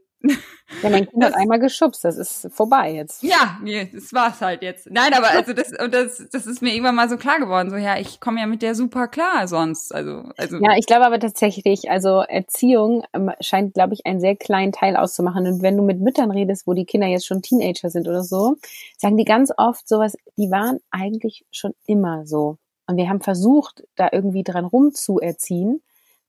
Ja, 0.81 0.89
mein 0.89 1.07
Kind 1.07 1.23
das, 1.23 1.33
hat 1.33 1.39
einmal 1.39 1.59
geschubst, 1.59 2.03
das 2.03 2.17
ist 2.17 2.49
vorbei 2.51 2.91
jetzt. 2.91 3.21
Ja, 3.21 3.57
nee, 3.61 3.89
das 3.93 4.11
war's 4.13 4.41
halt 4.41 4.63
jetzt. 4.63 4.89
Nein, 4.89 5.13
aber 5.13 5.29
also 5.29 5.53
das, 5.53 5.71
und 5.71 5.93
das, 5.93 6.27
das 6.31 6.47
ist 6.47 6.61
mir 6.61 6.73
irgendwann 6.73 6.95
mal 6.95 7.07
so 7.07 7.17
klar 7.17 7.39
geworden, 7.39 7.69
so 7.69 7.75
ja, 7.75 7.97
ich 7.97 8.19
komme 8.19 8.39
ja 8.39 8.47
mit 8.47 8.61
der 8.61 8.73
super 8.73 9.07
klar 9.07 9.47
sonst. 9.47 9.93
Also, 9.93 10.23
also. 10.37 10.57
Ja, 10.57 10.75
ich 10.77 10.87
glaube 10.87 11.05
aber 11.05 11.19
tatsächlich, 11.19 11.89
also 11.89 12.21
Erziehung 12.21 13.03
ähm, 13.13 13.31
scheint, 13.41 13.75
glaube 13.75 13.93
ich, 13.93 14.05
einen 14.05 14.19
sehr 14.19 14.35
kleinen 14.35 14.71
Teil 14.71 14.95
auszumachen. 14.95 15.45
Und 15.45 15.61
wenn 15.61 15.77
du 15.77 15.83
mit 15.83 15.99
Müttern 15.99 16.31
redest, 16.31 16.65
wo 16.65 16.73
die 16.73 16.85
Kinder 16.85 17.07
jetzt 17.07 17.27
schon 17.27 17.41
Teenager 17.41 17.89
sind 17.89 18.07
oder 18.07 18.23
so, 18.23 18.55
sagen 18.97 19.17
die 19.17 19.25
ganz 19.25 19.51
oft 19.55 19.87
sowas, 19.87 20.17
die 20.37 20.49
waren 20.49 20.79
eigentlich 20.89 21.45
schon 21.51 21.73
immer 21.85 22.25
so. 22.25 22.57
Und 22.87 22.97
wir 22.97 23.09
haben 23.09 23.21
versucht, 23.21 23.83
da 23.95 24.09
irgendwie 24.11 24.43
dran 24.43 24.65
rumzuerziehen 24.65 25.81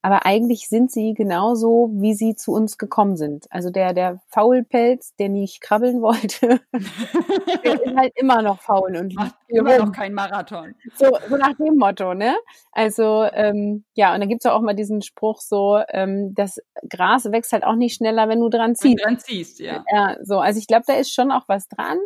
aber 0.06 0.24
eigentlich 0.24 0.68
sind 0.68 0.92
sie 0.92 1.14
genauso, 1.14 1.90
wie 1.94 2.14
sie 2.14 2.36
zu 2.36 2.52
uns 2.52 2.78
gekommen 2.78 3.16
sind. 3.16 3.46
Also 3.50 3.70
der, 3.70 3.92
der 3.92 4.20
Faulpelz, 4.28 5.16
der 5.16 5.28
nicht 5.28 5.60
krabbeln 5.60 6.00
wollte, 6.00 6.60
der 7.64 7.82
ist 7.82 7.96
halt 7.96 8.12
immer 8.14 8.40
noch 8.40 8.60
faul 8.60 8.96
und 8.96 9.16
macht 9.16 9.34
immer 9.48 9.78
noch 9.78 9.90
kein 9.90 10.14
Marathon. 10.14 10.76
So, 10.94 11.06
so 11.28 11.36
nach 11.36 11.56
dem 11.56 11.76
Motto, 11.76 12.14
ne? 12.14 12.36
Also, 12.70 13.24
ähm, 13.32 13.82
ja, 13.94 14.14
und 14.14 14.20
dann 14.20 14.28
gibt's 14.28 14.46
auch 14.46 14.60
mal 14.60 14.76
diesen 14.76 15.02
Spruch 15.02 15.40
so, 15.40 15.80
ähm, 15.88 16.36
das 16.36 16.60
Gras 16.88 17.24
wächst 17.32 17.52
halt 17.52 17.64
auch 17.64 17.74
nicht 17.74 17.96
schneller, 17.96 18.28
wenn 18.28 18.38
du 18.38 18.48
dran 18.48 18.76
ziehst. 18.76 18.84
Wenn 18.84 18.96
du 18.96 19.02
dran 19.02 19.18
ziehst, 19.18 19.58
ja. 19.58 19.84
Ja, 19.92 20.18
so, 20.22 20.38
also 20.38 20.60
ich 20.60 20.68
glaube, 20.68 20.84
da 20.86 20.92
ist 20.94 21.12
schon 21.12 21.32
auch 21.32 21.48
was 21.48 21.66
dran. 21.66 21.98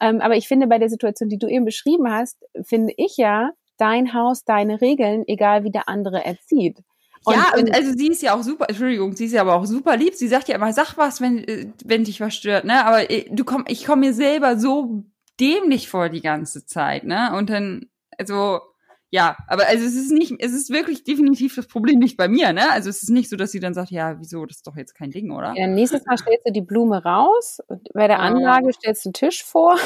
Ähm, 0.00 0.20
aber 0.20 0.34
ich 0.34 0.48
finde, 0.48 0.66
bei 0.66 0.78
der 0.78 0.88
Situation, 0.88 1.28
die 1.28 1.38
du 1.38 1.46
eben 1.46 1.64
beschrieben 1.64 2.10
hast, 2.10 2.44
finde 2.64 2.92
ich 2.96 3.16
ja, 3.16 3.52
dein 3.76 4.14
Haus, 4.14 4.44
deine 4.44 4.80
Regeln, 4.80 5.24
egal 5.26 5.64
wie 5.64 5.70
der 5.70 5.88
andere 5.88 6.24
erzieht. 6.24 6.78
Und, 7.26 7.34
ja, 7.34 7.52
und 7.58 7.74
also 7.74 7.92
sie 7.92 8.06
ist 8.06 8.22
ja 8.22 8.34
auch 8.36 8.42
super, 8.42 8.66
Entschuldigung, 8.68 9.16
sie 9.16 9.24
ist 9.24 9.32
ja 9.32 9.40
aber 9.40 9.56
auch 9.56 9.64
super 9.64 9.96
lieb. 9.96 10.14
Sie 10.14 10.28
sagt 10.28 10.46
ja 10.48 10.54
immer, 10.54 10.72
sag 10.72 10.96
was, 10.96 11.20
wenn, 11.20 11.38
äh, 11.38 11.66
wenn 11.84 12.04
dich 12.04 12.20
was 12.20 12.36
stört, 12.36 12.64
ne? 12.64 12.84
Aber 12.86 13.10
äh, 13.10 13.24
du 13.30 13.44
komm, 13.44 13.64
ich 13.66 13.84
komme 13.84 14.06
mir 14.06 14.14
selber 14.14 14.56
so 14.58 15.02
dämlich 15.40 15.88
vor 15.88 16.08
die 16.08 16.20
ganze 16.20 16.66
Zeit, 16.66 17.02
ne? 17.02 17.34
Und 17.36 17.50
dann, 17.50 17.86
also, 18.16 18.60
ja, 19.10 19.36
aber 19.48 19.66
also 19.66 19.84
es 19.84 19.96
ist 19.96 20.12
nicht, 20.12 20.34
es 20.38 20.52
ist 20.52 20.70
wirklich 20.70 21.02
definitiv 21.02 21.56
das 21.56 21.66
Problem 21.66 21.98
nicht 21.98 22.16
bei 22.16 22.28
mir, 22.28 22.52
ne? 22.52 22.70
Also 22.70 22.90
es 22.90 23.02
ist 23.02 23.10
nicht 23.10 23.28
so, 23.28 23.34
dass 23.34 23.50
sie 23.50 23.60
dann 23.60 23.74
sagt, 23.74 23.90
ja, 23.90 24.20
wieso, 24.20 24.46
das 24.46 24.58
ist 24.58 24.66
doch 24.68 24.76
jetzt 24.76 24.94
kein 24.94 25.10
Ding, 25.10 25.32
oder? 25.32 25.52
Ja, 25.56 25.66
nächstes 25.66 26.06
Mal 26.06 26.18
stellst 26.18 26.46
du 26.46 26.52
die 26.52 26.62
Blume 26.62 27.02
raus, 27.02 27.58
bei 27.92 28.06
der 28.06 28.20
Anlage 28.20 28.72
stellst 28.72 29.04
du 29.04 29.08
einen 29.08 29.14
Tisch 29.14 29.42
vor 29.42 29.76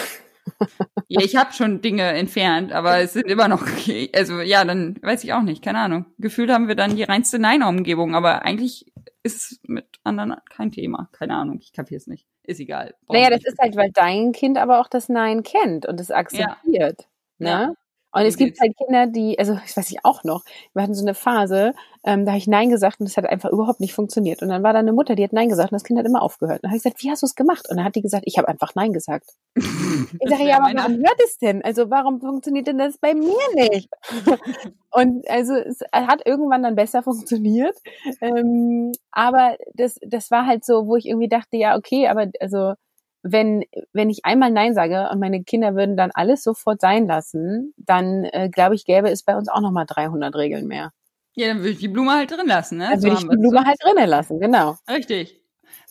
ja, 1.08 1.20
ich 1.22 1.36
habe 1.36 1.52
schon 1.52 1.80
Dinge 1.80 2.04
entfernt, 2.04 2.72
aber 2.72 2.98
es 2.98 3.12
sind 3.12 3.26
immer 3.26 3.48
noch, 3.48 3.66
also 4.14 4.40
ja, 4.40 4.64
dann 4.64 4.98
weiß 5.02 5.24
ich 5.24 5.32
auch 5.32 5.42
nicht, 5.42 5.62
keine 5.62 5.78
Ahnung. 5.78 6.06
Gefühlt 6.18 6.50
haben 6.50 6.68
wir 6.68 6.74
dann 6.74 6.96
die 6.96 7.02
reinste 7.02 7.38
Nein-Umgebung, 7.38 8.14
aber 8.14 8.42
eigentlich 8.42 8.86
ist 9.22 9.36
es 9.52 9.60
mit 9.64 9.86
anderen 10.04 10.36
kein 10.48 10.70
Thema. 10.70 11.08
Keine 11.12 11.34
Ahnung, 11.34 11.58
ich 11.60 11.72
kapiere 11.72 11.98
es 11.98 12.06
nicht. 12.06 12.26
Ist 12.44 12.60
egal. 12.60 12.94
Naja, 13.08 13.30
das 13.30 13.44
ist 13.44 13.58
halt, 13.58 13.76
weil 13.76 13.90
dein 13.92 14.32
Kind 14.32 14.58
aber 14.58 14.80
auch 14.80 14.88
das 14.88 15.08
Nein 15.08 15.42
kennt 15.42 15.86
und 15.86 16.00
es 16.00 16.10
akzeptiert. 16.10 17.08
Ja. 17.38 17.46
Ne? 17.46 17.50
Ja. 17.50 17.74
Und 18.12 18.22
es 18.22 18.36
gibt 18.36 18.60
halt 18.60 18.76
Kinder, 18.76 19.06
die, 19.06 19.38
also 19.38 19.58
ich 19.64 19.76
weiß 19.76 19.90
ich 19.90 20.04
auch 20.04 20.24
noch, 20.24 20.44
wir 20.74 20.82
hatten 20.82 20.94
so 20.94 21.04
eine 21.04 21.14
Phase, 21.14 21.74
ähm, 22.02 22.24
da 22.24 22.32
habe 22.32 22.38
ich 22.38 22.48
Nein 22.48 22.70
gesagt 22.70 22.98
und 22.98 23.08
das 23.08 23.16
hat 23.16 23.26
einfach 23.26 23.50
überhaupt 23.50 23.78
nicht 23.78 23.92
funktioniert. 23.92 24.42
Und 24.42 24.48
dann 24.48 24.62
war 24.62 24.72
da 24.72 24.80
eine 24.80 24.92
Mutter, 24.92 25.14
die 25.14 25.22
hat 25.22 25.32
Nein 25.32 25.48
gesagt 25.48 25.70
und 25.70 25.76
das 25.76 25.84
Kind 25.84 25.98
hat 25.98 26.06
immer 26.06 26.22
aufgehört. 26.22 26.58
Und 26.58 26.64
dann 26.64 26.70
habe 26.70 26.78
ich 26.78 26.82
gesagt, 26.82 27.02
wie 27.02 27.10
hast 27.10 27.22
du 27.22 27.26
es 27.26 27.34
gemacht? 27.34 27.68
Und 27.68 27.76
dann 27.76 27.84
hat 27.84 27.94
die 27.94 28.02
gesagt, 28.02 28.24
ich 28.26 28.38
habe 28.38 28.48
einfach 28.48 28.74
Nein 28.74 28.92
gesagt. 28.92 29.30
ich 29.54 30.28
sage, 30.28 30.44
ja, 30.44 30.56
aber 30.56 30.74
warum 30.74 30.96
hört 30.96 31.20
es 31.24 31.38
denn? 31.38 31.62
Also 31.62 31.90
warum 31.90 32.20
funktioniert 32.20 32.66
denn 32.66 32.78
das 32.78 32.98
bei 32.98 33.14
mir 33.14 33.36
nicht? 33.54 33.88
und 34.90 35.28
also 35.28 35.54
es 35.54 35.80
hat 35.92 36.26
irgendwann 36.26 36.62
dann 36.62 36.74
besser 36.74 37.02
funktioniert. 37.02 37.76
Ähm, 38.20 38.92
aber 39.12 39.56
das, 39.74 39.98
das 40.02 40.30
war 40.30 40.46
halt 40.46 40.64
so, 40.64 40.86
wo 40.86 40.96
ich 40.96 41.06
irgendwie 41.06 41.28
dachte, 41.28 41.56
ja, 41.56 41.76
okay, 41.76 42.08
aber 42.08 42.28
also 42.40 42.74
wenn, 43.22 43.64
wenn 43.92 44.10
ich 44.10 44.24
einmal 44.24 44.50
Nein 44.50 44.74
sage 44.74 45.08
und 45.12 45.20
meine 45.20 45.42
Kinder 45.42 45.74
würden 45.74 45.96
dann 45.96 46.10
alles 46.12 46.42
sofort 46.42 46.80
sein 46.80 47.06
lassen, 47.06 47.74
dann 47.76 48.24
äh, 48.24 48.48
glaube 48.50 48.74
ich, 48.74 48.84
gäbe 48.84 49.10
es 49.10 49.22
bei 49.22 49.36
uns 49.36 49.48
auch 49.48 49.60
nochmal 49.60 49.86
300 49.86 50.34
Regeln 50.34 50.66
mehr. 50.66 50.92
Ja, 51.34 51.48
dann 51.48 51.58
würde 51.58 51.70
ich 51.70 51.78
die 51.78 51.88
Blume 51.88 52.12
halt 52.12 52.30
drin 52.30 52.46
lassen, 52.46 52.78
ne? 52.78 52.88
Dann 52.90 53.02
würde 53.02 53.14
ich 53.14 53.20
die 53.20 53.36
Blume 53.36 53.60
so. 53.60 53.64
halt 53.64 53.78
drinnen 53.82 54.08
lassen, 54.08 54.40
genau. 54.40 54.76
Richtig. 54.88 55.40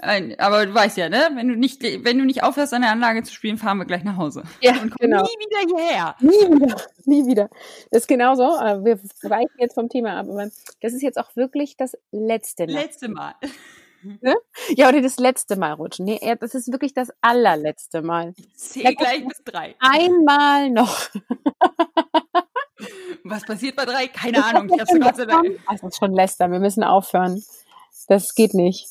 Aber 0.02 0.66
du 0.66 0.74
weißt 0.74 0.98
ja, 0.98 1.10
ne? 1.10 1.30
Wenn 1.36 1.50
du 1.50 1.56
nicht, 1.56 1.84
wenn 1.84 2.18
du 2.18 2.26
nicht 2.26 2.42
aufhörst, 2.42 2.74
an 2.74 2.84
der 2.84 2.92
Anlage 2.92 3.24
zu 3.24 3.34
spielen, 3.34 3.58
fahren 3.58 3.78
wir 3.78 3.86
gleich 3.86 4.04
nach 4.04 4.16
Hause. 4.16 4.44
Ja, 4.62 4.72
und 4.82 4.96
genau. 4.98 5.24
nie 5.24 5.28
wieder 5.28 5.78
hierher. 5.78 6.16
Nie 6.22 6.56
wieder, 6.56 6.76
nie 7.06 7.28
wieder. 7.28 7.50
Das 7.92 8.04
ist 8.04 8.08
genauso. 8.08 8.44
Äh, 8.44 8.84
wir 8.86 9.00
weichen 9.24 9.56
jetzt 9.58 9.76
vom 9.76 9.90
Thema 9.90 10.18
ab. 10.18 10.28
Aber 10.30 10.50
das 10.82 10.94
ist 10.94 11.02
jetzt 11.02 11.20
auch 11.20 11.36
wirklich 11.36 11.76
das 11.76 11.98
letzte 12.12 12.66
Mal. 12.66 12.74
Letzte 12.74 13.10
Mal. 13.10 13.36
Ne? 14.22 14.36
Ja, 14.70 14.90
oder 14.90 15.02
das 15.02 15.18
letzte 15.18 15.56
Mal 15.56 15.74
rutschen. 15.74 16.06
Nee, 16.06 16.20
das 16.40 16.56
ist 16.56 16.72
wirklich 16.72 16.94
das 16.94 17.10
allerletzte 17.22 18.02
Mal. 18.02 18.34
Ich 18.38 18.56
zähle 18.56 18.96
gleich 18.96 19.28
bis 19.28 19.44
drei. 19.44 19.76
Einmal 19.80 20.70
noch. 20.70 21.10
Was 23.24 23.44
passiert 23.44 23.76
bei 23.76 23.86
drei? 23.86 24.08
Keine 24.08 24.44
Ahnung. 24.44 24.70
Ich 24.74 24.80
hab's 24.80 24.94
Gott 25.00 25.16
sei 25.18 25.26
Dank. 25.26 25.60
Das 25.70 25.84
ist 25.84 25.98
schon 25.98 26.14
lästern. 26.14 26.52
Wir 26.52 26.60
müssen 26.60 26.84
aufhören. 26.84 27.44
Das 28.08 28.36
geht 28.36 28.54
nicht. 28.54 28.88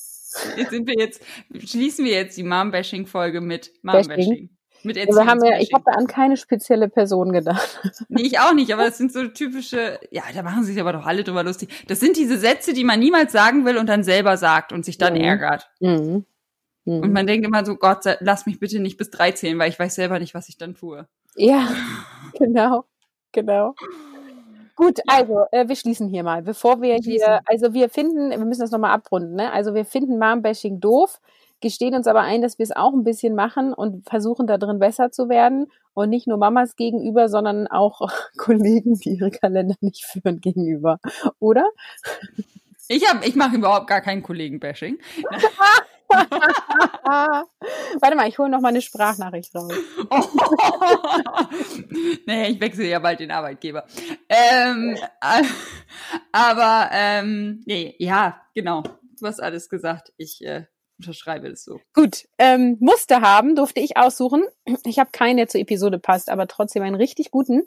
Jetzt 0.57 0.71
sind 0.71 0.87
wir 0.87 0.95
jetzt, 0.99 1.23
schließen 1.65 2.05
wir 2.05 2.13
jetzt 2.13 2.37
die 2.37 2.43
Mom-Bashing-Folge 2.43 3.41
mit 3.41 3.73
Mom-Bashing. 3.83 4.51
Mit 4.85 4.97
also 4.99 5.27
haben 5.27 5.43
wir, 5.43 5.59
ich 5.61 5.73
habe 5.73 5.85
da 5.85 5.93
an 5.93 6.07
keine 6.07 6.37
spezielle 6.37 6.89
Person 6.89 7.33
gedacht. 7.33 7.81
Nee, 8.09 8.23
ich 8.23 8.39
auch 8.39 8.55
nicht, 8.55 8.73
aber 8.73 8.85
das 8.85 8.99
sind 8.99 9.13
so 9.13 9.27
typische, 9.29 9.99
ja, 10.11 10.23
da 10.35 10.43
machen 10.43 10.65
sich 10.65 10.81
aber 10.81 10.93
doch 10.93 11.05
alle 11.05 11.25
drüber 11.25 11.43
lustig. 11.43 11.85
Das 11.89 12.01
sind 12.01 12.17
diese 12.17 12.39
Sätze, 12.39 12.73
die 12.73 12.85
man 12.85 13.01
niemals 13.01 13.33
sagen 13.33 13.65
will 13.65 13.77
und 13.77 13.89
dann 13.89 14.05
selber 14.05 14.37
sagt 14.37 14.73
und 14.73 14.85
sich 14.85 14.99
dann 14.99 15.15
mhm. 15.15 15.21
ärgert. 15.21 15.71
Mhm. 15.81 16.25
Mhm. 16.85 17.03
Und 17.03 17.13
man 17.13 17.27
denkt 17.27 17.47
immer 17.47 17.65
so, 17.65 17.77
Gott, 17.77 18.05
lass 18.21 18.47
mich 18.47 18.61
bitte 18.61 18.81
nicht 18.81 18.97
bis 18.97 19.11
drei 19.11 19.33
zählen, 19.33 19.59
weil 19.59 19.69
ich 19.69 19.79
weiß 19.79 19.95
selber 19.95 20.19
nicht, 20.19 20.35
was 20.35 20.49
ich 20.49 20.57
dann 20.57 20.75
tue. 20.75 21.07
Ja, 21.37 21.69
genau, 22.39 22.85
genau. 23.33 23.75
Gut, 24.75 25.01
also 25.07 25.45
äh, 25.51 25.69
wir 25.69 25.77
schließen 25.77 26.09
hier 26.09 26.23
mal, 26.23 26.43
bevor 26.43 26.81
wir 26.81 26.95
hier, 26.97 27.41
also 27.47 27.75
wir 27.75 27.91
finden, 27.91 28.31
wir 28.31 28.39
müssen 28.39 28.61
das 28.61 28.71
nochmal 28.71 28.93
abrunden, 28.93 29.35
ne? 29.35 29.53
Also 29.53 29.75
wir 29.75 29.85
finden 29.85 30.19
Mom-Bashing 30.19 30.81
doof 30.81 31.21
gestehen 31.61 31.95
uns 31.95 32.07
aber 32.07 32.23
ein, 32.23 32.43
dass 32.43 32.59
wir 32.59 32.65
es 32.65 32.75
auch 32.75 32.93
ein 32.93 33.05
bisschen 33.05 33.35
machen 33.35 33.73
und 33.73 34.09
versuchen 34.09 34.47
da 34.47 34.59
drin 34.59 34.79
besser 34.79 35.11
zu 35.11 35.29
werden 35.29 35.67
und 35.95 36.11
nicht 36.11 36.27
nur 36.27 36.39
Mamas 36.39 36.77
gegenüber, 36.77 37.29
sondern 37.29 37.67
auch 37.67 38.01
Kollegen, 38.37 38.95
die 38.95 39.11
ihre 39.11 39.31
Kalender 39.31 39.75
nicht 39.81 40.05
führen 40.05 40.41
gegenüber, 40.41 40.99
oder? 41.39 41.69
Ich 42.89 43.09
habe, 43.09 43.27
ich 43.27 43.35
mache 43.35 43.57
überhaupt 43.57 43.87
gar 43.87 44.01
kein 44.01 44.23
Kollegen-Bashing. 44.23 44.99
Warte 48.01 48.17
mal, 48.17 48.29
ich 48.29 48.39
hole 48.39 48.49
noch 48.49 48.61
mal 48.61 48.69
eine 48.69 48.81
Sprachnachricht 48.81 49.55
raus. 49.55 49.73
Oh. 50.11 50.25
naja, 52.27 52.49
ich 52.49 52.59
wechsle 52.61 52.89
ja 52.89 52.99
bald 52.99 53.21
den 53.21 53.31
Arbeitgeber. 53.31 53.85
Ähm, 54.29 54.97
aber 56.33 56.89
ähm, 56.93 57.63
nee, 57.67 57.95
ja, 57.99 58.41
genau. 58.55 58.83
Du 59.19 59.27
hast 59.27 59.41
alles 59.41 59.69
gesagt. 59.69 60.13
Ich 60.17 60.43
äh, 60.47 60.65
unterschreibe 60.99 61.51
das 61.51 61.65
so. 61.65 61.81
Gut, 61.95 62.29
ähm, 62.39 62.77
Muster 62.81 63.21
haben 63.21 63.57
durfte 63.57 63.81
ich 63.81 63.97
aussuchen. 63.97 64.45
Ich 64.85 64.99
habe 64.99 65.11
keinen, 65.13 65.37
der 65.37 65.49
zur 65.49 65.61
Episode 65.61 65.99
passt, 65.99 66.29
aber 66.31 66.47
trotzdem 66.47 66.83
einen 66.83 66.97
richtig 66.97 67.31
guten. 67.31 67.63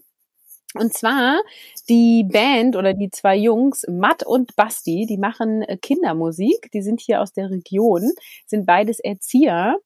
Und 0.74 0.94
zwar 0.94 1.42
die 1.90 2.24
Band 2.24 2.78
oder 2.78 2.94
die 2.94 3.10
zwei 3.10 3.36
Jungs, 3.36 3.86
Matt 3.90 4.26
und 4.26 4.56
Basti, 4.56 5.06
die 5.06 5.18
machen 5.18 5.64
äh, 5.64 5.78
Kindermusik. 5.78 6.72
Die 6.74 6.82
sind 6.82 7.02
hier 7.02 7.22
aus 7.22 7.34
der 7.34 7.50
Region, 7.50 8.12
sind 8.46 8.66
beides 8.66 9.00
Erzieher 9.00 9.78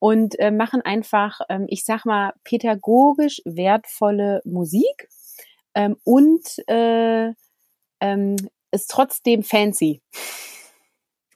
und 0.00 0.36
äh, 0.40 0.50
machen 0.50 0.82
einfach, 0.82 1.40
ähm, 1.48 1.66
ich 1.68 1.84
sag 1.84 2.04
mal, 2.04 2.32
pädagogisch 2.42 3.40
wertvolle 3.44 4.40
Musik 4.44 5.08
ähm, 5.74 5.96
und 6.02 6.44
äh, 6.66 7.30
ähm, 8.00 8.36
ist 8.72 8.90
trotzdem 8.90 9.44
fancy. 9.44 10.02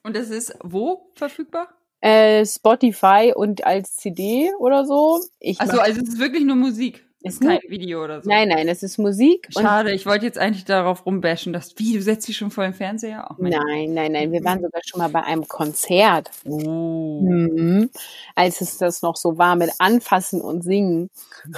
Und 0.07 0.15
das 0.15 0.29
ist 0.29 0.55
wo 0.63 1.11
verfügbar? 1.15 1.67
Äh, 1.99 2.45
Spotify 2.45 3.33
und 3.35 3.65
als 3.65 3.97
CD 3.97 4.49
oder 4.57 4.85
so. 4.85 5.21
Ich 5.41 5.59
Achso, 5.59 5.79
also 5.79 5.99
es 5.99 6.07
ist 6.07 6.19
wirklich 6.19 6.45
nur 6.45 6.55
Musik. 6.55 7.05
Ist 7.23 7.41
kein 7.41 7.59
Video 7.67 8.05
oder 8.05 8.21
so. 8.21 8.29
Nein, 8.29 8.47
nein, 8.47 8.69
es 8.69 8.83
ist 8.83 8.99
Musik. 8.99 9.49
Schade, 9.51 9.91
ich 9.91 10.05
wollte 10.05 10.25
jetzt 10.25 10.37
eigentlich 10.37 10.63
darauf 10.63 11.05
rumbashen, 11.05 11.51
dass, 11.51 11.77
wie, 11.77 11.95
du 11.95 12.01
setzt 12.01 12.25
dich 12.25 12.37
schon 12.37 12.51
vor 12.51 12.63
dem 12.63 12.73
Fernseher? 12.73 13.27
Oh, 13.29 13.35
nein, 13.37 13.93
nein, 13.93 14.13
nein, 14.13 14.31
wir 14.31 14.45
waren 14.45 14.61
sogar 14.61 14.81
schon 14.85 14.99
mal 14.99 15.09
bei 15.09 15.23
einem 15.23 15.45
Konzert. 15.45 16.31
Oh. 16.45 17.19
Mhm. 17.23 17.89
Als 18.33 18.61
es 18.61 18.77
das 18.77 19.01
noch 19.01 19.17
so 19.17 19.37
war 19.37 19.57
mit 19.57 19.71
Anfassen 19.79 20.39
und 20.39 20.63
Singen. 20.63 21.09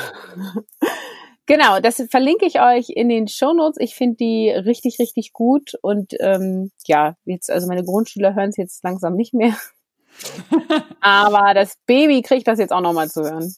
Genau, 1.49 1.79
das 1.79 1.99
verlinke 2.11 2.45
ich 2.45 2.61
euch 2.61 2.89
in 2.89 3.09
den 3.09 3.27
Show 3.27 3.53
Notes. 3.53 3.77
Ich 3.79 3.95
finde 3.95 4.17
die 4.17 4.51
richtig, 4.51 4.99
richtig 4.99 5.33
gut. 5.33 5.73
Und 5.81 6.13
ähm, 6.19 6.69
ja, 6.85 7.15
jetzt, 7.25 7.49
also 7.49 7.65
meine 7.67 7.83
Grundschüler 7.83 8.35
hören 8.35 8.49
es 8.49 8.57
jetzt 8.57 8.83
langsam 8.83 9.15
nicht 9.15 9.33
mehr. 9.33 9.55
Aber 11.01 11.55
das 11.55 11.75
Baby 11.87 12.21
kriegt 12.21 12.47
das 12.47 12.59
jetzt 12.59 12.71
auch 12.71 12.81
nochmal 12.81 13.09
zu 13.09 13.23
hören. 13.23 13.51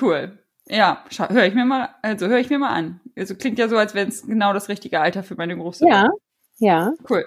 Cool. 0.00 0.38
Ja, 0.66 1.04
höre 1.28 1.44
ich 1.44 1.52
mir 1.52 1.66
mal, 1.66 1.90
also 2.00 2.28
höre 2.28 2.38
ich 2.38 2.48
mir 2.48 2.58
mal 2.58 2.70
an. 2.70 3.02
Also 3.14 3.34
klingt 3.34 3.58
ja 3.58 3.68
so, 3.68 3.76
als 3.76 3.94
wäre 3.94 4.08
es 4.08 4.26
genau 4.26 4.54
das 4.54 4.70
richtige 4.70 5.00
Alter 5.00 5.22
für 5.22 5.34
meine 5.34 5.54
Große. 5.54 5.86
Ja, 5.86 6.08
ja. 6.56 6.94
Cool. 7.10 7.26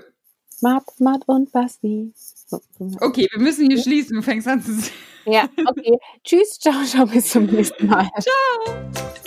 Matt, 0.61 0.85
Matt 0.97 1.21
und 1.27 1.51
Basti. 1.51 2.11
Okay, 3.01 3.27
wir 3.31 3.39
müssen 3.39 3.69
hier 3.69 3.79
schließen. 3.79 4.15
Du 4.15 4.23
fängst 4.23 4.47
an 4.47 4.63
zu 4.63 4.71
Ja, 5.25 5.47
okay. 5.67 5.99
Tschüss, 6.23 6.57
ciao, 6.57 6.83
ciao, 6.85 7.05
bis 7.05 7.29
zum 7.29 7.45
nächsten 7.45 7.85
Mal. 7.85 8.09
Ciao. 8.19 9.26